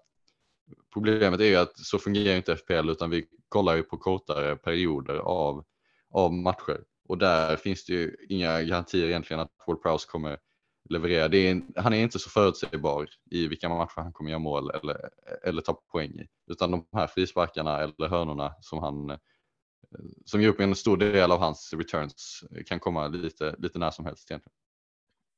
Problemet 0.93 1.39
är 1.39 1.45
ju 1.45 1.55
att 1.55 1.77
så 1.77 1.99
fungerar 1.99 2.35
inte 2.35 2.55
FPL 2.55 2.89
utan 2.89 3.09
vi 3.09 3.27
kollar 3.49 3.75
ju 3.75 3.83
på 3.83 3.97
kortare 3.97 4.55
perioder 4.55 5.15
av, 5.15 5.65
av 6.09 6.33
matcher 6.33 6.83
och 7.07 7.17
där 7.17 7.55
finns 7.55 7.85
det 7.85 7.93
ju 7.93 8.15
inga 8.29 8.61
garantier 8.61 9.07
egentligen 9.07 9.39
att 9.39 9.51
Ward 9.67 9.81
Prowse 9.81 10.07
kommer 10.07 10.37
leverera. 10.89 11.27
Det 11.27 11.37
är, 11.37 11.61
han 11.75 11.93
är 11.93 11.97
inte 11.97 12.19
så 12.19 12.29
förutsägbar 12.29 13.07
i 13.31 13.47
vilka 13.47 13.69
matcher 13.69 14.01
han 14.01 14.13
kommer 14.13 14.29
göra 14.29 14.39
mål 14.39 14.69
eller, 14.69 15.09
eller 15.43 15.61
ta 15.61 15.73
poäng 15.73 16.11
i. 16.11 16.27
Utan 16.51 16.71
de 16.71 16.87
här 16.91 17.07
frisparkarna 17.07 17.79
eller 17.79 18.07
hörnorna 18.07 18.53
som 18.61 18.79
han 18.79 19.17
som 20.25 20.41
ger 20.41 20.49
upp 20.49 20.59
en 20.59 20.75
stor 20.75 20.97
del 20.97 21.31
av 21.31 21.39
hans 21.39 21.73
returns 21.73 22.43
kan 22.65 22.79
komma 22.79 23.07
lite, 23.07 23.55
lite 23.57 23.79
när 23.79 23.91
som 23.91 24.05
helst 24.05 24.31
egentligen. 24.31 24.53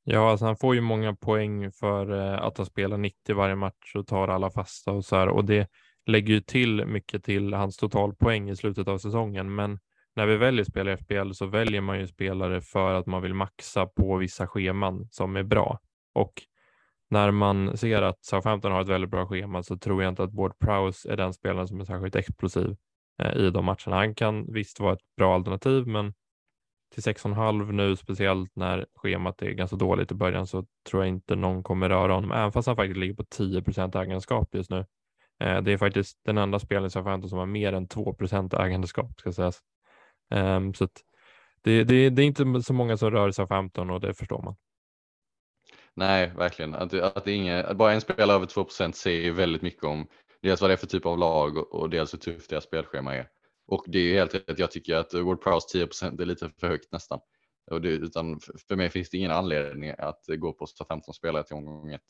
Ja, 0.04 0.30
alltså 0.30 0.46
han 0.46 0.56
får 0.56 0.74
ju 0.74 0.80
många 0.80 1.14
poäng 1.14 1.72
för 1.72 2.12
eh, 2.12 2.42
att 2.42 2.56
han 2.56 2.66
spelar 2.66 2.96
90 2.96 3.34
varje 3.34 3.54
match 3.54 3.94
och 3.94 4.06
tar 4.06 4.28
alla 4.28 4.50
fasta 4.50 4.92
och 4.92 5.04
så 5.04 5.16
här 5.16 5.28
och 5.28 5.44
det 5.44 5.70
lägger 6.06 6.34
ju 6.34 6.40
till 6.40 6.86
mycket 6.86 7.24
till 7.24 7.54
hans 7.54 7.76
totalpoäng 7.76 8.50
i 8.50 8.56
slutet 8.56 8.88
av 8.88 8.98
säsongen. 8.98 9.54
Men 9.54 9.78
när 10.16 10.26
vi 10.26 10.36
väljer 10.36 10.64
spelare 10.64 10.94
i 10.94 10.96
FBL 10.96 11.32
så 11.32 11.46
väljer 11.46 11.80
man 11.80 11.98
ju 11.98 12.06
spelare 12.06 12.60
för 12.60 12.94
att 12.94 13.06
man 13.06 13.22
vill 13.22 13.34
maxa 13.34 13.86
på 13.86 14.16
vissa 14.16 14.46
scheman 14.46 15.08
som 15.10 15.36
är 15.36 15.42
bra. 15.42 15.78
Och 16.14 16.32
när 17.10 17.30
man 17.30 17.76
ser 17.76 18.02
att 18.02 18.24
Southampton 18.24 18.72
har 18.72 18.82
ett 18.82 18.88
väldigt 18.88 19.10
bra 19.10 19.26
schema 19.26 19.62
så 19.62 19.78
tror 19.78 20.02
jag 20.02 20.12
inte 20.12 20.22
att 20.22 20.34
Ward 20.34 20.58
Prowse 20.58 21.12
är 21.12 21.16
den 21.16 21.32
spelaren 21.32 21.68
som 21.68 21.80
är 21.80 21.84
särskilt 21.84 22.16
explosiv 22.16 22.76
eh, 23.22 23.36
i 23.36 23.50
de 23.50 23.64
matcherna. 23.64 23.96
Han 23.96 24.14
kan 24.14 24.52
visst 24.52 24.80
vara 24.80 24.92
ett 24.92 25.16
bra 25.16 25.34
alternativ, 25.34 25.86
men 25.86 26.14
till 26.94 27.02
6,5 27.02 27.72
nu, 27.72 27.96
speciellt 27.96 28.56
när 28.56 28.86
schemat 28.94 29.42
är 29.42 29.50
ganska 29.50 29.76
dåligt 29.76 30.12
i 30.12 30.14
början, 30.14 30.46
så 30.46 30.66
tror 30.90 31.02
jag 31.02 31.08
inte 31.08 31.36
någon 31.36 31.62
kommer 31.62 31.88
röra 31.88 32.12
honom, 32.12 32.32
även 32.32 32.52
fast 32.52 32.66
han 32.66 32.76
faktiskt 32.76 32.98
ligger 32.98 33.14
på 33.14 33.22
10% 33.22 34.02
ägandeskap 34.02 34.54
just 34.54 34.70
nu. 34.70 34.86
Eh, 35.40 35.62
det 35.62 35.72
är 35.72 35.76
faktiskt 35.78 36.18
den 36.24 36.38
enda 36.38 36.58
spelaren 36.58 36.86
i 36.86 36.90
Southampton 36.90 37.30
som 37.30 37.38
har 37.38 37.46
mer 37.46 37.72
än 37.72 37.88
2% 37.88 38.62
ägandeskap, 38.64 39.20
ska 39.20 39.32
sägas. 39.32 39.60
Eh, 40.30 40.72
så 40.72 40.88
det, 41.62 41.84
det, 41.84 42.10
det, 42.10 42.22
är 42.22 42.26
inte 42.26 42.62
så 42.62 42.72
många 42.72 42.96
som 42.96 43.10
rör 43.10 43.30
sig 43.30 43.42
av 43.42 43.46
15 43.46 43.90
och 43.90 44.00
det 44.00 44.14
förstår 44.14 44.42
man. 44.42 44.56
Nej, 45.94 46.32
verkligen. 46.36 46.74
Att, 46.74 46.94
att, 46.94 47.24
det 47.24 47.32
är 47.32 47.36
inga, 47.36 47.64
att 47.64 47.76
bara 47.76 47.92
en 47.92 48.00
spelare 48.00 48.36
över 48.36 48.46
2% 48.46 48.92
säger 48.92 49.32
väldigt 49.32 49.62
mycket 49.62 49.84
om 49.84 50.06
dels 50.42 50.60
vad 50.60 50.70
det 50.70 50.74
är 50.74 50.76
för 50.76 50.86
typ 50.86 51.06
av 51.06 51.18
lag 51.18 51.56
och, 51.56 51.74
och 51.74 51.90
dels 51.90 52.14
hur 52.14 52.18
tufft 52.18 52.50
deras 52.50 52.64
spelschema 52.64 53.14
är. 53.14 53.28
Och 53.70 53.84
det 53.86 53.98
är 53.98 54.14
helt 54.14 54.34
rätt, 54.34 54.58
jag 54.58 54.70
tycker 54.70 54.96
att 54.96 55.14
Word 55.14 55.42
Prowse 55.42 55.78
10% 55.78 56.22
är 56.22 56.26
lite 56.26 56.50
för 56.60 56.68
högt 56.68 56.92
nästan. 56.92 57.20
Och 57.70 57.80
det, 57.80 57.88
utan 57.88 58.40
för 58.68 58.76
mig 58.76 58.90
finns 58.90 59.10
det 59.10 59.16
ingen 59.16 59.30
anledning 59.30 59.94
att 59.98 60.24
gå 60.26 60.52
på 60.52 60.66
15 60.88 61.14
spelare 61.14 61.44
till 61.44 61.56
omgång 61.56 61.92
1. 61.92 62.02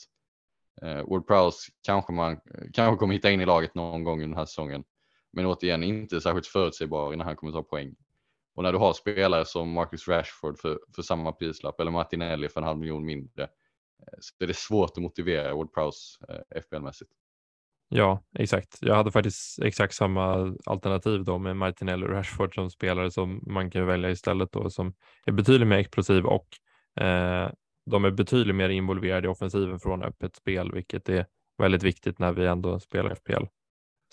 Eh, 0.82 1.02
Word 1.02 1.26
Prowse 1.26 1.72
kanske 1.82 2.12
man 2.12 2.40
kanske 2.72 2.98
kommer 2.98 3.14
hitta 3.14 3.30
in 3.30 3.40
i 3.40 3.46
laget 3.46 3.74
någon 3.74 4.04
gång 4.04 4.14
under 4.14 4.28
den 4.28 4.36
här 4.36 4.46
säsongen. 4.46 4.84
Men 5.32 5.46
återigen 5.46 5.82
inte 5.82 6.20
särskilt 6.20 6.46
förutsägbar 6.46 7.16
när 7.16 7.24
han 7.24 7.36
kommer 7.36 7.52
ta 7.52 7.62
poäng. 7.62 7.96
Och 8.54 8.62
när 8.62 8.72
du 8.72 8.78
har 8.78 8.92
spelare 8.92 9.44
som 9.44 9.70
Marcus 9.70 10.08
Rashford 10.08 10.58
för, 10.58 10.80
för 10.94 11.02
samma 11.02 11.32
prislapp 11.32 11.80
eller 11.80 11.90
Martinelli 11.90 12.48
för 12.48 12.60
en 12.60 12.66
halv 12.66 12.78
miljon 12.78 13.04
mindre 13.04 13.42
eh, 13.42 14.18
så 14.20 14.44
är 14.44 14.46
det 14.46 14.56
svårt 14.56 14.90
att 14.90 15.02
motivera 15.02 15.54
Ward 15.54 15.74
Prowse 15.74 16.24
eh, 16.28 16.60
FBL-mässigt. 16.62 17.10
Ja, 17.92 18.22
exakt. 18.38 18.78
Jag 18.80 18.94
hade 18.94 19.12
faktiskt 19.12 19.62
exakt 19.62 19.94
samma 19.94 20.56
alternativ 20.66 21.24
då 21.24 21.38
med 21.38 21.56
Martinelli 21.56 22.06
och 22.06 22.10
Rashford 22.10 22.54
som 22.54 22.70
spelare 22.70 23.10
som 23.10 23.42
man 23.46 23.70
kan 23.70 23.86
välja 23.86 24.10
istället 24.10 24.52
då 24.52 24.70
som 24.70 24.94
är 25.26 25.32
betydligt 25.32 25.68
mer 25.68 25.78
explosiv 25.78 26.24
och 26.26 26.48
eh, 27.04 27.50
de 27.90 28.04
är 28.04 28.10
betydligt 28.10 28.56
mer 28.56 28.68
involverade 28.68 29.26
i 29.26 29.30
offensiven 29.30 29.80
från 29.80 30.02
öppet 30.02 30.36
spel, 30.36 30.72
vilket 30.72 31.08
är 31.08 31.26
väldigt 31.58 31.82
viktigt 31.82 32.18
när 32.18 32.32
vi 32.32 32.46
ändå 32.46 32.80
spelar 32.80 33.14
FPL. 33.14 33.44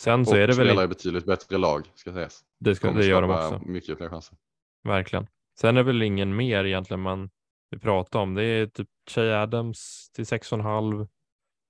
Sen 0.01 0.25
så 0.25 0.31
och 0.31 0.37
är 0.37 0.47
det 0.47 0.53
väl... 0.53 0.67
spelar 0.67 0.87
betydligt 0.87 1.25
bättre 1.25 1.57
lag 1.57 1.91
ska 1.95 2.13
sägas. 2.13 2.41
Det, 2.59 2.75
ska, 2.75 2.91
det 2.91 3.05
gör 3.05 3.21
de 3.21 3.31
också. 3.31 3.61
Mycket 3.65 3.97
fler 3.97 4.09
chanser. 4.09 4.37
Verkligen. 4.83 5.27
Sen 5.59 5.77
är 5.77 5.83
det 5.83 5.87
väl 5.87 6.01
ingen 6.01 6.35
mer 6.35 6.63
egentligen 6.63 7.01
man 7.01 7.29
vill 7.71 7.79
prata 7.79 8.19
om. 8.19 8.33
Det 8.33 8.43
är 8.43 8.67
typ 8.67 8.89
Shay 9.09 9.29
Adams 9.31 10.11
till 10.15 10.23
6,5 10.23 11.07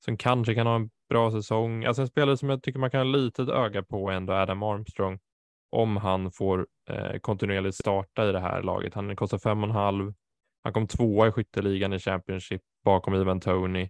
som 0.06 0.18
kanske 0.18 0.56
kan 0.56 0.68
ha 0.68 0.76
en 0.76 0.90
bra 1.10 1.32
säsong. 1.32 1.86
Alltså 1.86 2.02
en 2.02 2.08
spelare 2.08 2.38
som 2.38 2.50
jag 2.50 2.64
tycker 2.64 2.80
man 2.80 2.92
kan 2.92 3.00
ha 3.00 3.18
litet 3.18 3.50
öga 3.50 3.84
på 3.84 4.10
ändå 4.10 4.34
Adam 4.34 4.64
Armstrong. 4.64 5.20
Om 5.72 5.98
han 5.98 6.32
får 6.32 6.68
eh, 6.90 7.20
kontinuerligt 7.20 7.76
starta 7.76 8.30
i 8.30 8.32
det 8.32 8.40
här 8.40 8.64
laget. 8.64 8.94
Han 8.94 9.16
kostar 9.16 9.38
5,5. 9.38 10.14
Han 10.64 10.74
kom 10.74 10.88
tvåa 10.88 11.28
i 11.28 11.32
skytteligan 11.32 11.94
i 11.94 12.00
Championship 12.00 12.62
bakom 12.86 13.16
Ivan 13.16 13.40
Tony. 13.40 13.90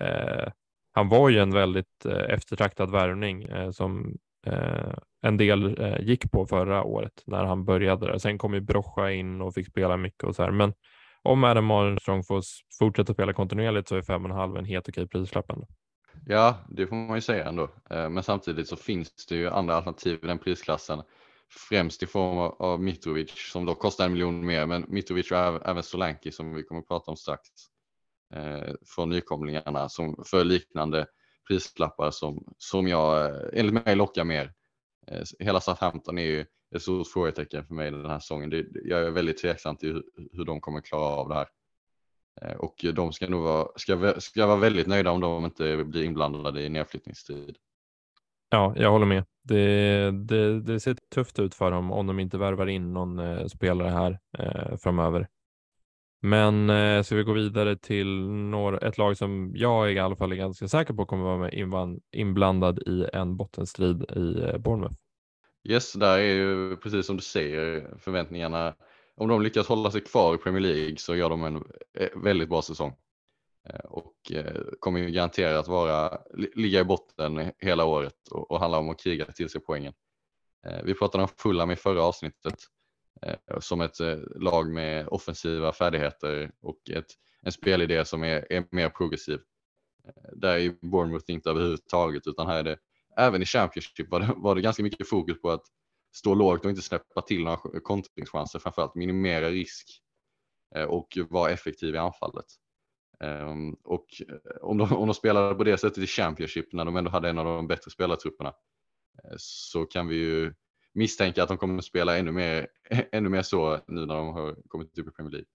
Eh, 0.00 0.52
han 0.92 1.08
var 1.08 1.28
ju 1.28 1.38
en 1.38 1.50
väldigt 1.50 2.06
eh, 2.06 2.34
eftertraktad 2.34 2.90
värvning 2.90 3.42
eh, 3.42 3.70
som 3.70 4.16
eh, 4.46 4.94
en 5.22 5.36
del 5.36 5.82
eh, 5.82 6.00
gick 6.00 6.30
på 6.30 6.46
förra 6.46 6.84
året 6.84 7.22
när 7.26 7.44
han 7.44 7.64
började 7.64 8.06
där. 8.06 8.18
Sen 8.18 8.38
kom 8.38 8.54
ju 8.54 8.60
Brocha 8.60 9.10
in 9.10 9.40
och 9.40 9.54
fick 9.54 9.66
spela 9.66 9.96
mycket 9.96 10.24
och 10.24 10.36
så 10.36 10.42
här. 10.42 10.50
Men 10.50 10.74
om 11.22 11.44
Adam 11.44 11.70
Armstrong 11.70 12.24
får 12.24 12.42
fortsätta 12.78 13.12
spela 13.12 13.32
kontinuerligt 13.32 13.88
så 13.88 13.96
är 13.96 14.02
5,5 14.02 14.58
en 14.58 14.64
helt 14.64 14.88
okej 14.88 15.08
prislapp 15.08 15.50
ändå. 15.50 15.66
Ja, 16.26 16.58
det 16.68 16.86
får 16.86 16.96
man 16.96 17.16
ju 17.16 17.20
säga 17.20 17.48
ändå. 17.48 17.62
Eh, 17.90 18.10
men 18.10 18.22
samtidigt 18.22 18.68
så 18.68 18.76
finns 18.76 19.26
det 19.28 19.34
ju 19.34 19.48
andra 19.48 19.74
alternativ 19.74 20.18
i 20.22 20.26
den 20.26 20.38
prisklassen. 20.38 21.02
Främst 21.68 22.02
i 22.02 22.06
form 22.06 22.38
av 22.58 22.82
Mitrovic 22.82 23.52
som 23.52 23.66
då 23.66 23.74
kostar 23.74 24.04
en 24.04 24.12
miljon 24.12 24.46
mer, 24.46 24.66
men 24.66 24.84
Mitrovic 24.88 25.30
och 25.30 25.68
även 25.68 25.82
Solanki 25.82 26.32
som 26.32 26.54
vi 26.54 26.62
kommer 26.62 26.80
att 26.80 26.88
prata 26.88 27.10
om 27.10 27.16
strax 27.16 27.48
eh, 28.34 28.74
från 28.86 29.10
nykomlingarna 29.10 29.88
som 29.88 30.24
för 30.26 30.44
liknande 30.44 31.06
prislappar 31.48 32.10
som, 32.10 32.54
som 32.58 32.88
jag 32.88 33.24
eh, 33.24 33.40
enligt 33.52 33.84
mig 33.84 33.96
lockar 33.96 34.24
mer. 34.24 34.52
Hela 35.38 35.60
Southampton 35.60 36.18
är 36.18 36.22
ju 36.22 36.46
ett 36.74 36.82
stort 36.82 37.08
frågetecken 37.08 37.66
för 37.66 37.74
mig 37.74 37.90
den 37.90 38.06
här 38.06 38.18
säsongen. 38.18 38.66
Jag 38.84 39.00
är 39.00 39.10
väldigt 39.10 39.38
tveksam 39.38 39.76
till 39.76 40.02
hur 40.32 40.44
de 40.44 40.60
kommer 40.60 40.80
klara 40.80 41.04
av 41.04 41.28
det 41.28 41.34
här. 41.34 41.48
Eh, 42.42 42.56
och 42.56 42.84
de 42.94 43.12
ska 43.12 43.28
nog 43.28 43.42
vara, 43.42 43.68
ska, 43.76 44.14
ska 44.20 44.46
vara 44.46 44.56
väldigt 44.56 44.86
nöjda 44.86 45.10
om 45.10 45.20
de 45.20 45.44
inte 45.44 45.84
blir 45.84 46.04
inblandade 46.04 46.62
i 46.62 46.68
nedflyttningstid. 46.68 47.56
Ja, 48.50 48.74
jag 48.76 48.90
håller 48.90 49.06
med. 49.06 49.24
Det, 49.42 50.10
det, 50.10 50.60
det, 50.60 50.80
ser 50.80 50.96
tufft 51.14 51.38
ut 51.38 51.54
för 51.54 51.70
dem 51.70 51.92
om 51.92 52.06
de 52.06 52.20
inte 52.20 52.38
värvar 52.38 52.66
in 52.66 52.92
någon 52.92 53.18
eh, 53.18 53.46
spelare 53.46 53.88
här 53.88 54.18
eh, 54.38 54.76
framöver. 54.76 55.28
Men 56.22 56.70
eh, 56.70 57.02
ska 57.02 57.16
vi 57.16 57.22
gå 57.22 57.32
vidare 57.32 57.76
till 57.76 58.20
några, 58.30 58.78
ett 58.78 58.98
lag 58.98 59.16
som 59.16 59.52
jag 59.54 59.92
i 59.92 59.98
alla 59.98 60.16
fall 60.16 60.32
är 60.32 60.36
ganska 60.36 60.68
säker 60.68 60.94
på 60.94 61.06
kommer 61.06 61.24
vara 61.24 61.38
med 61.38 62.00
inblandad 62.12 62.78
i 62.78 63.06
en 63.12 63.36
bottenstrid 63.36 64.04
i 64.16 64.42
eh, 64.42 64.58
Bournemouth. 64.58 64.94
Yes, 65.68 65.92
där 65.92 66.18
är 66.18 66.34
ju 66.34 66.76
precis 66.76 67.06
som 67.06 67.16
du 67.16 67.22
säger 67.22 67.94
förväntningarna. 67.98 68.74
Om 69.20 69.28
de 69.28 69.42
lyckas 69.42 69.68
hålla 69.68 69.90
sig 69.90 70.00
kvar 70.00 70.34
i 70.34 70.38
Premier 70.38 70.60
League 70.60 70.96
så 70.96 71.16
gör 71.16 71.30
de 71.30 71.44
en 71.44 71.56
eh, 71.94 72.08
väldigt 72.16 72.48
bra 72.48 72.62
säsong 72.62 72.96
eh, 73.68 73.84
och 73.84 74.32
eh, 74.32 74.62
kommer 74.78 75.00
ju 75.00 75.10
garanterat 75.10 75.68
vara, 75.68 76.20
ligga 76.34 76.80
i 76.80 76.84
botten 76.84 77.52
hela 77.58 77.84
året 77.84 78.28
och, 78.30 78.50
och 78.50 78.60
handla 78.60 78.78
om 78.78 78.88
att 78.88 79.00
kriga 79.00 79.24
till 79.24 79.50
sig 79.50 79.60
poängen. 79.60 79.92
Vi 80.84 80.94
pratade 80.94 81.22
om 81.24 81.28
Fulham 81.38 81.70
i 81.70 81.76
förra 81.76 82.02
avsnittet 82.02 82.54
som 83.60 83.80
ett 83.80 83.96
lag 84.36 84.72
med 84.72 85.08
offensiva 85.08 85.72
färdigheter 85.72 86.52
och 86.60 86.90
ett, 86.90 87.06
en 87.42 87.52
spelidé 87.52 88.04
som 88.04 88.24
är, 88.24 88.52
är 88.52 88.64
mer 88.70 88.88
progressiv. 88.88 89.40
Där 90.32 90.56
är 90.56 90.86
Bournemouth 90.90 91.30
inte 91.30 91.50
överhuvudtaget 91.50 92.26
utan 92.26 92.46
här 92.46 92.58
är 92.58 92.62
det 92.62 92.76
även 93.16 93.42
i 93.42 93.46
Championship 93.46 94.10
var 94.10 94.20
det, 94.20 94.32
var 94.36 94.54
det 94.54 94.60
ganska 94.60 94.82
mycket 94.82 95.08
fokus 95.08 95.40
på 95.40 95.50
att 95.50 95.64
stå 96.12 96.34
lågt 96.34 96.64
och 96.64 96.70
inte 96.70 96.82
släppa 96.82 97.22
till 97.22 97.44
några 97.44 97.80
kontringschanser, 97.80 98.58
framförallt 98.58 98.94
minimera 98.94 99.50
risk 99.50 99.86
eh, 100.74 100.84
och 100.84 101.18
vara 101.30 101.50
effektiv 101.50 101.94
i 101.94 101.98
anfallet. 101.98 102.46
Ehm, 103.20 103.74
och 103.84 104.06
eh, 104.28 104.56
om 104.60 104.78
de, 104.78 104.92
om 104.92 105.06
de 105.06 105.14
spelade 105.14 105.54
på 105.54 105.64
det 105.64 105.78
sättet 105.78 105.98
i 105.98 106.06
Championship 106.06 106.72
när 106.72 106.84
de 106.84 106.96
ändå 106.96 107.10
hade 107.10 107.28
en 107.28 107.38
av 107.38 107.44
de 107.44 107.66
bättre 107.66 107.90
spelartrupperna 107.90 108.48
eh, 109.24 109.34
så 109.36 109.84
kan 109.84 110.08
vi 110.08 110.16
ju 110.16 110.54
misstänka 110.94 111.42
att 111.42 111.48
de 111.48 111.58
kommer 111.58 111.78
att 111.78 111.84
spela 111.84 112.18
ännu 112.18 112.32
mer, 112.32 112.66
ännu 113.12 113.28
mer 113.28 113.42
så 113.42 113.78
nu 113.86 114.06
när 114.06 114.14
de 114.14 114.28
har 114.28 114.56
kommit 114.68 114.98
upp 114.98 115.08
i 115.08 115.10
Premier 115.10 115.32
League. 115.32 115.48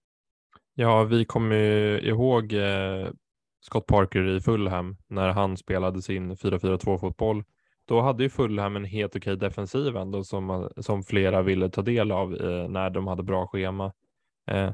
Ja, 0.74 1.04
vi 1.04 1.24
kommer 1.24 1.56
ihåg 2.04 2.54
Scott 3.60 3.86
Parker 3.86 4.28
i 4.36 4.40
Fulham 4.40 4.96
när 5.06 5.28
han 5.28 5.56
spelade 5.56 6.02
sin 6.02 6.34
4-4-2 6.34 6.98
fotboll. 6.98 7.44
Då 7.88 8.00
hade 8.00 8.22
ju 8.22 8.28
Fulham 8.28 8.76
en 8.76 8.84
helt 8.84 9.16
okej 9.16 9.36
defensiv 9.36 9.96
ändå 9.96 10.24
som, 10.24 10.70
som 10.76 11.02
flera 11.02 11.42
ville 11.42 11.70
ta 11.70 11.82
del 11.82 12.12
av 12.12 12.34
eh, 12.34 12.68
när 12.68 12.90
de 12.90 13.06
hade 13.06 13.22
bra 13.22 13.46
schema. 13.46 13.92
Eh, 14.46 14.70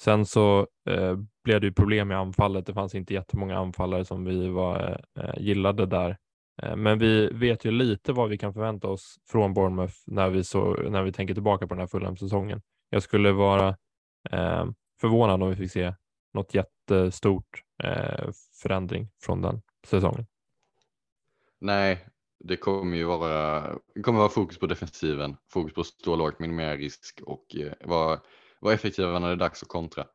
Sen 0.00 0.26
så 0.26 0.66
eh, 0.86 1.16
blev 1.44 1.60
det 1.60 1.66
ju 1.66 1.72
problem 1.72 2.12
i 2.12 2.14
anfallet. 2.14 2.66
Det 2.66 2.74
fanns 2.74 2.94
inte 2.94 3.14
jättemånga 3.14 3.58
anfallare 3.58 4.04
som 4.04 4.24
vi 4.24 4.48
var, 4.48 5.00
eh, 5.18 5.42
gillade 5.42 5.86
där. 5.86 6.16
Eh, 6.62 6.76
men 6.76 6.98
vi 6.98 7.26
vet 7.32 7.64
ju 7.64 7.70
lite 7.70 8.12
vad 8.12 8.28
vi 8.28 8.38
kan 8.38 8.54
förvänta 8.54 8.88
oss 8.88 9.16
från 9.28 9.54
Bournemouth 9.54 9.94
när 10.06 10.30
vi, 10.30 10.44
så, 10.44 10.74
när 10.90 11.02
vi 11.02 11.12
tänker 11.12 11.34
tillbaka 11.34 11.66
på 11.66 11.74
den 11.74 11.80
här 11.80 11.86
Fulham-säsongen. 11.86 12.62
Jag 12.90 13.02
skulle 13.02 13.32
vara 13.32 13.68
eh, 14.30 14.66
förvånad 15.00 15.42
om 15.42 15.50
vi 15.50 15.56
fick 15.56 15.72
se 15.72 15.94
något 16.34 16.54
jättestort 16.54 17.62
eh, 17.82 18.30
förändring 18.62 19.08
från 19.22 19.42
den 19.42 19.62
säsongen. 19.86 20.26
Nej, 21.58 22.06
det 22.40 22.56
kommer 22.56 22.96
ju 22.96 23.04
vara, 23.04 23.60
det 23.94 24.02
kommer 24.02 24.18
vara 24.18 24.28
fokus 24.28 24.58
på 24.58 24.66
defensiven, 24.66 25.36
fokus 25.52 25.74
på 25.74 25.80
att 25.80 25.86
stå 25.86 26.16
lågt, 26.16 26.38
minimera 26.38 26.76
risk 26.76 27.20
och 27.22 27.56
eh, 27.56 27.88
vara 27.88 28.20
vara 28.60 28.74
effektiva 28.74 29.18
när 29.18 29.26
det 29.26 29.32
är 29.32 29.36
dags 29.36 29.62
att 29.62 29.68
kontra. 29.68 30.06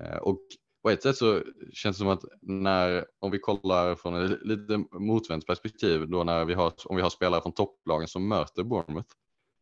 Eh, 0.00 0.16
och 0.16 0.40
på 0.82 0.90
ett 0.90 1.02
sätt 1.02 1.16
så 1.16 1.42
känns 1.72 1.96
det 1.96 1.98
som 1.98 2.08
att 2.08 2.24
när, 2.42 3.06
om 3.18 3.30
vi 3.30 3.38
kollar 3.38 3.94
från 3.94 4.24
ett 4.24 4.42
lite 4.42 4.84
motvänt 4.92 5.46
perspektiv, 5.46 6.08
då 6.08 6.24
när 6.24 6.44
vi 6.44 6.54
har, 6.54 6.72
om 6.84 6.96
vi 6.96 7.02
har 7.02 7.10
spelare 7.10 7.42
från 7.42 7.52
topplagen 7.52 8.08
som 8.08 8.28
möter 8.28 8.62
Bournemouth, 8.62 9.08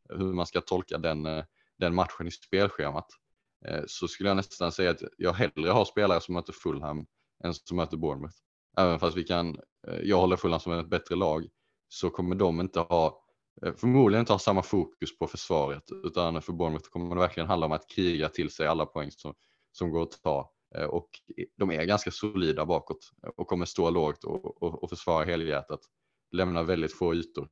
hur 0.09 0.33
man 0.33 0.47
ska 0.47 0.61
tolka 0.61 0.99
den, 0.99 1.27
eh, 1.27 1.45
den 1.79 1.95
matchen 1.95 2.27
i 2.27 2.31
spelschemat, 2.31 3.07
eh, 3.67 3.83
så 3.87 4.09
skulle 4.09 4.31
jag 4.31 4.37
nästan 4.37 4.73
säga 4.73 4.91
att 4.91 5.03
jag 5.17 5.33
hellre 5.33 5.71
har 5.71 5.85
spelare 5.85 6.21
som 6.21 6.35
möter 6.35 6.53
Fulham 6.53 7.07
än 7.45 7.55
som 7.55 7.77
möter 7.77 7.97
Bournemouth. 7.97 8.37
Även 8.79 8.99
fast 8.99 9.17
vi 9.17 9.25
kan, 9.25 9.59
eh, 9.89 10.01
jag 10.03 10.17
håller 10.17 10.37
Fulham 10.37 10.61
som 10.61 10.73
ett 10.73 10.91
bättre 10.91 11.15
lag, 11.15 11.49
så 11.89 12.11
kommer 12.11 12.37
de 12.37 12.61
inte 12.61 12.81
ha 12.81 13.25
eh, 13.63 13.75
förmodligen 13.75 14.23
inte 14.23 14.33
ha 14.33 14.39
samma 14.39 14.63
fokus 14.63 15.19
på 15.19 15.27
försvaret 15.27 15.83
utan 16.05 16.43
för 16.43 16.53
Bournemouth 16.53 16.89
kommer 16.91 17.15
det 17.15 17.21
verkligen 17.21 17.49
handla 17.49 17.67
om 17.67 17.73
att 17.73 17.89
kriga 17.89 18.29
till 18.29 18.51
sig 18.51 18.67
alla 18.67 18.87
poäng 18.87 19.11
som, 19.11 19.35
som 19.73 19.91
går 19.91 20.03
att 20.03 20.23
ta 20.23 20.53
eh, 20.77 20.85
och 20.85 21.09
de 21.57 21.71
är 21.71 21.85
ganska 21.85 22.11
solida 22.11 22.67
bakåt 22.67 23.11
och 23.37 23.47
kommer 23.47 23.65
stå 23.65 23.91
lågt 23.91 24.25
och, 24.25 24.63
och, 24.63 24.83
och 24.83 24.91
försvara 24.91 25.25
helhjärtat. 25.25 25.81
Lämna 26.33 26.63
väldigt 26.63 26.93
få 26.93 27.15
ytor. 27.15 27.49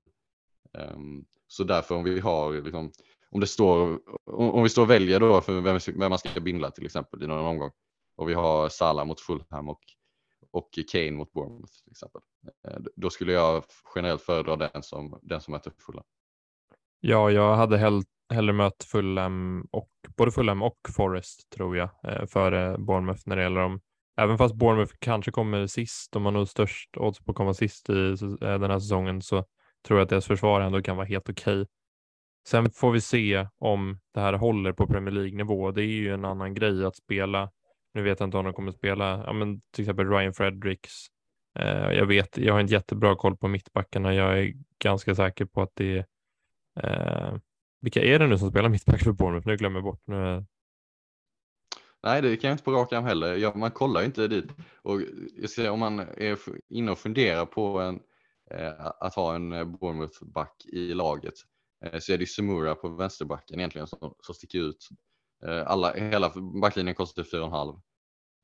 Ehm, 0.78 1.24
så 1.46 1.64
därför 1.64 1.94
om 1.94 2.04
vi 2.04 2.20
har 2.20 2.52
liksom, 2.52 2.92
om 3.30 3.40
det 3.40 3.46
står, 3.46 4.00
om, 4.30 4.62
vi 4.62 4.68
står 4.68 4.82
och 4.82 4.90
väljer 4.90 5.20
då 5.20 5.40
för 5.40 5.60
vem, 5.60 5.78
vem 5.98 6.10
man 6.10 6.18
ska 6.18 6.40
bindla 6.40 6.70
till 6.70 6.84
exempel 6.84 7.22
i 7.22 7.26
någon 7.26 7.46
omgång 7.46 7.70
och 8.16 8.28
vi 8.28 8.34
har 8.34 8.68
Salah 8.68 9.06
mot 9.06 9.20
Fulham 9.20 9.68
och 9.68 9.80
och 10.54 10.68
Kane 10.92 11.10
mot 11.10 11.32
Bournemouth 11.32 11.72
till 11.82 11.90
exempel. 11.90 12.20
Eh, 12.68 12.76
då 12.96 13.10
skulle 13.10 13.32
jag 13.32 13.64
generellt 13.94 14.22
föredra 14.22 14.56
den 14.56 14.82
som, 14.82 15.18
den 15.22 15.40
som 15.40 15.52
möter 15.52 15.72
Fulham. 15.86 16.04
Ja, 17.00 17.30
jag 17.30 17.56
hade 17.56 17.78
hell, 17.78 18.02
hellre 18.32 18.52
mött 18.52 18.84
Fulham 18.84 19.68
och 19.72 19.90
både 20.16 20.32
Fulham 20.32 20.62
och 20.62 20.78
Forest 20.96 21.50
tror 21.50 21.76
jag 21.76 21.90
eh, 22.02 22.26
före 22.26 22.78
Bournemouth 22.78 23.22
när 23.26 23.36
det 23.36 23.42
gäller 23.42 23.60
dem. 23.60 23.80
Även 24.16 24.38
fast 24.38 24.54
Bournemouth 24.54 24.94
kanske 24.98 25.30
kommer 25.30 25.66
sist, 25.66 26.12
de 26.12 26.24
har 26.24 26.32
nog 26.32 26.48
störst 26.48 26.96
odds 26.96 27.24
på 27.24 27.30
att 27.30 27.36
komma 27.36 27.54
sist 27.54 27.90
i 27.90 28.16
eh, 28.20 28.58
den 28.58 28.70
här 28.70 28.78
säsongen 28.78 29.22
så 29.22 29.44
tror 29.86 29.98
jag 29.98 30.04
att 30.04 30.10
deras 30.10 30.26
försvar 30.26 30.60
ändå 30.60 30.82
kan 30.82 30.96
vara 30.96 31.06
helt 31.06 31.28
okej. 31.28 31.60
Okay. 31.60 31.66
Sen 32.48 32.70
får 32.70 32.92
vi 32.92 33.00
se 33.00 33.48
om 33.58 34.00
det 34.14 34.20
här 34.20 34.32
håller 34.32 34.72
på 34.72 34.86
Premier 34.86 35.14
League 35.14 35.36
nivå. 35.36 35.70
Det 35.70 35.82
är 35.82 35.86
ju 35.86 36.14
en 36.14 36.24
annan 36.24 36.54
grej 36.54 36.84
att 36.84 36.96
spela 36.96 37.50
nu 37.94 38.02
vet 38.02 38.20
jag 38.20 38.26
inte 38.26 38.36
om 38.36 38.44
de 38.44 38.54
kommer 38.54 38.72
spela, 38.72 39.24
ja, 39.26 39.32
men 39.32 39.60
till 39.60 39.82
exempel 39.82 40.08
Ryan 40.08 40.34
Fredericks. 40.34 40.92
Eh, 41.58 41.92
jag 41.92 42.06
vet, 42.06 42.38
jag 42.38 42.52
har 42.52 42.60
inte 42.60 42.74
jättebra 42.74 43.16
koll 43.16 43.36
på 43.36 43.48
mittbackarna. 43.48 44.14
Jag 44.14 44.38
är 44.38 44.52
ganska 44.78 45.14
säker 45.14 45.44
på 45.44 45.62
att 45.62 45.72
det 45.74 45.92
är 45.94 46.04
eh, 46.82 47.38
vilka 47.80 48.02
är 48.02 48.18
det 48.18 48.26
nu 48.26 48.38
som 48.38 48.50
spelar 48.50 48.68
mittback 48.68 49.02
för 49.02 49.12
Bournemouth? 49.12 49.46
Nu 49.46 49.56
glömmer 49.56 49.76
jag 49.76 49.84
bort. 49.84 50.02
Nu 50.06 50.44
Nej, 52.04 52.22
det 52.22 52.36
kan 52.36 52.48
jag 52.48 52.54
inte 52.54 52.64
på 52.64 52.72
rak 52.72 52.92
arm 52.92 53.04
heller. 53.04 53.34
Ja, 53.34 53.52
man 53.54 53.70
kollar 53.70 54.00
ju 54.00 54.06
inte 54.06 54.28
dit. 54.28 54.44
Och 54.82 55.00
jag 55.36 55.50
ser, 55.50 55.70
om 55.70 55.80
man 55.80 55.98
är 55.98 56.38
inne 56.68 56.92
och 56.92 56.98
funderar 56.98 57.46
på 57.46 57.80
en, 57.80 58.00
eh, 58.50 58.86
att 59.00 59.14
ha 59.14 59.34
en 59.34 59.52
eh, 59.52 59.64
Bournemouth-back 59.64 60.64
i 60.64 60.94
laget 60.94 61.34
eh, 61.84 61.98
så 61.98 62.12
är 62.12 62.18
det 62.18 62.26
Semura 62.26 62.74
på 62.74 62.88
vänsterbacken 62.88 63.58
egentligen 63.58 63.86
som, 63.86 64.14
som 64.18 64.34
sticker 64.34 64.58
ut. 64.58 64.88
Eh, 65.46 65.62
alla, 65.66 65.92
hela 65.92 66.32
backlinjen 66.62 66.94
kostar 66.94 67.22
typ 67.22 67.32
4,5. 67.32 67.80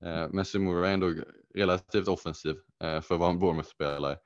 Eh, 0.04 0.28
men 0.30 0.44
Simura 0.44 0.88
är 0.88 0.94
ändå 0.94 1.14
relativt 1.54 2.08
offensiv 2.08 2.56
eh, 2.82 3.00
för 3.00 3.14
att 3.14 3.20
vara 3.20 3.30
en 3.30 3.38
Bournemouth-spelare. 3.38 4.18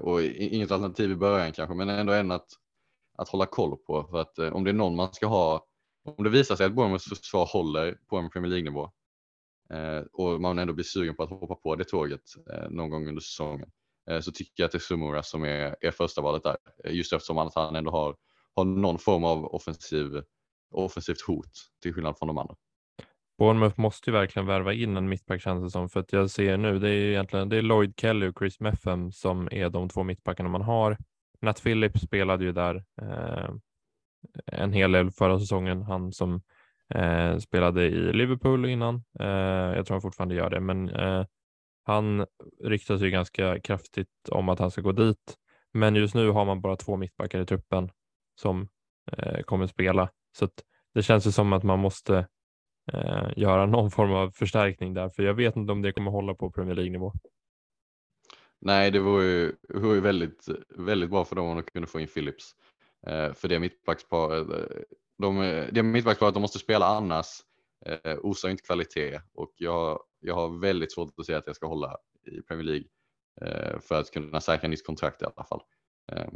Och 0.00 0.22
inget 0.22 0.70
alternativ 0.70 1.10
i 1.10 1.16
början 1.16 1.52
kanske, 1.52 1.74
men 1.74 1.88
ändå 1.88 2.12
en 2.12 2.30
att, 2.30 2.46
att 3.18 3.28
hålla 3.28 3.46
koll 3.46 3.76
på. 3.76 4.08
För 4.10 4.20
att 4.20 4.38
om 4.38 4.64
det 4.64 4.70
är 4.70 4.74
någon 4.74 4.96
man 4.96 5.12
ska 5.12 5.26
ha, 5.26 5.66
om 6.04 6.24
det 6.24 6.30
visar 6.30 6.56
sig 6.56 6.66
att 6.66 6.72
Bournemouths 6.72 7.08
försvar 7.08 7.46
håller 7.46 7.98
på 8.08 8.16
en 8.16 8.30
Premier 8.30 8.50
League-nivå 8.50 8.90
och 10.12 10.40
man 10.40 10.58
ändå 10.58 10.72
blir 10.72 10.84
sugen 10.84 11.16
på 11.16 11.22
att 11.22 11.30
hoppa 11.30 11.54
på 11.54 11.76
det 11.76 11.84
tåget 11.84 12.20
någon 12.70 12.90
gång 12.90 13.08
under 13.08 13.20
säsongen 13.20 13.70
så 14.20 14.32
tycker 14.32 14.62
jag 14.62 14.64
att 14.64 14.72
det 14.72 14.78
är 14.78 14.80
Sumura 14.80 15.22
som 15.22 15.44
är, 15.44 15.76
är 15.80 15.90
första 15.90 16.20
valet 16.20 16.42
där. 16.42 16.56
Just 16.84 17.12
eftersom 17.12 17.38
att 17.38 17.54
han 17.54 17.76
ändå 17.76 17.90
har, 17.90 18.16
har 18.54 18.64
någon 18.64 18.98
form 18.98 19.24
av 19.24 19.44
offensiv 19.44 20.22
offensivt 20.70 21.20
hot 21.26 21.52
till 21.82 21.94
skillnad 21.94 22.18
från 22.18 22.26
de 22.26 22.38
andra. 22.38 22.54
Bournemouth 23.38 23.80
måste 23.80 24.10
ju 24.10 24.14
verkligen 24.14 24.46
värva 24.46 24.72
in 24.72 24.96
en 24.96 25.08
mittback 25.08 25.40
känns 25.40 25.62
det 25.62 25.70
som 25.70 25.88
för 25.88 26.00
att 26.00 26.12
jag 26.12 26.30
ser 26.30 26.56
nu 26.56 26.78
det 26.78 26.88
är 26.88 26.92
ju 26.92 27.10
egentligen 27.10 27.48
det 27.48 27.56
är 27.56 27.62
Lloyd 27.62 27.94
Kelly 27.96 28.28
och 28.28 28.38
Chris 28.38 28.60
Meffem 28.60 29.12
som 29.12 29.48
är 29.52 29.70
de 29.70 29.88
två 29.88 30.02
mittbackarna 30.02 30.48
man 30.48 30.62
har. 30.62 30.98
Nat 31.40 31.62
Phillips 31.62 32.00
spelade 32.00 32.44
ju 32.44 32.52
där 32.52 32.84
eh, 33.02 33.50
en 34.46 34.72
hel 34.72 34.92
del 34.92 35.10
förra 35.10 35.38
säsongen. 35.38 35.82
Han 35.82 36.12
som 36.12 36.42
eh, 36.94 37.38
spelade 37.38 37.84
i 37.84 38.12
Liverpool 38.12 38.66
innan. 38.66 39.04
Eh, 39.20 39.76
jag 39.76 39.86
tror 39.86 39.94
han 39.94 40.02
fortfarande 40.02 40.34
gör 40.34 40.50
det, 40.50 40.60
men 40.60 40.88
eh, 40.88 41.24
han 41.84 42.26
ryktas 42.64 43.00
ju 43.00 43.10
ganska 43.10 43.60
kraftigt 43.60 44.28
om 44.30 44.48
att 44.48 44.58
han 44.58 44.70
ska 44.70 44.80
gå 44.80 44.92
dit. 44.92 45.36
Men 45.72 45.96
just 45.96 46.14
nu 46.14 46.30
har 46.30 46.44
man 46.44 46.60
bara 46.60 46.76
två 46.76 46.96
mittbackar 46.96 47.40
i 47.40 47.46
truppen 47.46 47.90
som 48.40 48.68
eh, 49.12 49.40
kommer 49.40 49.66
spela 49.66 50.10
så 50.36 50.48
det 50.94 51.02
känns 51.02 51.26
ju 51.26 51.32
som 51.32 51.52
att 51.52 51.62
man 51.62 51.78
måste 51.78 52.26
eh, 52.92 53.28
göra 53.36 53.66
någon 53.76 53.90
form 53.90 54.12
av 54.12 54.30
förstärkning 54.30 54.94
där, 54.94 55.08
för 55.08 55.22
jag 55.22 55.34
vet 55.34 55.56
inte 55.56 55.72
om 55.72 55.82
det 55.82 55.92
kommer 55.92 56.10
hålla 56.10 56.34
på 56.34 56.50
Premier 56.50 56.74
League-nivå. 56.74 57.12
Nej, 58.60 58.90
det 58.90 59.00
vore 59.00 59.24
ju, 59.24 59.56
det 59.68 59.78
vore 59.78 59.94
ju 59.94 60.00
väldigt, 60.00 60.46
väldigt 60.76 61.10
bra 61.10 61.24
för 61.24 61.36
dem 61.36 61.46
om 61.46 61.56
de 61.56 61.62
kunde 61.62 61.88
få 61.88 62.00
in 62.00 62.08
Phillips. 62.08 62.52
Eh, 63.06 63.32
för 63.32 63.48
det 63.48 63.58
mittbacksparet, 63.58 64.48
eh, 64.50 64.78
de, 65.18 65.38
det 65.72 65.82
mittbacksparet 65.82 66.34
de 66.34 66.40
måste 66.40 66.58
spela 66.58 66.86
annars 66.86 67.26
eh, 67.86 68.18
osar 68.22 68.48
inte 68.48 68.62
kvalitet 68.62 69.20
och 69.34 69.52
jag, 69.56 70.00
jag 70.20 70.34
har 70.34 70.60
väldigt 70.60 70.92
svårt 70.92 71.18
att 71.18 71.26
se 71.26 71.34
att 71.34 71.46
jag 71.46 71.56
ska 71.56 71.66
hålla 71.66 71.96
i 72.26 72.42
Premier 72.42 72.64
League 72.64 72.88
eh, 73.40 73.80
för 73.80 74.00
att 74.00 74.10
kunna 74.10 74.40
säkra 74.40 74.68
nytt 74.68 74.86
kontrakt 74.86 75.22
i 75.22 75.24
alla 75.24 75.44
fall. 75.44 75.62
Eh, 76.12 76.28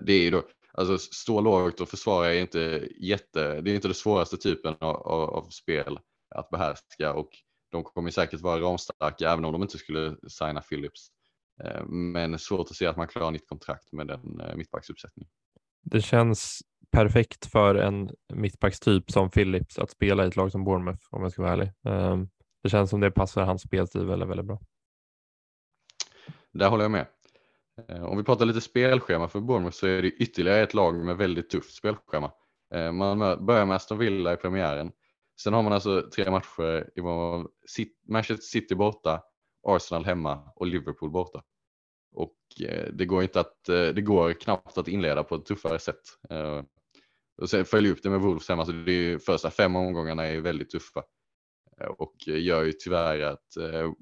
det 0.00 0.12
är 0.12 0.22
ju 0.22 0.30
då, 0.30 0.42
Alltså 0.72 0.98
stå 0.98 1.40
lågt 1.40 1.80
och 1.80 1.88
försvara 1.88 2.34
är 2.34 2.40
inte 2.40 2.88
jätte, 3.00 3.60
det 3.60 3.70
är 3.70 3.74
inte 3.74 3.88
den 3.88 3.94
svåraste 3.94 4.36
typen 4.36 4.74
av, 4.80 4.96
av, 4.96 5.30
av, 5.30 5.48
spel 5.50 5.98
att 6.34 6.50
behärska 6.50 7.12
och 7.14 7.28
de 7.70 7.84
kommer 7.84 8.10
säkert 8.10 8.40
vara 8.40 8.60
ramstarka 8.60 9.32
även 9.32 9.44
om 9.44 9.52
de 9.52 9.62
inte 9.62 9.78
skulle 9.78 10.16
signa 10.28 10.60
Philips. 10.60 11.08
Eh, 11.64 11.84
men 11.86 12.38
svårt 12.38 12.70
att 12.70 12.76
se 12.76 12.86
att 12.86 12.96
man 12.96 13.08
klarar 13.08 13.30
nytt 13.30 13.48
kontrakt 13.48 13.92
med 13.92 14.06
den 14.06 14.40
eh, 14.40 14.56
mittbacksuppsättningen. 14.56 15.30
Det 15.82 16.00
känns 16.00 16.62
perfekt 16.90 17.46
för 17.46 17.74
en 17.74 18.10
mittbackstyp 18.32 19.10
som 19.10 19.30
Philips 19.30 19.78
att 19.78 19.90
spela 19.90 20.24
i 20.24 20.28
ett 20.28 20.36
lag 20.36 20.52
som 20.52 20.64
Bournemouth 20.64 21.06
om 21.10 21.22
jag 21.22 21.32
ska 21.32 21.42
vara 21.42 21.52
ärlig. 21.52 21.72
Ehm, 21.84 22.28
det 22.62 22.68
känns 22.68 22.90
som 22.90 23.00
det 23.00 23.10
passar 23.10 23.42
hans 23.42 23.62
spelstil 23.62 24.06
väldigt, 24.06 24.28
väldigt 24.28 24.46
bra. 24.46 24.60
Där 26.52 26.68
håller 26.68 26.84
jag 26.84 26.90
med. 26.90 27.06
Eh, 27.88 28.04
om 28.04 28.16
vi 28.16 28.24
pratar 28.24 28.46
lite 28.46 28.60
spelschema 28.60 29.28
för 29.28 29.40
Bournemouth 29.40 29.76
så 29.76 29.86
är 29.86 30.02
det 30.02 30.08
ytterligare 30.08 30.62
ett 30.62 30.74
lag 30.74 31.04
med 31.04 31.16
väldigt 31.16 31.50
tufft 31.50 31.74
spelschema. 31.74 32.32
Eh, 32.74 32.92
man 32.92 33.46
börjar 33.46 33.66
med 33.66 33.76
Aston 33.76 33.98
Villa 33.98 34.32
i 34.32 34.36
premiären. 34.36 34.92
Sen 35.42 35.52
har 35.52 35.62
man 35.62 35.72
alltså 35.72 36.10
tre 36.14 36.30
matcher 36.30 36.90
i 36.98 37.00
Manchester 38.08 38.46
City 38.46 38.74
borta, 38.74 39.22
Arsenal 39.66 40.04
hemma 40.04 40.52
och 40.56 40.66
Liverpool 40.66 41.10
borta. 41.10 41.42
Och 42.12 42.36
eh, 42.60 42.92
det 42.92 43.06
går 43.06 43.22
inte 43.22 43.40
att, 43.40 43.64
det 43.64 44.04
går 44.04 44.32
knappt 44.32 44.78
att 44.78 44.88
inleda 44.88 45.24
på 45.24 45.34
ett 45.34 45.46
tuffare 45.46 45.78
sätt. 45.78 46.00
Och 47.42 47.50
sen 47.50 47.64
följa 47.64 47.92
upp 47.92 48.02
det 48.02 48.10
med 48.10 48.20
Wolves 48.20 48.48
hemma, 48.48 48.66
så 48.66 48.72
det 48.72 48.92
är 48.92 49.18
första 49.18 49.50
fem 49.50 49.76
omgångarna 49.76 50.26
är 50.26 50.40
väldigt 50.40 50.70
tuffa. 50.70 51.02
Och 51.98 52.14
gör 52.26 52.64
ju 52.64 52.72
tyvärr 52.72 53.20
att 53.20 53.46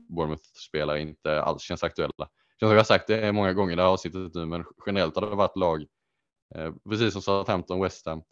Bournemouth-spelare 0.08 1.00
inte 1.00 1.42
alls 1.42 1.62
känns 1.62 1.82
aktuella. 1.82 2.28
Jag 2.58 2.68
har 2.68 2.84
sagt 2.84 3.06
det 3.06 3.32
många 3.32 3.52
gånger 3.52 3.72
i 3.72 3.76
det 3.76 3.82
här 3.82 3.88
avsnittet 3.88 4.34
nu, 4.34 4.46
men 4.46 4.64
generellt 4.86 5.14
har 5.14 5.30
det 5.30 5.36
varit 5.36 5.56
lag, 5.56 5.86
eh, 6.54 6.72
precis 6.88 7.12
som 7.12 7.22
Southampton, 7.22 7.80
West 7.80 8.06
Ham, 8.06 8.22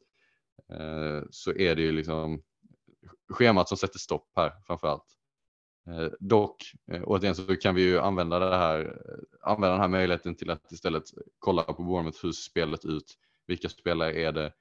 Eh, 0.72 1.22
så 1.30 1.52
är 1.52 1.76
det 1.76 1.82
ju 1.82 1.92
liksom 1.92 2.42
schemat 3.28 3.68
som 3.68 3.78
sätter 3.78 3.98
stopp 3.98 4.32
här 4.36 4.52
framför 4.66 4.88
allt. 4.88 5.16
Eh, 5.86 6.12
dock, 6.20 6.72
eh, 6.92 7.02
återigen 7.04 7.34
så 7.34 7.56
kan 7.56 7.74
vi 7.74 7.82
ju 7.82 7.98
använda, 7.98 8.38
det 8.38 8.56
här, 8.56 8.80
eh, 8.80 9.50
använda 9.50 9.72
den 9.72 9.80
här 9.80 9.88
möjligheten 9.88 10.34
till 10.34 10.50
att 10.50 10.72
istället 10.72 11.04
kolla 11.38 11.62
på 11.62 11.82
Bournemouth, 11.82 12.18
hur 12.22 12.32
spelet 12.32 12.84
ut? 12.84 13.14
Vilka 13.46 13.68
spelare 13.68 14.12
är 14.12 14.32
det, 14.32 14.52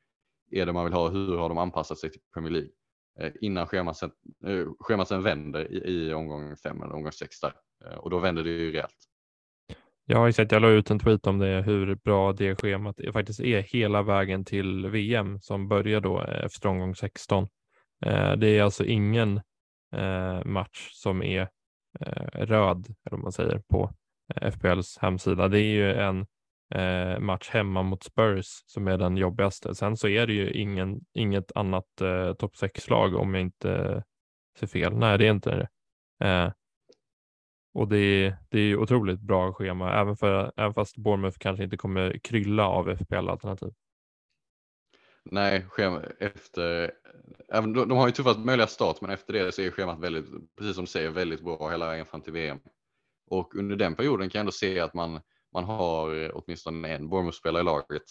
är 0.52 0.66
det 0.66 0.74
man 0.74 0.86
vill 0.86 0.94
ha? 0.94 1.10
Hur 1.10 1.38
har 1.38 1.50
de 1.50 1.58
anpassat 1.58 2.00
sig 2.00 2.12
till 2.12 2.22
Premier 2.34 2.52
League? 2.52 2.70
Eh, 3.20 3.34
innan 3.42 3.68
schemat 3.68 3.98
sen, 3.98 4.12
schemat 4.80 5.08
sen 5.08 5.24
vänder 5.24 5.72
i, 5.72 5.78
i 5.78 6.14
omgång 6.14 6.56
fem 6.58 6.82
eller 6.82 6.94
omgång 6.94 7.12
sex 7.12 7.40
där. 7.40 7.54
Och 7.98 8.10
då 8.10 8.20
vänder 8.20 8.44
det 8.44 8.50
ju 8.50 8.72
rejält. 8.72 9.10
Ja, 10.08 10.30
exakt. 10.30 10.52
Jag 10.52 10.62
la 10.62 10.70
ut 10.70 10.92
en 10.92 11.00
tweet 11.00 11.28
om 11.28 11.40
det, 11.40 11.62
hur 11.62 11.96
bra 11.96 12.34
det 12.34 12.56
schemat 12.56 13.00
faktiskt 13.14 13.40
är 13.40 13.62
hela 13.62 14.02
vägen 14.02 14.46
till 14.46 14.88
VM 14.88 15.40
som 15.42 15.68
börjar 15.68 16.02
då 16.02 16.22
eh, 16.22 16.46
efter 16.46 16.70
omgång 16.70 16.96
16. 16.96 17.48
Eh, 18.06 18.32
det 18.32 18.48
är 18.48 18.64
alltså 18.64 18.86
ingen 18.86 19.42
eh, 19.96 20.46
match 20.46 20.90
som 20.92 21.24
är 21.24 21.50
röd, 22.34 22.86
eller 22.86 23.12
vad 23.12 23.20
man 23.20 23.32
säger, 23.32 23.62
på 23.70 23.92
FPLs 24.36 24.98
hemsida. 24.98 25.48
Det 25.48 25.60
är 25.60 25.74
ju 25.74 25.94
en 25.94 26.26
match 27.26 27.50
hemma 27.50 27.84
mot 27.84 28.04
Spurs 28.04 28.46
som 28.66 28.88
är 28.88 28.98
den 28.98 29.18
jobbigaste. 29.18 29.76
Sen 29.76 29.98
så 29.98 30.08
är 30.08 30.28
det 30.28 30.34
ju 30.34 30.52
ingen, 30.52 31.00
inget 31.14 31.52
annat 31.56 31.86
topp 32.38 32.54
6-lag 32.62 33.16
om 33.16 33.34
jag 33.34 33.42
inte 33.42 34.04
ser 34.60 34.68
fel. 34.68 34.98
Nej, 34.98 35.18
det 35.18 35.28
är 35.28 35.32
inte 35.32 35.56
det. 36.20 36.54
Och 37.76 37.88
det 37.88 37.98
är, 37.98 38.38
det 38.50 38.60
är 38.60 38.78
otroligt 38.78 39.20
bra 39.20 39.54
schema, 39.54 39.94
även, 39.94 40.18
för, 40.18 40.52
även 40.58 40.74
fast 40.74 40.98
Bournemouth 40.98 41.38
kanske 41.38 41.64
inte 41.64 41.78
kommer 41.78 42.20
krylla 42.24 42.68
av 42.68 42.96
FPL-alternativ. 42.96 43.74
Nej, 45.24 45.66
schema 45.70 46.02
efter, 46.20 46.92
även, 47.54 47.74
de, 47.74 47.90
de 47.90 47.98
har 47.98 48.08
ju 48.08 48.12
tuffast 48.12 48.40
möjliga 48.40 48.68
start, 48.68 49.02
men 49.02 49.10
efter 49.10 49.34
det 49.34 49.52
så 49.52 49.62
är 49.62 49.72
schemat 49.72 50.00
väldigt, 50.00 50.26
precis 50.58 50.76
som 50.76 50.84
du 50.84 50.92
säger, 50.92 51.10
väldigt 51.10 51.42
bra 51.42 51.70
hela 51.70 51.88
vägen 51.88 52.06
fram 52.06 52.22
till 52.22 52.34
VM. 52.34 52.60
Och 53.30 53.56
under 53.56 53.76
den 53.76 53.96
perioden 53.96 54.30
kan 54.30 54.40
jag 54.40 54.42
ändå 54.42 54.52
se 54.52 54.80
att 54.80 54.94
man, 54.94 55.22
man 55.54 55.64
har 55.64 56.32
åtminstone 56.36 56.96
en 56.96 57.10
Bournemouth-spelare 57.10 57.62
i 57.62 57.66
laget. 57.66 58.04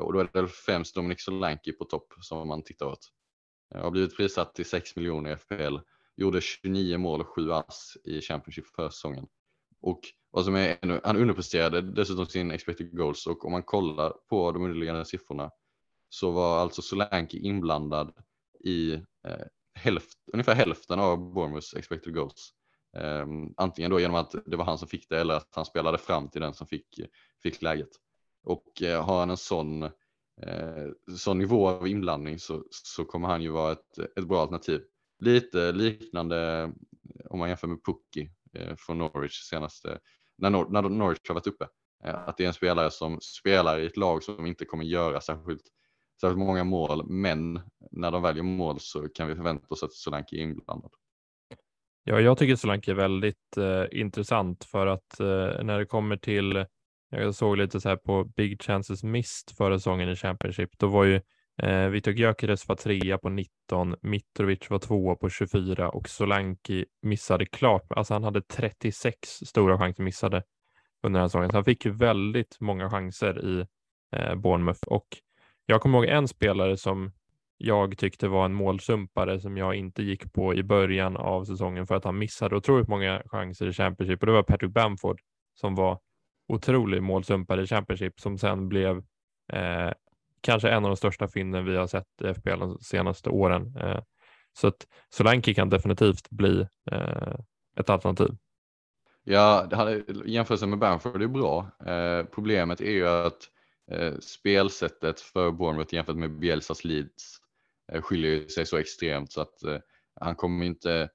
Och 0.00 0.12
då 0.12 0.20
är 0.20 0.28
det 0.32 0.48
främst 0.48 0.94
Dominic 0.94 1.24
Solanke 1.24 1.72
på 1.72 1.84
topp 1.84 2.12
som 2.20 2.48
man 2.48 2.64
tittar 2.64 2.86
åt. 2.86 3.08
Jag 3.74 3.82
har 3.82 3.90
blivit 3.90 4.16
prissatt 4.16 4.54
till 4.54 4.66
6 4.66 4.96
miljoner 4.96 5.32
i 5.32 5.36
FPL 5.36 5.76
gjorde 6.16 6.40
29 6.40 6.98
mål 6.98 7.20
och 7.20 7.28
7 7.28 7.52
ass 7.52 7.96
i 8.04 8.20
Championship 8.20 8.66
för 8.66 8.88
säsongen. 8.88 9.26
Och 9.80 10.00
vad 10.30 10.44
som 10.44 10.56
är 10.56 10.78
ännu, 10.82 11.00
han 11.04 11.16
underpresterade 11.16 11.80
dessutom 11.80 12.26
sin 12.26 12.50
expected 12.50 12.96
goals 12.96 13.26
och 13.26 13.44
om 13.44 13.52
man 13.52 13.62
kollar 13.62 14.12
på 14.28 14.52
de 14.52 14.64
underliggande 14.64 15.04
siffrorna 15.04 15.50
så 16.08 16.30
var 16.30 16.58
alltså 16.58 16.82
Solanke 16.82 17.36
inblandad 17.36 18.12
i 18.64 18.92
eh, 18.92 19.46
hälft, 19.74 20.18
ungefär 20.32 20.54
hälften 20.54 21.00
av 21.00 21.32
Bournemouths 21.32 21.74
expected 21.74 22.14
goals. 22.14 22.52
Eh, 22.96 23.26
antingen 23.56 23.90
då 23.90 24.00
genom 24.00 24.16
att 24.16 24.34
det 24.46 24.56
var 24.56 24.64
han 24.64 24.78
som 24.78 24.88
fick 24.88 25.08
det 25.08 25.20
eller 25.20 25.34
att 25.34 25.54
han 25.54 25.64
spelade 25.64 25.98
fram 25.98 26.28
till 26.28 26.40
den 26.40 26.54
som 26.54 26.66
fick, 26.66 27.00
fick 27.42 27.62
läget. 27.62 27.90
Och 28.44 28.82
eh, 28.82 29.04
har 29.04 29.20
han 29.20 29.30
en 29.30 29.36
sån, 29.36 29.82
eh, 30.42 30.86
sån 31.16 31.38
nivå 31.38 31.68
av 31.68 31.88
inblandning 31.88 32.38
så, 32.38 32.64
så 32.70 33.04
kommer 33.04 33.28
han 33.28 33.42
ju 33.42 33.50
vara 33.50 33.72
ett, 33.72 33.98
ett 33.98 34.28
bra 34.28 34.40
alternativ 34.40 34.82
lite 35.18 35.72
liknande 35.72 36.72
om 37.30 37.38
man 37.38 37.48
jämför 37.48 37.68
med 37.68 37.84
Pukki 37.84 38.30
eh, 38.52 38.76
från 38.76 38.98
Norwich 38.98 39.40
senaste, 39.40 39.98
när, 40.38 40.50
Nor 40.50 40.68
när 40.70 40.82
Norwich 40.82 41.18
har 41.28 41.34
varit 41.34 41.46
uppe. 41.46 41.68
Eh, 42.04 42.28
att 42.28 42.36
det 42.36 42.44
är 42.44 42.48
en 42.48 42.54
spelare 42.54 42.90
som 42.90 43.18
spelar 43.20 43.78
i 43.78 43.86
ett 43.86 43.96
lag 43.96 44.22
som 44.22 44.46
inte 44.46 44.64
kommer 44.64 44.84
göra 44.84 45.20
särskilt, 45.20 45.62
särskilt 46.20 46.38
många 46.38 46.64
mål, 46.64 47.10
men 47.10 47.60
när 47.90 48.10
de 48.10 48.22
väljer 48.22 48.42
mål 48.42 48.76
så 48.80 49.08
kan 49.08 49.28
vi 49.28 49.34
förvänta 49.34 49.66
oss 49.68 49.82
att 49.82 49.92
Solanke 49.92 50.36
är 50.36 50.40
inblandad. 50.40 50.90
Ja, 52.04 52.20
jag 52.20 52.38
tycker 52.38 52.56
Solanke 52.56 52.90
är 52.90 52.94
väldigt 52.94 53.56
eh, 53.56 54.00
intressant 54.00 54.64
för 54.64 54.86
att 54.86 55.20
eh, 55.20 55.64
när 55.64 55.78
det 55.78 55.86
kommer 55.86 56.16
till, 56.16 56.66
jag 57.10 57.34
såg 57.34 57.56
lite 57.56 57.80
så 57.80 57.88
här 57.88 57.96
på 57.96 58.24
Big 58.24 58.62
Chances 58.62 59.02
Mist 59.02 59.56
förra 59.56 59.78
säsongen 59.78 60.08
i 60.08 60.16
Championship, 60.16 60.78
då 60.78 60.86
var 60.86 61.04
ju 61.04 61.20
Eh, 61.62 61.88
Vitor 61.88 62.14
Gyökeres 62.14 62.68
var 62.68 62.76
trea 62.76 63.18
på 63.18 63.28
19, 63.28 63.96
Mitrovic 64.02 64.70
var 64.70 64.78
tvåa 64.78 65.14
på 65.14 65.28
24 65.28 65.88
och 65.88 66.08
Solanki 66.08 66.84
missade 67.02 67.46
klart. 67.46 67.92
Alltså 67.92 68.14
han 68.14 68.24
hade 68.24 68.42
36 68.42 69.28
stora 69.28 69.78
chanser 69.78 70.02
missade 70.02 70.42
under 71.02 71.18
den 71.18 71.22
här 71.22 71.28
säsongen. 71.28 71.50
Så 71.50 71.56
han 71.56 71.64
fick 71.64 71.84
ju 71.84 71.90
väldigt 71.90 72.60
många 72.60 72.90
chanser 72.90 73.44
i 73.44 73.66
eh, 74.16 74.34
Bournemouth 74.34 74.82
och 74.86 75.06
jag 75.66 75.80
kommer 75.80 75.98
ihåg 75.98 76.06
en 76.06 76.28
spelare 76.28 76.76
som 76.76 77.12
jag 77.58 77.98
tyckte 77.98 78.28
var 78.28 78.44
en 78.44 78.54
målsumpare 78.54 79.40
som 79.40 79.56
jag 79.56 79.74
inte 79.74 80.02
gick 80.02 80.32
på 80.32 80.54
i 80.54 80.62
början 80.62 81.16
av 81.16 81.44
säsongen 81.44 81.86
för 81.86 81.94
att 81.94 82.04
han 82.04 82.18
missade 82.18 82.56
otroligt 82.56 82.88
många 82.88 83.22
chanser 83.26 83.66
i 83.66 83.72
Championship 83.72 84.20
och 84.20 84.26
det 84.26 84.32
var 84.32 84.42
Patrick 84.42 84.72
Bamford 84.72 85.20
som 85.54 85.74
var 85.74 85.98
otrolig 86.48 87.02
målsumpare 87.02 87.62
i 87.62 87.66
Championship 87.66 88.20
som 88.20 88.38
sen 88.38 88.68
blev 88.68 88.96
eh, 89.52 89.92
kanske 90.40 90.70
en 90.70 90.84
av 90.84 90.90
de 90.90 90.96
största 90.96 91.28
fynden 91.28 91.64
vi 91.64 91.76
har 91.76 91.86
sett 91.86 92.22
i 92.24 92.34
FPL 92.34 92.58
de 92.58 92.78
senaste 92.78 93.30
åren. 93.30 93.76
Eh, 93.76 94.00
så 94.52 94.66
att 94.66 94.86
Solanke 95.08 95.54
kan 95.54 95.70
definitivt 95.70 96.30
bli 96.30 96.66
eh, 96.90 97.34
ett 97.76 97.90
alternativ. 97.90 98.30
Ja, 99.24 99.66
det 99.70 99.76
hade, 99.76 100.04
jämförelsen 100.26 100.70
med 100.70 100.78
Bamford 100.78 101.22
är 101.22 101.26
bra. 101.26 101.70
Eh, 101.86 102.24
problemet 102.24 102.80
är 102.80 102.90
ju 102.90 103.08
att 103.08 103.50
spelsättet 104.20 105.20
för 105.20 105.50
Bournemouth 105.50 105.94
jämfört 105.94 106.16
med 106.16 106.38
Bielsas 106.38 106.84
Leeds 106.84 107.36
skiljer 108.00 108.48
sig 108.48 108.66
så 108.66 108.76
extremt 108.76 109.32
så 109.32 109.40
att 109.40 109.54
han 110.20 110.34
kommer 110.36 110.66
inte 110.66 111.08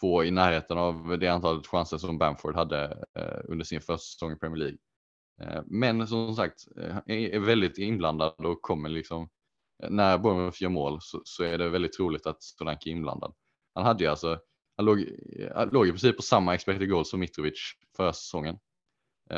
få 0.00 0.24
i 0.24 0.30
närheten 0.30 0.78
av 0.78 1.18
det 1.20 1.28
antalet 1.28 1.66
chanser 1.66 1.98
som 1.98 2.18
Bamford 2.18 2.54
hade 2.54 3.04
under 3.44 3.64
sin 3.64 3.80
första 3.80 3.98
säsong 3.98 4.32
i 4.32 4.36
Premier 4.36 4.58
League. 4.58 4.78
Eh, 5.40 5.62
men 5.66 6.06
som 6.06 6.34
sagt 6.34 6.66
eh, 6.76 6.96
är 7.06 7.38
väldigt 7.38 7.78
inblandad 7.78 8.46
och 8.46 8.62
kommer 8.62 8.88
liksom 8.88 9.28
eh, 9.82 9.90
när 9.90 10.18
Bournemouth 10.18 10.62
gör 10.62 10.70
mål 10.70 10.98
så, 11.00 11.22
så, 11.24 11.44
är 11.44 11.58
det 11.58 11.68
väldigt 11.68 11.92
troligt 11.92 12.26
att 12.26 12.42
Solanke 12.42 12.90
är 12.90 12.92
inblandad. 12.92 13.34
Han 13.74 13.84
hade 13.84 14.04
ju 14.04 14.10
alltså, 14.10 14.40
han 14.76 14.86
låg, 14.86 15.06
han 15.54 15.68
låg 15.68 15.86
i 15.88 15.90
princip 15.90 16.16
på 16.16 16.22
samma 16.22 16.54
expected 16.54 16.90
goal 16.90 17.04
som 17.04 17.20
Mitrovic 17.20 17.72
förra 17.96 18.12
säsongen. 18.12 18.58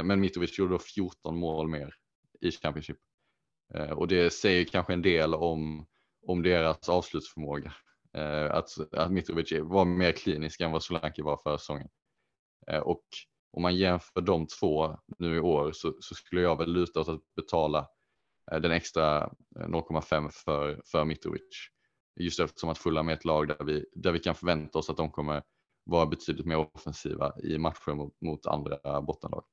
Men 0.04 0.20
Mitrovic 0.20 0.58
gjorde 0.58 0.74
då 0.74 0.78
14 0.78 1.36
mål 1.36 1.68
mer 1.68 1.94
i 2.40 2.50
Championship. 2.50 2.96
Och 3.96 4.08
det 4.08 4.32
säger 4.32 4.64
kanske 4.64 4.92
en 4.92 5.02
del 5.02 5.34
om, 5.34 5.86
om 6.26 6.42
deras 6.42 6.88
avslutsförmåga. 6.88 7.74
Att, 8.50 8.92
att 8.92 9.12
Mitrovic 9.12 9.52
var 9.62 9.84
mer 9.84 10.12
klinisk 10.12 10.60
än 10.60 10.72
vad 10.72 10.82
Solanke 10.82 11.22
var 11.22 11.36
förra 11.36 11.58
säsongen. 11.58 11.88
Och 12.82 13.04
om 13.54 13.62
man 13.62 13.76
jämför 13.76 14.20
de 14.20 14.46
två 14.46 14.96
nu 15.18 15.36
i 15.36 15.40
år 15.40 15.72
så, 15.72 15.94
så 16.00 16.14
skulle 16.14 16.40
jag 16.40 16.58
väl 16.58 16.72
luta 16.72 17.00
åt 17.00 17.08
att 17.08 17.34
betala 17.36 17.86
eh, 18.52 18.60
den 18.60 18.72
extra 18.72 19.22
eh, 19.60 19.66
0,5 19.68 20.28
för, 20.30 20.82
för 20.86 21.04
Mitrovic. 21.04 21.68
Just 22.20 22.40
eftersom 22.40 22.70
att 22.70 22.78
fulla 22.78 23.02
med 23.02 23.14
ett 23.14 23.24
lag 23.24 23.48
där 23.48 23.64
vi, 23.64 23.86
där 23.94 24.12
vi 24.12 24.18
kan 24.18 24.34
förvänta 24.34 24.78
oss 24.78 24.90
att 24.90 24.96
de 24.96 25.10
kommer 25.10 25.42
vara 25.84 26.06
betydligt 26.06 26.46
mer 26.46 26.56
offensiva 26.56 27.32
i 27.42 27.58
matcher 27.58 27.94
mot, 27.94 28.20
mot 28.20 28.46
andra 28.46 29.00
bottenlag. 29.02 29.44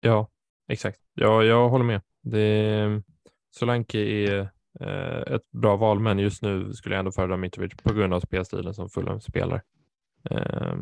Ja, 0.00 0.30
exakt. 0.68 1.00
Ja, 1.14 1.44
jag 1.44 1.68
håller 1.68 1.84
med. 1.84 2.00
Det, 2.22 3.02
Solanke 3.50 3.98
är 3.98 4.40
eh, 4.80 5.34
ett 5.34 5.50
bra 5.50 5.76
val, 5.76 6.00
men 6.00 6.18
just 6.18 6.42
nu 6.42 6.72
skulle 6.72 6.94
jag 6.94 6.98
ändå 6.98 7.12
föredra 7.12 7.36
Mitrovic 7.36 7.74
på 7.82 7.94
grund 7.94 8.14
av 8.14 8.20
spelstilen 8.20 8.74
som 8.74 8.88
Fulham 8.88 9.20
spelar. 9.20 9.62
Eh, 10.30 10.76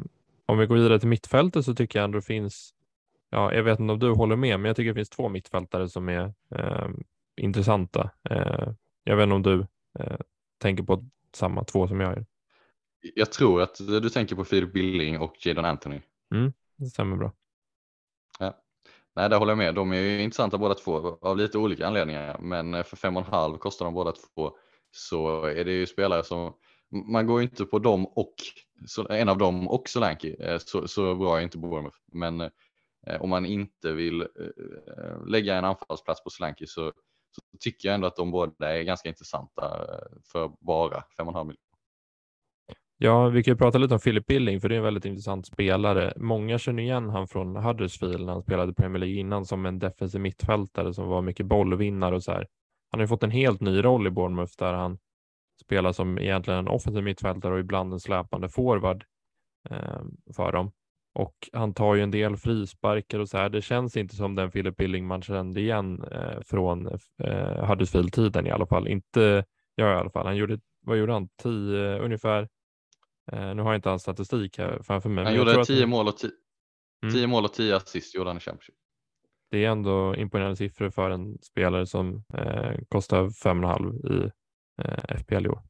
om 0.47 0.59
vi 0.59 0.66
går 0.66 0.74
vidare 0.74 0.99
till 0.99 1.09
mittfältet 1.09 1.64
så 1.64 1.74
tycker 1.74 1.99
jag 1.99 2.05
ändå 2.05 2.18
det 2.18 2.24
finns, 2.24 2.74
ja, 3.30 3.55
jag 3.55 3.62
vet 3.62 3.80
inte 3.80 3.92
om 3.92 3.99
du 3.99 4.11
håller 4.11 4.36
med, 4.36 4.61
men 4.61 4.68
jag 4.68 4.76
tycker 4.76 4.90
det 4.90 4.94
finns 4.94 5.11
två 5.11 5.28
mittfältare 5.28 5.88
som 5.88 6.09
är 6.09 6.34
eh, 6.51 6.88
intressanta. 7.36 8.11
Eh, 8.30 8.68
jag 9.05 9.16
vet 9.16 9.22
inte 9.22 9.34
om 9.34 9.42
du 9.42 9.66
eh, 9.99 10.16
tänker 10.59 10.82
på 10.82 11.05
samma 11.34 11.64
två 11.64 11.88
som 11.88 12.01
jag 12.01 12.12
gör. 12.16 12.26
Jag 13.14 13.32
tror 13.32 13.62
att 13.62 13.76
du 13.76 14.11
tänker 14.11 14.36
på 14.36 14.44
Filip 14.44 14.72
Billing 14.72 15.18
och 15.18 15.47
Jadon 15.47 15.64
Anthony. 15.64 16.01
Mm, 16.34 16.53
det 16.76 16.86
stämmer 16.86 17.16
bra. 17.16 17.32
Ja. 18.38 18.62
Nej, 19.14 19.28
där 19.28 19.38
håller 19.38 19.51
jag 19.51 19.59
med. 19.59 19.74
De 19.74 19.92
är 19.92 20.01
ju 20.01 20.22
intressanta 20.22 20.59
båda 20.59 20.74
två 20.74 21.18
av 21.20 21.36
lite 21.36 21.59
olika 21.59 21.86
anledningar, 21.86 22.38
men 22.38 22.84
för 22.84 22.97
fem 22.97 23.16
och 23.16 23.26
en 23.26 23.32
halv 23.32 23.59
kostar 23.59 23.84
de 23.84 23.94
båda 23.94 24.12
två 24.12 24.57
så 24.90 25.44
är 25.44 25.64
det 25.64 25.72
ju 25.72 25.86
spelare 25.86 26.24
som 26.24 26.53
man 27.12 27.26
går 27.26 27.40
ju 27.40 27.47
inte 27.47 27.64
på 27.64 27.78
dem 27.78 28.07
och 28.07 28.34
så, 28.86 29.09
en 29.09 29.28
av 29.28 29.38
dem 29.38 29.68
och 29.68 29.88
Solanke. 29.88 30.36
Eh, 30.40 30.59
så, 30.59 30.88
så 30.88 31.14
bra 31.14 31.38
är 31.38 31.42
inte 31.42 31.59
Bournemouth. 31.59 31.97
Men 32.12 32.40
eh, 32.40 33.20
om 33.20 33.30
man 33.30 33.47
inte 33.47 33.92
vill 33.92 34.20
eh, 34.20 35.26
lägga 35.26 35.57
en 35.57 35.64
anfallsplats 35.64 36.24
på 36.24 36.30
Solanke 36.30 36.66
så, 36.66 36.92
så 37.30 37.42
tycker 37.61 37.88
jag 37.88 37.94
ändå 37.94 38.07
att 38.07 38.16
de 38.16 38.30
båda 38.30 38.78
är 38.78 38.82
ganska 38.82 39.09
intressanta 39.09 39.64
eh, 39.64 40.18
för 40.32 40.53
bara 40.61 41.05
5,5 41.18 41.24
miljoner. 41.24 41.57
Ja, 42.99 43.28
vi 43.28 43.42
kan 43.42 43.53
ju 43.53 43.59
prata 43.59 43.78
lite 43.78 43.94
om 43.94 44.01
Philip 44.01 44.26
Billing, 44.26 44.61
för 44.61 44.68
det 44.68 44.74
är 44.74 44.76
en 44.76 44.84
väldigt 44.84 45.05
intressant 45.05 45.47
spelare. 45.47 46.12
Många 46.16 46.59
känner 46.59 46.82
igen 46.82 47.11
han 47.11 47.28
från 47.28 47.57
Huddersfield 47.57 48.26
när 48.26 48.32
han 48.32 48.42
spelade 48.42 48.74
Premier 48.74 48.99
League 48.99 49.16
innan 49.16 49.44
som 49.44 49.66
en 49.66 49.78
defensiv 49.78 50.20
mittfältare 50.20 50.94
som 50.94 51.09
var 51.09 51.22
mycket 51.22 51.47
bollvinnare 51.47 52.14
och 52.14 52.22
så 52.22 52.32
här. 52.32 52.47
Han 52.90 53.01
har 53.01 53.03
ju 53.03 53.09
fått 53.09 53.22
en 53.22 53.30
helt 53.30 53.61
ny 53.61 53.84
roll 53.84 54.07
i 54.07 54.11
Bournemouth 54.11 54.53
där 54.59 54.72
han 54.72 54.99
spelar 55.66 55.92
som 55.92 56.18
egentligen 56.18 56.60
en 56.60 56.68
offensiv 56.68 57.04
mittfältare 57.04 57.54
och 57.54 57.60
ibland 57.60 57.92
en 57.92 58.00
släpande 58.00 58.48
forward 58.48 59.04
eh, 59.70 60.00
för 60.36 60.52
dem. 60.52 60.72
Och 61.14 61.34
han 61.52 61.74
tar 61.74 61.94
ju 61.94 62.02
en 62.02 62.10
del 62.10 62.36
frisparkar 62.36 63.18
och 63.18 63.28
så 63.28 63.38
här. 63.38 63.48
Det 63.48 63.62
känns 63.62 63.96
inte 63.96 64.16
som 64.16 64.34
den 64.34 64.50
Philip 64.50 64.76
Billing 64.76 65.06
man 65.06 65.22
kände 65.22 65.60
igen 65.60 66.04
eh, 66.12 66.40
från 66.40 66.86
eh, 67.22 67.64
Huddersfield-tiden 67.64 68.46
i 68.46 68.50
alla 68.50 68.66
fall. 68.66 68.88
Inte 68.88 69.44
jag 69.74 69.92
i 69.92 70.00
alla 70.00 70.10
fall. 70.10 70.26
Han 70.26 70.36
gjorde, 70.36 70.58
vad 70.80 70.98
gjorde 70.98 71.12
han? 71.12 71.28
Tio 71.42 71.98
ungefär 71.98 72.48
Eh, 73.32 73.54
nu 73.54 73.62
har 73.62 73.70
jag 73.70 73.78
inte 73.78 73.88
hans 73.88 74.02
statistik 74.02 74.58
här 74.58 74.82
framför 74.82 75.08
mig. 75.08 75.24
Han 75.24 75.34
gjorde 75.34 75.64
10 75.64 75.86
mål, 75.86 76.08
och 76.08 76.16
10 76.16 76.30
mm. 77.18 77.30
mål 77.30 77.44
och 77.44 77.52
10 77.52 77.76
assist 77.76 78.14
gjorde 78.14 78.30
han 78.30 78.36
i 78.36 78.40
Championship. 78.40 78.74
Det 79.50 79.64
är 79.64 79.70
ändå 79.70 80.16
imponerande 80.16 80.56
siffror 80.56 80.90
för 80.90 81.10
en 81.10 81.38
spelare 81.42 81.86
som 81.86 82.24
eh, 82.34 82.78
kostar 82.88 83.24
5,5 83.24 84.12
i 84.12 84.30
Eh, 84.85 85.18
FPL 85.18 85.47
i 85.47 85.49
år. 85.49 85.62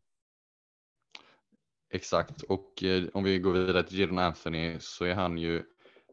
Exakt, 1.91 2.43
och 2.43 2.83
eh, 2.83 3.05
om 3.15 3.25
vi 3.25 3.39
går 3.39 3.53
vidare 3.53 3.83
till 3.83 3.99
Jadon 3.99 4.19
Anthony 4.19 4.77
så 4.81 5.05
är 5.05 5.15
han 5.15 5.39
ju 5.39 5.57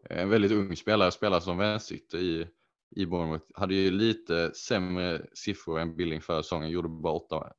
eh, 0.10 0.22
en 0.22 0.30
väldigt 0.30 0.52
ung 0.52 0.76
spelare, 0.76 1.12
spelar 1.12 1.39
som 1.39 1.58
vänsterytter 1.58 2.18
i, 2.18 2.48
i 2.96 3.06
Bournemouth. 3.06 3.46
Hade 3.54 3.76
ju 3.76 3.91
lite 3.91 4.54
sämre 4.54 5.26
siffror 5.34 5.80
än 5.80 5.96
Billing 5.96 6.22
förra 6.22 6.44
säsongen, 6.44 6.70
gjorde 6.70 6.89
bara 6.89 7.14
åtta, 7.14 7.54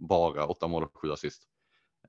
bara 0.00 0.46
åtta 0.46 0.68
mål 0.68 0.84
och 0.84 1.00
sju 1.00 1.12
assist. 1.12 1.42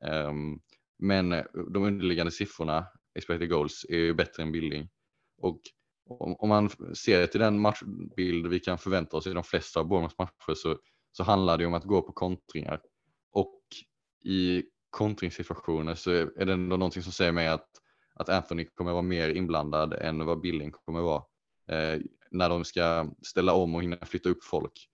Um, 0.02 0.62
men 1.00 1.34
eh, 1.34 1.46
de 1.74 1.84
underliggande 1.84 2.32
siffrorna, 2.32 2.88
expected 3.16 3.50
goals, 3.50 3.86
är 3.90 3.98
ju 3.98 4.14
bättre 4.14 4.44
än 4.44 4.52
Billing. 4.52 4.90
Och 5.38 5.62
om, 6.10 6.36
om 6.36 6.50
man 6.50 6.70
ser 6.96 7.28
till 7.28 7.40
den 7.40 7.60
matchbild 7.60 8.48
vi 8.48 8.60
kan 8.60 8.78
förvänta 8.78 9.18
oss 9.18 9.28
i 9.28 9.34
de 9.34 9.44
flesta 9.44 9.80
av 9.80 9.88
Bournemouths 9.88 10.18
matcher 10.18 10.54
så, 10.56 10.78
så 11.12 11.24
handlar 11.24 11.58
det 11.58 11.66
om 11.66 11.74
att 11.74 11.84
gå 11.84 12.02
på 12.02 12.12
kontringar. 12.12 12.82
Och 13.32 13.60
i 14.24 14.64
kontringssituationer 14.90 15.96
så 15.96 16.12
är 16.12 16.46
det 16.46 16.54
ändå 16.54 16.78
någonting 16.78 17.04
som 17.04 17.12
säger 17.12 17.32
mig 17.32 17.48
att, 17.48 17.68
att 18.16 18.30
Anthony 18.30 18.66
kommer 18.66 18.92
vara 18.92 19.02
mer 19.02 19.30
inblandad 19.30 19.94
än 19.94 20.26
vad 20.26 20.42
Billing 20.42 20.72
kommer 20.72 21.02
vara. 21.02 21.24
Eh, 21.68 22.00
när 22.32 22.50
de 22.50 22.66
ska 22.66 23.12
ställa 23.22 23.54
om 23.54 23.76
och 23.76 23.84
hinna 23.84 23.98
flytta 24.06 24.30
upp 24.30 24.44
folk 24.44 24.90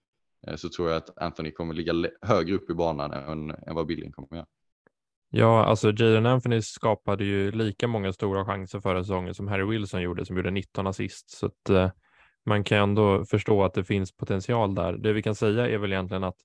eh, 0.48 0.56
så 0.56 0.70
tror 0.70 0.90
jag 0.90 0.98
att 0.98 1.18
Anthony 1.18 1.52
kommer 1.52 1.74
ligga 1.74 1.94
högre 2.22 2.56
upp 2.56 2.70
i 2.70 2.74
banan 2.74 3.12
än, 3.14 3.52
än 3.52 3.76
vad 3.76 3.86
Billing 3.86 4.12
kommer 4.12 4.36
göra. 4.36 4.48
Ja, 5.30 5.66
alltså 5.66 5.88
Jaden 5.88 6.26
Anthony 6.26 6.62
skapade 6.62 7.24
ju 7.24 7.52
lika 7.52 7.88
många 7.88 8.14
stora 8.14 8.46
chanser 8.46 8.80
förra 8.80 9.04
säsongen 9.04 9.34
som 9.34 9.48
Harry 9.48 9.66
Wilson 9.66 10.02
gjorde, 10.02 10.26
som 10.26 10.38
gjorde 10.38 10.52
19 10.52 10.88
assist. 10.88 11.30
Så 11.30 11.46
att, 11.46 11.70
eh, 11.70 11.92
man 12.46 12.64
kan 12.64 12.78
ändå 12.78 13.26
förstå 13.26 13.64
att 13.64 13.74
det 13.74 13.84
finns 13.84 14.12
potential 14.12 14.76
där. 14.76 14.94
Det 14.94 15.14
vi 15.14 15.22
kan 15.22 15.36
säga 15.36 15.70
är 15.70 15.78
väl 15.78 15.92
egentligen 15.92 16.24
att 16.24 16.38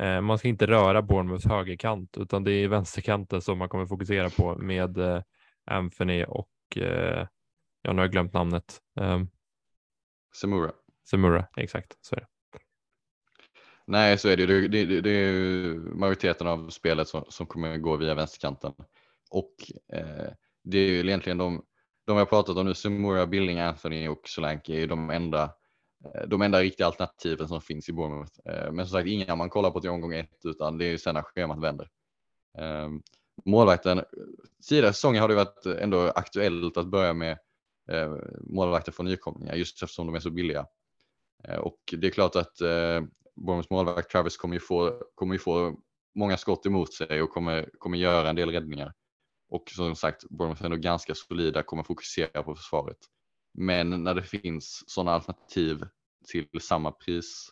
eh, 0.00 0.20
man 0.20 0.38
ska 0.38 0.48
inte 0.48 0.66
röra 0.66 1.02
Bournemouths 1.02 1.46
högerkant, 1.46 2.16
utan 2.18 2.44
det 2.44 2.52
är 2.52 2.68
vänsterkanten 2.68 3.42
som 3.42 3.58
man 3.58 3.68
kommer 3.68 3.86
fokusera 3.86 4.30
på 4.30 4.56
med 4.56 4.98
eh, 4.98 5.22
Anthony 5.64 6.24
och, 6.24 6.76
eh, 6.76 7.26
ja 7.82 7.92
nu 7.92 7.98
har 7.98 8.04
jag 8.04 8.12
glömt 8.12 8.32
namnet. 8.32 8.80
Um, 9.00 9.30
Semura. 10.40 10.72
Semura, 11.10 11.46
exakt 11.56 11.96
så 12.00 12.14
är 12.14 12.20
det. 12.20 12.26
Nej, 13.86 14.18
så 14.18 14.28
är 14.28 14.36
det. 14.36 14.46
Det, 14.46 14.84
det, 14.84 15.00
det 15.00 15.10
är 15.10 15.74
majoriteten 15.74 16.46
av 16.46 16.70
spelet 16.70 17.08
som, 17.08 17.24
som 17.28 17.46
kommer 17.46 17.76
gå 17.76 17.96
via 17.96 18.14
vänsterkanten. 18.14 18.72
Och 19.30 19.54
eh, 19.92 20.32
det 20.64 20.78
är 20.78 20.88
ju 20.88 21.00
egentligen 21.00 21.38
de, 21.38 21.64
de 22.06 22.18
jag 22.18 22.30
pratat 22.30 22.56
om 22.56 22.66
nu, 22.66 22.74
Sumura, 22.74 23.26
Billing, 23.26 23.60
Anthony 23.60 24.08
och 24.08 24.28
Solanke 24.28 24.72
är 24.72 24.76
ju 24.76 24.86
de 24.86 25.10
enda, 25.10 25.42
eh, 26.04 26.28
de 26.28 26.42
enda 26.42 26.60
riktiga 26.60 26.86
alternativen 26.86 27.48
som 27.48 27.60
finns 27.60 27.88
i 27.88 27.92
Bournemouth. 27.92 28.32
Eh, 28.44 28.72
men 28.72 28.86
som 28.86 28.98
sagt, 28.98 29.08
inga 29.08 29.36
man 29.36 29.50
kollar 29.50 29.70
på 29.70 29.80
till 29.80 29.90
omgång 29.90 30.14
ett, 30.14 30.40
utan 30.44 30.78
det 30.78 30.84
är 30.84 30.90
ju 30.90 30.98
sen 30.98 31.14
när 31.14 31.22
schemat 31.22 31.60
vänder. 31.60 31.88
Ehm, 32.58 33.02
målvakten, 33.44 34.04
tidigare 34.68 34.92
säsonger 34.92 35.20
har 35.20 35.28
det 35.28 35.34
varit 35.34 35.66
ändå 35.66 36.00
aktuellt 36.00 36.76
att 36.76 36.86
börja 36.86 37.12
med 37.12 37.38
eh, 37.88 38.14
målvakter 38.40 38.92
från 38.92 39.06
nykomlingar 39.06 39.54
just 39.54 39.82
eftersom 39.82 40.06
de 40.06 40.14
är 40.14 40.20
så 40.20 40.30
billiga. 40.30 40.66
Och 41.58 41.94
det 41.96 42.06
är 42.06 42.10
klart 42.10 42.36
att 42.36 42.58
Bournemouths 43.34 43.70
målvakt 43.70 44.10
Travis 44.10 44.36
kommer 44.36 44.54
ju, 44.54 44.60
få, 44.60 45.02
kommer 45.14 45.34
ju 45.34 45.38
få 45.38 45.76
många 46.14 46.36
skott 46.36 46.66
emot 46.66 46.94
sig 46.94 47.22
och 47.22 47.30
kommer, 47.30 47.68
kommer 47.78 47.98
göra 47.98 48.28
en 48.28 48.36
del 48.36 48.50
räddningar. 48.50 48.92
Och 49.48 49.70
som 49.70 49.96
sagt, 49.96 50.24
Bournemouth 50.30 50.62
är 50.62 50.64
ändå 50.64 50.76
ganska 50.76 51.14
solida, 51.14 51.62
kommer 51.62 51.82
fokusera 51.82 52.42
på 52.42 52.54
försvaret. 52.54 52.98
Men 53.52 54.04
när 54.04 54.14
det 54.14 54.22
finns 54.22 54.84
sådana 54.86 55.12
alternativ 55.12 55.84
till 56.30 56.60
samma 56.60 56.92
pris, 56.92 57.48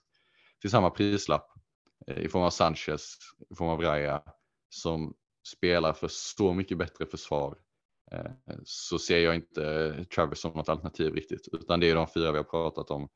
till 0.60 0.70
samma 0.70 0.90
prislapp 0.90 1.46
eh, 2.06 2.18
i 2.18 2.28
form 2.28 2.42
av 2.42 2.50
Sanchez, 2.50 3.18
i 3.50 3.54
form 3.54 3.68
av 3.68 3.80
Raya, 3.80 4.22
som 4.68 5.14
spelar 5.48 5.92
för 5.92 6.08
så 6.10 6.52
mycket 6.52 6.78
bättre 6.78 7.06
försvar 7.06 7.58
eh, 8.12 8.30
så 8.64 8.98
ser 8.98 9.18
jag 9.18 9.34
inte 9.34 10.04
Travis 10.04 10.40
som 10.40 10.52
något 10.52 10.68
alternativ 10.68 11.14
riktigt, 11.14 11.48
utan 11.52 11.80
det 11.80 11.90
är 11.90 11.94
de 11.94 12.06
fyra 12.14 12.32
vi 12.32 12.38
har 12.38 12.44
pratat 12.44 12.90
om 12.90 13.08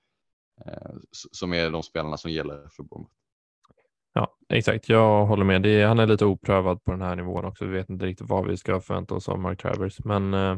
eh, 0.67 0.97
som 1.13 1.55
är 1.55 1.71
de 1.71 1.83
spelarna 1.83 2.17
som 2.17 2.31
gäller 2.31 2.69
för 2.69 2.83
Bournemouth. 2.83 3.15
Ja, 4.19 4.37
exakt. 4.49 4.89
Jag 4.89 5.27
håller 5.27 5.45
med. 5.45 5.63
Det 5.63 5.71
är, 5.71 5.87
han 5.87 5.99
är 5.99 6.07
lite 6.07 6.25
oprövad 6.25 6.85
på 6.85 6.91
den 6.91 7.03
här 7.03 7.17
nivån 7.17 7.45
också. 7.45 7.65
Vi 7.65 7.73
vet 7.73 7.91
inte 7.91 8.07
riktigt 8.07 8.29
vad 8.29 8.47
vi 8.47 8.57
ska 8.57 8.81
förvänta 8.81 9.15
oss 9.15 9.29
av 9.29 9.39
Mark 9.39 9.63
Travers, 9.63 10.05
men 10.05 10.35
eh, 10.35 10.57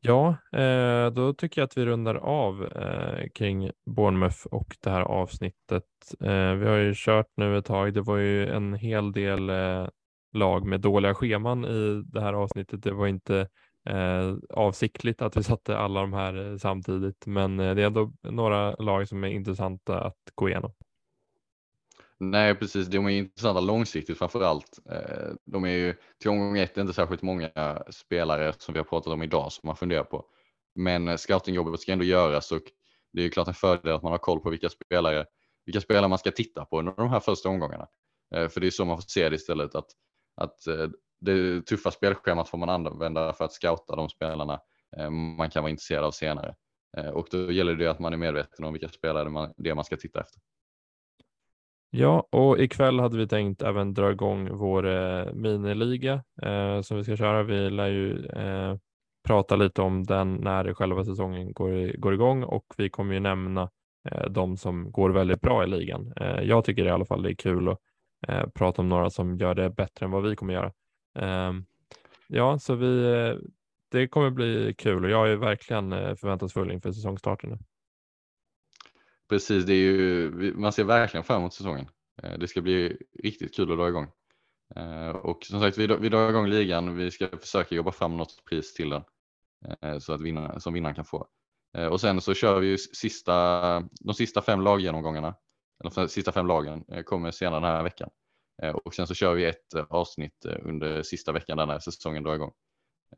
ja, 0.00 0.36
eh, 0.52 1.10
då 1.12 1.34
tycker 1.34 1.60
jag 1.60 1.66
att 1.66 1.76
vi 1.76 1.86
rundar 1.86 2.14
av 2.14 2.64
eh, 2.64 3.28
kring 3.34 3.70
Bournemouth 3.86 4.46
och 4.50 4.76
det 4.82 4.90
här 4.90 5.00
avsnittet. 5.00 5.84
Eh, 6.20 6.52
vi 6.54 6.66
har 6.66 6.76
ju 6.76 6.92
kört 6.96 7.26
nu 7.36 7.58
ett 7.58 7.64
tag. 7.64 7.94
Det 7.94 8.00
var 8.00 8.16
ju 8.16 8.46
en 8.48 8.74
hel 8.74 9.12
del 9.12 9.50
eh, 9.50 9.88
lag 10.32 10.66
med 10.66 10.80
dåliga 10.80 11.14
scheman 11.14 11.64
i 11.64 12.02
det 12.06 12.20
här 12.20 12.32
avsnittet. 12.32 12.82
Det 12.82 12.92
var 12.92 13.06
inte 13.06 13.48
eh, 13.88 14.34
avsiktligt 14.50 15.22
att 15.22 15.36
vi 15.36 15.42
satte 15.42 15.78
alla 15.78 16.00
de 16.00 16.12
här 16.12 16.58
samtidigt, 16.58 17.26
men 17.26 17.56
det 17.56 17.64
är 17.64 17.78
ändå 17.78 18.12
några 18.22 18.74
lag 18.74 19.08
som 19.08 19.24
är 19.24 19.28
intressanta 19.28 20.00
att 20.00 20.18
gå 20.34 20.48
igenom. 20.48 20.72
Nej, 22.22 22.54
precis. 22.54 22.88
De 22.88 23.06
är 23.06 23.10
intressanta 23.10 23.60
långsiktigt 23.60 24.18
framför 24.18 24.40
allt. 24.42 24.78
Eh, 24.90 25.32
de 25.46 25.64
är 25.64 25.68
ju 25.70 25.94
till 26.20 26.30
omgång 26.30 26.58
ett 26.58 26.76
inte 26.76 26.92
särskilt 26.92 27.22
många 27.22 27.82
spelare 27.90 28.54
som 28.58 28.72
vi 28.72 28.78
har 28.78 28.84
pratat 28.84 29.12
om 29.12 29.22
idag 29.22 29.52
som 29.52 29.66
man 29.66 29.76
funderar 29.76 30.04
på. 30.04 30.24
Men 30.74 31.08
eh, 31.08 31.16
scoutingjobbet 31.16 31.80
ska 31.80 31.92
ändå 31.92 32.04
göras 32.04 32.52
och 32.52 32.62
det 33.12 33.20
är 33.20 33.24
ju 33.24 33.30
klart 33.30 33.48
en 33.48 33.54
fördel 33.54 33.94
att 33.94 34.02
man 34.02 34.12
har 34.12 34.18
koll 34.18 34.40
på 34.40 34.50
vilka 34.50 34.68
spelare, 34.68 35.26
vilka 35.66 35.80
spelare 35.80 36.08
man 36.08 36.18
ska 36.18 36.30
titta 36.30 36.64
på 36.64 36.78
under 36.78 36.92
de 36.92 37.08
här 37.10 37.20
första 37.20 37.48
omgångarna. 37.48 37.86
Eh, 38.34 38.48
för 38.48 38.60
det 38.60 38.66
är 38.66 38.70
så 38.70 38.84
man 38.84 38.96
får 38.96 39.04
se 39.08 39.28
det 39.28 39.36
istället 39.36 39.74
att, 39.74 39.90
att 40.36 40.58
det 41.20 41.62
tuffa 41.66 41.90
spelschemat 41.90 42.48
får 42.48 42.58
man 42.58 42.68
använda 42.68 43.32
för 43.32 43.44
att 43.44 43.52
scouta 43.52 43.96
de 43.96 44.08
spelarna 44.08 44.60
man 45.36 45.50
kan 45.50 45.62
vara 45.62 45.70
intresserad 45.70 46.04
av 46.04 46.10
senare. 46.10 46.54
Och 47.12 47.28
då 47.30 47.52
gäller 47.52 47.74
det 47.74 47.86
att 47.86 47.98
man 47.98 48.12
är 48.12 48.16
medveten 48.16 48.64
om 48.64 48.72
vilka 48.72 48.88
spelare 48.88 49.28
man, 49.28 49.54
det 49.56 49.74
man 49.74 49.84
ska 49.84 49.96
titta 49.96 50.20
efter. 50.20 50.40
Ja, 51.92 52.28
och 52.30 52.58
ikväll 52.58 53.00
hade 53.00 53.18
vi 53.18 53.28
tänkt 53.28 53.62
även 53.62 53.94
dra 53.94 54.10
igång 54.10 54.48
vår 54.52 54.86
eh, 54.86 55.32
miniliga 55.32 56.24
eh, 56.42 56.80
som 56.80 56.96
vi 56.96 57.04
ska 57.04 57.16
köra. 57.16 57.42
Vi 57.42 57.70
lär 57.70 57.86
ju 57.86 58.26
eh, 58.26 58.76
prata 59.28 59.56
lite 59.56 59.82
om 59.82 60.04
den 60.04 60.34
när 60.34 60.74
själva 60.74 61.04
säsongen 61.04 61.52
går, 61.52 61.96
går 61.98 62.14
igång 62.14 62.42
och 62.42 62.64
vi 62.76 62.90
kommer 62.90 63.14
ju 63.14 63.20
nämna 63.20 63.70
eh, 64.10 64.30
de 64.30 64.56
som 64.56 64.92
går 64.92 65.10
väldigt 65.10 65.40
bra 65.40 65.64
i 65.64 65.66
ligan. 65.66 66.12
Eh, 66.16 66.40
jag 66.42 66.64
tycker 66.64 66.84
i 66.84 66.90
alla 66.90 67.04
fall 67.04 67.22
det 67.22 67.30
är 67.30 67.34
kul 67.34 67.68
att 67.68 67.78
eh, 68.28 68.46
prata 68.54 68.82
om 68.82 68.88
några 68.88 69.10
som 69.10 69.36
gör 69.36 69.54
det 69.54 69.70
bättre 69.70 70.06
än 70.06 70.12
vad 70.12 70.22
vi 70.22 70.36
kommer 70.36 70.54
göra. 70.54 70.72
Ehm, 71.18 71.64
ja, 72.28 72.58
så 72.58 72.74
vi, 72.74 73.12
eh, 73.12 73.34
det 73.90 74.08
kommer 74.08 74.30
bli 74.30 74.74
kul 74.78 75.04
och 75.04 75.10
jag 75.10 75.30
är 75.32 75.36
verkligen 75.36 75.92
eh, 75.92 76.14
förväntansfull 76.14 76.72
inför 76.72 76.92
säsongstarten. 76.92 77.58
Precis, 79.30 79.64
det 79.64 79.72
är 79.72 79.76
ju, 79.76 80.54
man 80.56 80.72
ser 80.72 80.84
verkligen 80.84 81.24
fram 81.24 81.40
emot 81.40 81.54
säsongen. 81.54 81.88
Eh, 82.22 82.38
det 82.38 82.48
ska 82.48 82.60
bli 82.60 82.96
riktigt 83.22 83.54
kul 83.54 83.72
att 83.72 83.78
dra 83.78 83.88
igång. 83.88 84.06
Eh, 84.76 85.08
och 85.08 85.44
som 85.44 85.60
sagt, 85.60 85.78
vi, 85.78 85.86
vi 85.86 86.08
drar 86.08 86.30
igång 86.30 86.46
ligan. 86.46 86.96
Vi 86.96 87.10
ska 87.10 87.28
försöka 87.28 87.74
jobba 87.74 87.92
fram 87.92 88.16
något 88.16 88.44
pris 88.44 88.74
till 88.74 88.90
den 88.90 89.02
eh, 89.80 89.98
så 89.98 90.12
att 90.12 90.20
vinnaren, 90.20 90.60
som 90.60 90.74
vinnaren 90.74 90.94
kan 90.94 91.04
få. 91.04 91.28
Och 91.90 92.00
sen 92.00 92.20
så 92.20 92.34
kör 92.34 92.60
vi 92.60 92.78
sista, 92.78 93.34
de 94.00 94.14
sista 94.14 94.42
fem 94.42 94.60
laggenomgångarna, 94.60 95.34
de 95.84 96.08
sista 96.08 96.32
fem 96.32 96.46
lagen 96.46 96.84
kommer 97.04 97.30
senare 97.30 97.60
den 97.60 97.70
här 97.70 97.82
veckan. 97.82 98.10
Och 98.84 98.94
sen 98.94 99.06
så 99.06 99.14
kör 99.14 99.34
vi 99.34 99.44
ett 99.44 99.74
avsnitt 99.88 100.44
under 100.44 101.02
sista 101.02 101.32
veckan 101.32 101.56
där 101.56 101.66
när 101.66 101.78
säsongen 101.78 102.22
drar 102.22 102.34
igång. 102.34 102.52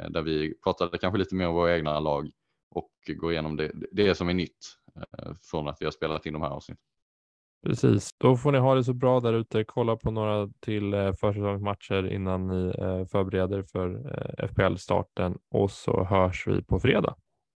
Där 0.08 0.22
vi 0.22 0.54
pratar 0.64 0.98
kanske 0.98 1.18
lite 1.18 1.34
mer 1.34 1.48
om 1.48 1.54
våra 1.54 1.76
egna 1.76 2.00
lag 2.00 2.30
och 2.70 2.92
går 3.06 3.32
igenom 3.32 3.56
det, 3.56 3.72
det 3.92 4.14
som 4.14 4.28
är 4.28 4.34
nytt 4.34 4.81
Eh, 4.96 5.32
från 5.50 5.68
att 5.68 5.76
vi 5.80 5.84
har 5.84 5.92
spelat 5.92 6.26
in 6.26 6.32
de 6.32 6.42
här 6.42 6.50
avsnitten. 6.50 6.84
Precis, 7.66 8.12
då 8.18 8.36
får 8.36 8.52
ni 8.52 8.58
ha 8.58 8.74
det 8.74 8.84
så 8.84 8.94
bra 8.94 9.20
där 9.20 9.32
ute. 9.32 9.64
Kolla 9.64 9.96
på 9.96 10.10
några 10.10 10.48
till 10.60 10.94
eh, 10.94 11.12
försäsongsmatcher 11.12 12.12
innan 12.12 12.46
ni 12.46 12.74
eh, 12.78 13.04
förbereder 13.04 13.62
för 13.62 13.88
FPL-starten 14.48 15.38
och 15.50 15.70
så 15.70 16.04
hörs 16.04 16.46
vi 16.46 16.62
på 16.62 16.80
fredag. 16.80 17.16